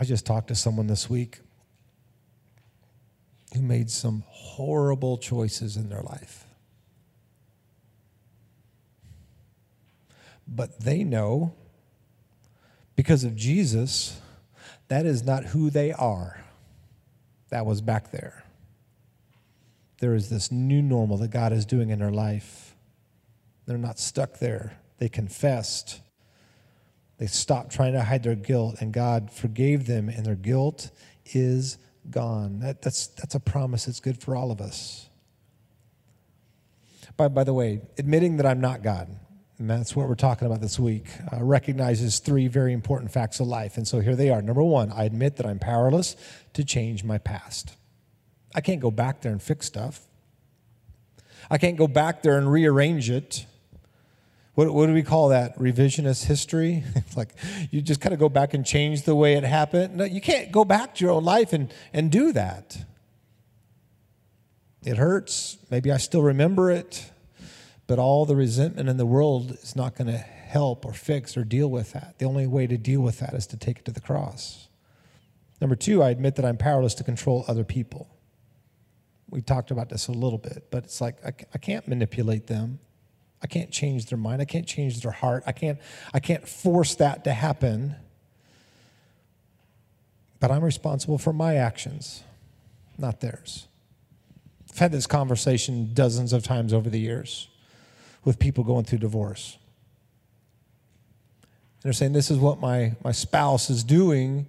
I 0.00 0.04
just 0.04 0.26
talked 0.26 0.48
to 0.48 0.54
someone 0.54 0.88
this 0.88 1.08
week 1.08 1.38
who 3.54 3.62
made 3.62 3.90
some 3.90 4.24
horrible 4.26 5.18
choices 5.18 5.76
in 5.76 5.88
their 5.88 6.00
life. 6.00 6.46
But 10.48 10.80
they 10.80 11.04
know 11.04 11.54
because 12.96 13.24
of 13.24 13.36
Jesus, 13.36 14.20
that 14.88 15.06
is 15.06 15.22
not 15.22 15.44
who 15.44 15.70
they 15.70 15.92
are. 15.92 16.40
That 17.50 17.66
was 17.66 17.80
back 17.80 18.10
there. 18.10 18.44
There 19.98 20.14
is 20.14 20.28
this 20.28 20.50
new 20.50 20.82
normal 20.82 21.18
that 21.18 21.30
God 21.30 21.52
is 21.52 21.64
doing 21.64 21.90
in 21.90 21.98
their 21.98 22.10
life. 22.10 22.74
They're 23.66 23.78
not 23.78 23.98
stuck 23.98 24.38
there. 24.38 24.78
They 25.04 25.10
confessed 25.10 26.00
they 27.18 27.26
stopped 27.26 27.70
trying 27.70 27.92
to 27.92 28.02
hide 28.02 28.22
their 28.22 28.34
guilt, 28.34 28.76
and 28.80 28.90
God 28.90 29.30
forgave 29.30 29.86
them, 29.86 30.08
and 30.08 30.24
their 30.24 30.34
guilt 30.34 30.90
is 31.26 31.76
gone. 32.08 32.60
That, 32.60 32.80
that's, 32.80 33.08
that's 33.08 33.34
a 33.34 33.40
promise 33.40 33.84
that's 33.84 34.00
good 34.00 34.18
for 34.18 34.34
all 34.34 34.50
of 34.50 34.62
us. 34.62 35.10
By, 37.18 37.28
by 37.28 37.44
the 37.44 37.52
way, 37.52 37.82
admitting 37.98 38.38
that 38.38 38.46
I'm 38.46 38.62
not 38.62 38.82
God, 38.82 39.14
and 39.58 39.68
that's 39.68 39.94
what 39.94 40.08
we're 40.08 40.14
talking 40.14 40.46
about 40.46 40.62
this 40.62 40.78
week, 40.78 41.08
uh, 41.30 41.44
recognizes 41.44 42.18
three 42.18 42.48
very 42.48 42.72
important 42.72 43.12
facts 43.12 43.40
of 43.40 43.46
life. 43.46 43.76
And 43.76 43.86
so 43.86 44.00
here 44.00 44.16
they 44.16 44.30
are. 44.30 44.40
Number 44.40 44.62
one, 44.62 44.90
I 44.90 45.04
admit 45.04 45.36
that 45.36 45.44
I'm 45.44 45.58
powerless 45.58 46.16
to 46.54 46.64
change 46.64 47.04
my 47.04 47.18
past. 47.18 47.76
I 48.54 48.62
can't 48.62 48.80
go 48.80 48.90
back 48.90 49.20
there 49.20 49.32
and 49.32 49.42
fix 49.42 49.66
stuff. 49.66 50.00
I 51.50 51.58
can't 51.58 51.76
go 51.76 51.88
back 51.88 52.22
there 52.22 52.38
and 52.38 52.50
rearrange 52.50 53.10
it. 53.10 53.44
What, 54.54 54.72
what 54.72 54.86
do 54.86 54.94
we 54.94 55.02
call 55.02 55.28
that? 55.28 55.58
Revisionist 55.58 56.24
history? 56.24 56.84
like 57.16 57.34
you 57.70 57.82
just 57.82 58.00
kind 58.00 58.12
of 58.12 58.20
go 58.20 58.28
back 58.28 58.54
and 58.54 58.64
change 58.64 59.02
the 59.02 59.14
way 59.14 59.34
it 59.34 59.44
happened. 59.44 59.96
No, 59.96 60.04
you 60.04 60.20
can't 60.20 60.52
go 60.52 60.64
back 60.64 60.94
to 60.96 61.04
your 61.04 61.12
own 61.12 61.24
life 61.24 61.52
and, 61.52 61.72
and 61.92 62.10
do 62.10 62.32
that. 62.32 62.84
It 64.84 64.96
hurts. 64.96 65.58
Maybe 65.70 65.90
I 65.90 65.96
still 65.96 66.22
remember 66.22 66.70
it, 66.70 67.10
but 67.86 67.98
all 67.98 68.26
the 68.26 68.36
resentment 68.36 68.88
in 68.88 68.96
the 68.96 69.06
world 69.06 69.52
is 69.62 69.74
not 69.74 69.96
going 69.96 70.08
to 70.08 70.18
help 70.18 70.84
or 70.84 70.92
fix 70.92 71.36
or 71.36 71.42
deal 71.42 71.68
with 71.68 71.92
that. 71.92 72.18
The 72.18 72.26
only 72.26 72.46
way 72.46 72.66
to 72.66 72.76
deal 72.76 73.00
with 73.00 73.18
that 73.18 73.34
is 73.34 73.46
to 73.48 73.56
take 73.56 73.80
it 73.80 73.84
to 73.86 73.92
the 73.92 74.00
cross. 74.00 74.68
Number 75.60 75.74
two, 75.74 76.02
I 76.02 76.10
admit 76.10 76.36
that 76.36 76.44
I'm 76.44 76.58
powerless 76.58 76.94
to 76.96 77.04
control 77.04 77.44
other 77.48 77.64
people. 77.64 78.08
We 79.30 79.40
talked 79.40 79.70
about 79.70 79.88
this 79.88 80.06
a 80.06 80.12
little 80.12 80.38
bit, 80.38 80.68
but 80.70 80.84
it's 80.84 81.00
like 81.00 81.16
I, 81.24 81.32
I 81.54 81.58
can't 81.58 81.88
manipulate 81.88 82.46
them. 82.46 82.78
I 83.44 83.46
can't 83.46 83.70
change 83.70 84.06
their 84.06 84.16
mind. 84.16 84.40
I 84.40 84.46
can't 84.46 84.66
change 84.66 85.02
their 85.02 85.12
heart. 85.12 85.44
I 85.46 85.52
can't, 85.52 85.78
I 86.14 86.18
can't 86.18 86.48
force 86.48 86.94
that 86.94 87.24
to 87.24 87.32
happen. 87.34 87.94
But 90.40 90.50
I'm 90.50 90.64
responsible 90.64 91.18
for 91.18 91.34
my 91.34 91.56
actions, 91.56 92.24
not 92.96 93.20
theirs. 93.20 93.68
I've 94.72 94.78
had 94.78 94.92
this 94.92 95.06
conversation 95.06 95.90
dozens 95.92 96.32
of 96.32 96.42
times 96.42 96.72
over 96.72 96.88
the 96.88 96.98
years 96.98 97.48
with 98.24 98.38
people 98.38 98.64
going 98.64 98.86
through 98.86 98.98
divorce. 98.98 99.58
And 101.42 101.82
they're 101.82 101.92
saying, 101.92 102.14
This 102.14 102.30
is 102.30 102.38
what 102.38 102.60
my, 102.60 102.96
my 103.04 103.12
spouse 103.12 103.68
is 103.68 103.84
doing, 103.84 104.46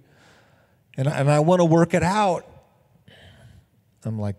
and 0.96 1.06
I, 1.06 1.18
and 1.18 1.30
I 1.30 1.40
want 1.40 1.60
to 1.60 1.66
work 1.66 1.92
it 1.92 2.02
out. 2.02 2.46
I'm 4.06 4.18
like, 4.18 4.36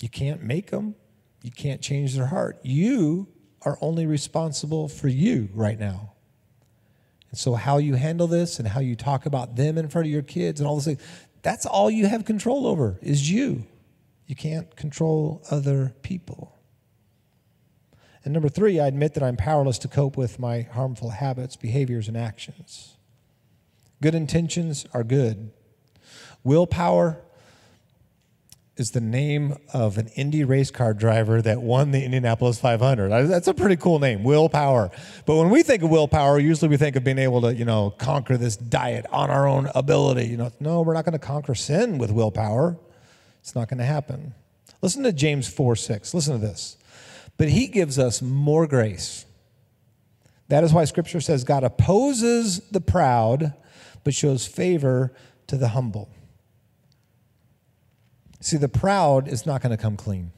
You 0.00 0.08
can't 0.08 0.40
make 0.40 0.70
them, 0.70 0.94
you 1.44 1.50
can't 1.50 1.82
change 1.82 2.14
their 2.14 2.28
heart. 2.28 2.58
You 2.62 3.28
are 3.60 3.76
only 3.82 4.06
responsible 4.06 4.88
for 4.88 5.08
you 5.08 5.50
right 5.52 5.78
now. 5.78 6.14
And 7.28 7.38
so, 7.38 7.52
how 7.52 7.76
you 7.76 7.96
handle 7.96 8.26
this 8.26 8.58
and 8.58 8.66
how 8.66 8.80
you 8.80 8.96
talk 8.96 9.26
about 9.26 9.54
them 9.54 9.76
in 9.76 9.88
front 9.88 10.06
of 10.06 10.10
your 10.10 10.22
kids 10.22 10.58
and 10.58 10.66
all 10.66 10.80
things, 10.80 11.02
that's 11.42 11.66
all 11.66 11.90
you 11.90 12.06
have 12.06 12.24
control 12.24 12.66
over 12.66 12.98
is 13.02 13.30
you. 13.30 13.66
You 14.26 14.34
can't 14.34 14.74
control 14.74 15.42
other 15.50 15.94
people. 16.00 16.58
And 18.24 18.32
number 18.32 18.48
three, 18.48 18.80
I 18.80 18.86
admit 18.86 19.12
that 19.12 19.22
I'm 19.22 19.36
powerless 19.36 19.76
to 19.80 19.88
cope 19.88 20.16
with 20.16 20.38
my 20.38 20.62
harmful 20.62 21.10
habits, 21.10 21.56
behaviors, 21.56 22.08
and 22.08 22.16
actions. 22.16 22.96
Good 24.00 24.14
intentions 24.14 24.86
are 24.94 25.04
good. 25.04 25.50
Willpower 26.42 27.20
is 28.76 28.90
the 28.90 29.00
name 29.00 29.56
of 29.72 29.98
an 29.98 30.08
Indy 30.16 30.42
race 30.42 30.70
car 30.70 30.94
driver 30.94 31.40
that 31.40 31.62
won 31.62 31.92
the 31.92 32.02
Indianapolis 32.02 32.58
500. 32.58 33.28
That's 33.28 33.46
a 33.46 33.54
pretty 33.54 33.76
cool 33.76 34.00
name, 34.00 34.24
Willpower. 34.24 34.90
But 35.26 35.36
when 35.36 35.50
we 35.50 35.62
think 35.62 35.82
of 35.82 35.90
willpower, 35.90 36.40
usually 36.40 36.68
we 36.68 36.76
think 36.76 36.96
of 36.96 37.04
being 37.04 37.18
able 37.18 37.42
to, 37.42 37.54
you 37.54 37.64
know, 37.64 37.90
conquer 37.90 38.36
this 38.36 38.56
diet 38.56 39.06
on 39.10 39.30
our 39.30 39.46
own 39.46 39.70
ability. 39.74 40.26
You 40.26 40.36
know, 40.38 40.50
no, 40.58 40.82
we're 40.82 40.94
not 40.94 41.04
going 41.04 41.12
to 41.12 41.20
conquer 41.20 41.54
sin 41.54 41.98
with 41.98 42.10
willpower. 42.10 42.76
It's 43.40 43.54
not 43.54 43.68
going 43.68 43.78
to 43.78 43.84
happen. 43.84 44.34
Listen 44.82 45.04
to 45.04 45.12
James 45.12 45.48
4 45.48 45.76
6. 45.76 46.12
Listen 46.12 46.40
to 46.40 46.44
this. 46.44 46.76
But 47.36 47.48
he 47.48 47.68
gives 47.68 47.98
us 47.98 48.22
more 48.22 48.66
grace. 48.66 49.24
That 50.48 50.64
is 50.64 50.72
why 50.72 50.84
scripture 50.84 51.20
says 51.20 51.44
God 51.44 51.64
opposes 51.64 52.60
the 52.70 52.80
proud, 52.80 53.54
but 54.02 54.14
shows 54.14 54.46
favor 54.46 55.12
to 55.46 55.56
the 55.56 55.68
humble. 55.68 56.08
See, 58.44 58.58
the 58.58 58.68
proud 58.68 59.26
is 59.26 59.46
not 59.46 59.62
going 59.62 59.74
to 59.74 59.82
come 59.82 59.96
clean. 59.96 60.30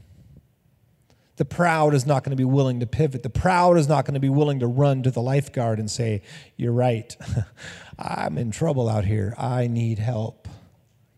The 1.39 1.45
proud 1.45 1.93
is 1.93 2.07
not 2.07 2.23
going 2.23 2.31
to 2.31 2.37
be 2.37 2.45
willing 2.45 2.79
to 2.79 2.87
pivot. 2.87 3.25
The 3.25 3.31
proud 3.31 3.77
is 3.79 3.89
not 3.89 4.05
going 4.05 4.15
to 4.15 4.21
be 4.21 4.29
willing 4.29 4.61
to 4.61 4.69
run 4.69 5.03
to 5.03 5.11
the 5.11 5.21
lifeguard 5.21 5.81
and 5.81 5.91
say, 5.91 6.23
You're 6.57 6.73
right. 6.73 7.17
I'm 7.99 8.39
in 8.39 8.53
trouble 8.53 8.89
out 8.89 9.07
here. 9.07 9.35
I 9.37 9.67
need 9.67 9.99
help. 9.99 10.47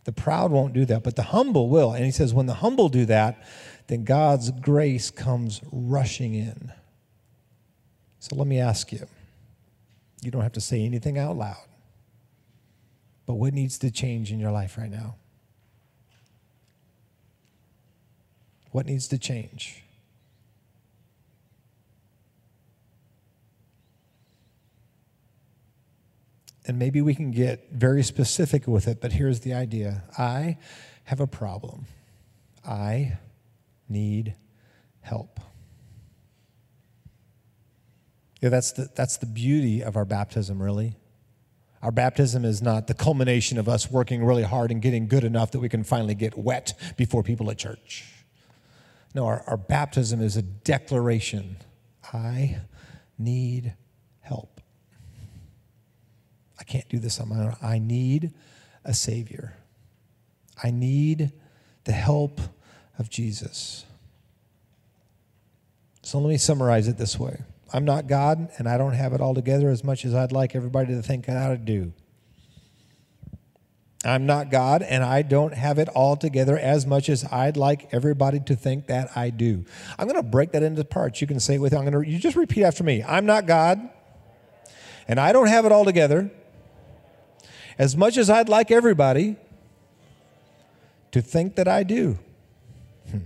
The 0.05 0.13
proud 0.13 0.51
won't 0.51 0.73
do 0.73 0.87
that, 0.87 1.03
but 1.03 1.17
the 1.17 1.25
humble 1.25 1.69
will. 1.69 1.93
And 1.93 2.07
he 2.07 2.11
says, 2.11 2.33
when 2.33 2.47
the 2.47 2.55
humble 2.55 2.89
do 2.89 3.05
that, 3.05 3.45
then 3.89 4.05
God's 4.05 4.51
grace 4.51 5.11
comes 5.11 5.61
rushing 5.71 6.33
in. 6.33 6.73
So 8.19 8.35
let 8.35 8.47
me 8.47 8.61
ask 8.61 8.91
you 8.93 9.07
you 10.23 10.31
don't 10.31 10.41
have 10.41 10.53
to 10.53 10.63
say 10.63 10.83
anything 10.83 11.19
out 11.19 11.37
loud, 11.37 11.67
but 13.27 13.35
what 13.35 13.53
needs 13.53 13.77
to 13.81 13.91
change 13.91 14.33
in 14.33 14.41
your 14.41 14.53
life 14.53 14.79
right 14.79 14.91
now? 14.91 15.17
What 18.71 18.87
needs 18.87 19.09
to 19.09 19.19
change? 19.19 19.83
and 26.69 26.79
maybe 26.79 27.01
we 27.01 27.15
can 27.15 27.31
get 27.31 27.71
very 27.73 28.03
specific 28.03 28.69
with 28.69 28.87
it, 28.87 29.01
but 29.01 29.13
here's 29.13 29.41
the 29.41 29.55
idea 29.55 30.05
I 30.17 30.59
have 31.05 31.19
a 31.19 31.27
problem. 31.27 31.87
I 32.65 33.19
need 33.89 34.35
help. 35.01 35.41
Yeah, 38.43 38.51
that's 38.51 38.73
the, 38.73 38.91
that's 38.95 39.17
the 39.17 39.27
beauty 39.27 39.83
of 39.83 39.97
our 39.97 40.05
baptism, 40.05 40.63
really. 40.63 40.95
Our 41.83 41.91
baptism 41.91 42.45
is 42.45 42.61
not 42.61 42.87
the 42.87 42.95
culmination 42.95 43.57
of 43.57 43.69
us 43.69 43.91
working 43.91 44.23
really 44.23 44.43
hard 44.43 44.71
and 44.71 44.83
getting 44.83 45.09
good 45.09 45.25
enough 45.25 45.53
that 45.53 45.61
we 45.61 45.69
can 45.71 45.85
finally 45.85 46.15
get 46.15 46.37
wet 46.37 46.75
before 46.97 47.23
people 47.23 47.51
at 47.51 47.57
church. 47.57 48.05
No, 49.15 49.27
our, 49.27 49.43
our 49.47 49.57
baptism 49.57 50.21
is 50.21 50.37
a 50.37 50.43
declaration 50.43 51.57
I 52.13 52.59
need 53.19 53.75
help. 54.21 54.61
I 56.59 56.65
can't 56.65 56.89
do 56.89 56.99
this 56.99 57.21
on 57.21 57.29
my 57.29 57.37
own. 57.37 57.57
I 57.63 57.79
need 57.79 58.33
a 58.85 58.95
Savior. 58.95 59.55
I 60.63 60.71
need 60.71 61.33
the 61.85 61.93
help 61.93 62.41
of 62.99 63.09
Jesus. 63.11 63.85
So 66.03 66.19
let 66.19 66.29
me 66.29 66.39
summarize 66.39 66.89
it 66.89 66.97
this 66.97 67.19
way 67.19 67.43
I'm 67.73 67.85
not 67.85 68.07
God, 68.07 68.49
and 68.59 68.69
I 68.69 68.79
don't 68.79 68.95
have 68.95 69.13
it 69.13 69.21
all 69.21 69.35
together 69.35 69.69
as 69.69 69.85
much 69.85 70.05
as 70.05 70.15
I'd 70.15 70.33
like 70.33 70.55
everybody 70.55 70.95
to 70.95 71.03
think 71.03 71.29
I 71.29 71.35
ought 71.35 71.49
to 71.51 71.57
do. 71.59 71.93
I'm 74.05 74.27
not 74.27 74.51
God, 74.51 74.83
and 74.83 75.03
I 75.03 75.23
don't 75.23 75.55
have 75.55 75.79
it 75.79 75.89
all 75.89 76.17
together 76.17 76.57
as 76.57 76.87
much 76.87 77.09
as 77.09 77.25
I'd 77.25 77.57
like 77.57 77.93
everybody 77.93 78.39
to 78.41 78.55
think 78.55 78.87
that 78.87 79.17
I 79.17 79.31
do. 79.31 79.65
I'm 79.99 80.07
going 80.07 80.17
to 80.17 80.29
break 80.29 80.53
that 80.53 80.63
into 80.63 80.85
parts. 80.85 81.21
You 81.21 81.27
can 81.27 81.41
say 81.41 81.57
it 81.57 81.59
with. 81.59 81.75
I'm 81.75 81.85
going 81.85 82.05
to. 82.05 82.09
You 82.09 82.19
just 82.19 82.37
repeat 82.37 82.63
after 82.63 82.85
me. 82.85 83.03
I'm 83.03 83.27
not 83.27 83.47
God, 83.47 83.81
and 85.09 85.19
I 85.19 85.33
don't 85.33 85.49
have 85.49 85.65
it 85.65 85.73
all 85.73 85.85
together 85.85 86.31
as 87.77 87.97
much 87.97 88.17
as 88.17 88.31
I'd 88.31 88.49
like 88.49 88.71
everybody 88.71 89.37
to 91.11 91.21
think 91.21 91.57
that 91.57 91.67
I 91.67 91.83
do. 91.83 92.19
Hmm. 93.11 93.19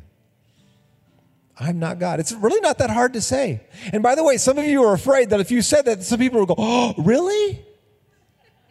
I'm 1.58 1.78
not 1.78 1.98
God. 1.98 2.18
It's 2.18 2.32
really 2.32 2.60
not 2.60 2.78
that 2.78 2.88
hard 2.88 3.12
to 3.12 3.20
say. 3.20 3.60
And 3.92 4.02
by 4.02 4.14
the 4.14 4.24
way, 4.24 4.38
some 4.38 4.56
of 4.56 4.64
you 4.64 4.84
are 4.84 4.94
afraid 4.94 5.30
that 5.30 5.40
if 5.40 5.50
you 5.50 5.60
said 5.60 5.84
that, 5.84 6.02
some 6.02 6.18
people 6.18 6.38
will 6.38 6.46
go, 6.46 6.54
Oh, 6.56 6.94
really? 6.96 7.62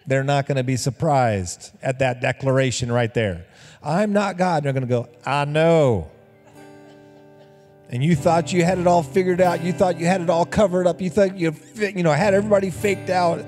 They're 0.07 0.23
not 0.23 0.47
going 0.47 0.57
to 0.57 0.63
be 0.63 0.77
surprised 0.77 1.71
at 1.81 1.99
that 1.99 2.21
declaration 2.21 2.91
right 2.91 3.13
there. 3.13 3.45
I'm 3.83 4.13
not 4.13 4.37
God. 4.37 4.63
They're 4.63 4.73
going 4.73 4.81
to 4.81 4.89
go, 4.89 5.09
I 5.25 5.45
know. 5.45 6.09
And 7.89 8.03
you 8.03 8.15
thought 8.15 8.53
you 8.53 8.63
had 8.63 8.79
it 8.79 8.87
all 8.87 9.03
figured 9.03 9.41
out. 9.41 9.61
You 9.63 9.73
thought 9.73 9.99
you 9.99 10.05
had 10.05 10.21
it 10.21 10.29
all 10.29 10.45
covered 10.45 10.87
up. 10.87 11.01
You 11.01 11.09
thought 11.09 11.37
you, 11.37 11.53
you 11.75 12.03
know, 12.03 12.11
had 12.11 12.33
everybody 12.33 12.69
faked 12.69 13.09
out. 13.09 13.45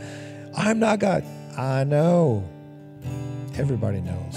I'm 0.55 0.79
not 0.79 0.99
God. 0.99 1.23
I 1.57 1.85
know. 1.85 2.47
Everybody 3.55 4.01
knows. 4.01 4.35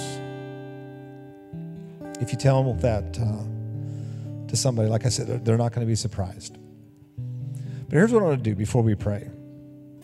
If 2.21 2.31
you 2.31 2.39
tell 2.39 2.63
them 2.63 2.79
that 2.81 3.19
uh, 3.19 4.49
to 4.49 4.57
somebody, 4.57 4.89
like 4.89 5.07
I 5.07 5.09
said, 5.09 5.45
they're 5.45 5.59
not 5.59 5.73
going 5.73 5.85
to 5.85 5.91
be 5.91 5.97
surprised. 5.97 6.57
But 7.89 7.93
here's 7.93 8.13
what 8.13 8.23
I 8.23 8.27
want 8.27 8.39
to 8.39 8.51
do 8.51 8.55
before 8.55 8.83
we 8.83 8.95
pray. 8.95 9.29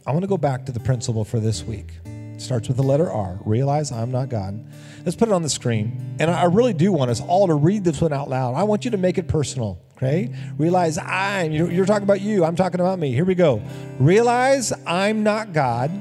I 0.05 0.11
want 0.11 0.23
to 0.23 0.29
go 0.29 0.37
back 0.37 0.67
to 0.67 0.73
the 0.73 0.81
principle 0.81 1.25
for 1.25 1.39
this 1.39 1.63
week. 1.63 1.93
It 2.05 2.41
starts 2.41 2.67
with 2.67 2.77
the 2.77 2.83
letter 2.83 3.09
R. 3.09 3.39
Realize 3.45 3.93
I'm 3.93 4.11
not 4.11 4.29
God. 4.29 4.67
Let's 5.05 5.15
put 5.15 5.29
it 5.29 5.33
on 5.33 5.43
the 5.43 5.49
screen. 5.49 6.17
And 6.19 6.29
I 6.29 6.45
really 6.45 6.73
do 6.73 6.91
want 6.93 7.11
us 7.13 7.21
all 7.21 7.47
to 7.47 7.55
read 7.55 7.85
this 7.85 8.01
one 8.01 8.13
out 8.13 8.29
loud. 8.29 8.55
I 8.55 8.65
want 8.65 8.85
you 8.85 8.91
to 8.91 8.97
make 8.97 9.17
it 9.17 9.29
personal. 9.29 9.79
Okay? 9.97 10.35
Realize 10.59 10.99
I'm, 10.99 11.53
you're 11.53 11.87
talking 11.87 12.03
about 12.03 12.21
you, 12.21 12.45
I'm 12.45 12.57
talking 12.57 12.81
about 12.81 12.99
me. 12.99 13.13
Here 13.13 13.25
we 13.25 13.37
go. 13.37 13.63
Realize 14.01 14.73
I'm 14.85 15.23
not 15.23 15.53
God. 15.53 15.93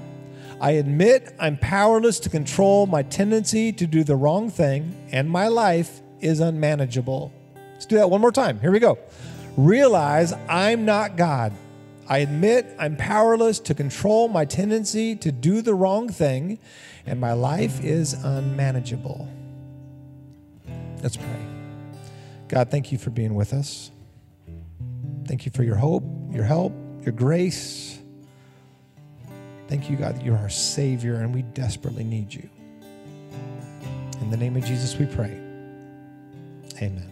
I 0.59 0.71
admit 0.71 1.35
I'm 1.39 1.57
powerless 1.57 2.19
to 2.21 2.29
control 2.29 2.87
my 2.87 3.03
tendency 3.03 3.71
to 3.73 3.85
do 3.85 4.03
the 4.03 4.15
wrong 4.15 4.49
thing, 4.49 4.95
and 5.11 5.29
my 5.29 5.47
life 5.47 6.01
is 6.19 6.39
unmanageable. 6.39 7.31
Let's 7.73 7.85
do 7.85 7.97
that 7.97 8.09
one 8.09 8.21
more 8.21 8.31
time. 8.31 8.59
Here 8.59 8.71
we 8.71 8.79
go. 8.79 8.97
Realize 9.57 10.33
I'm 10.47 10.85
not 10.85 11.17
God. 11.17 11.53
I 12.07 12.19
admit 12.19 12.65
I'm 12.77 12.97
powerless 12.97 13.59
to 13.59 13.73
control 13.73 14.27
my 14.27 14.45
tendency 14.45 15.15
to 15.17 15.31
do 15.31 15.61
the 15.61 15.73
wrong 15.73 16.09
thing, 16.09 16.59
and 17.05 17.19
my 17.19 17.33
life 17.33 17.83
is 17.83 18.13
unmanageable. 18.13 19.29
Let's 21.01 21.17
pray. 21.17 21.45
God, 22.47 22.69
thank 22.69 22.91
you 22.91 22.97
for 22.97 23.09
being 23.09 23.33
with 23.33 23.53
us. 23.53 23.91
Thank 25.25 25.45
you 25.45 25.51
for 25.51 25.63
your 25.63 25.75
hope, 25.75 26.03
your 26.31 26.43
help, 26.43 26.73
your 27.03 27.13
grace. 27.13 27.99
Thank 29.67 29.89
you, 29.89 29.95
God, 29.95 30.17
that 30.17 30.25
you're 30.25 30.37
our 30.37 30.49
Savior 30.49 31.15
and 31.15 31.33
we 31.33 31.43
desperately 31.43 32.03
need 32.03 32.33
you. 32.33 32.49
In 34.19 34.29
the 34.29 34.37
name 34.37 34.57
of 34.57 34.65
Jesus, 34.65 34.97
we 34.97 35.05
pray. 35.05 35.39
Amen. 36.81 37.10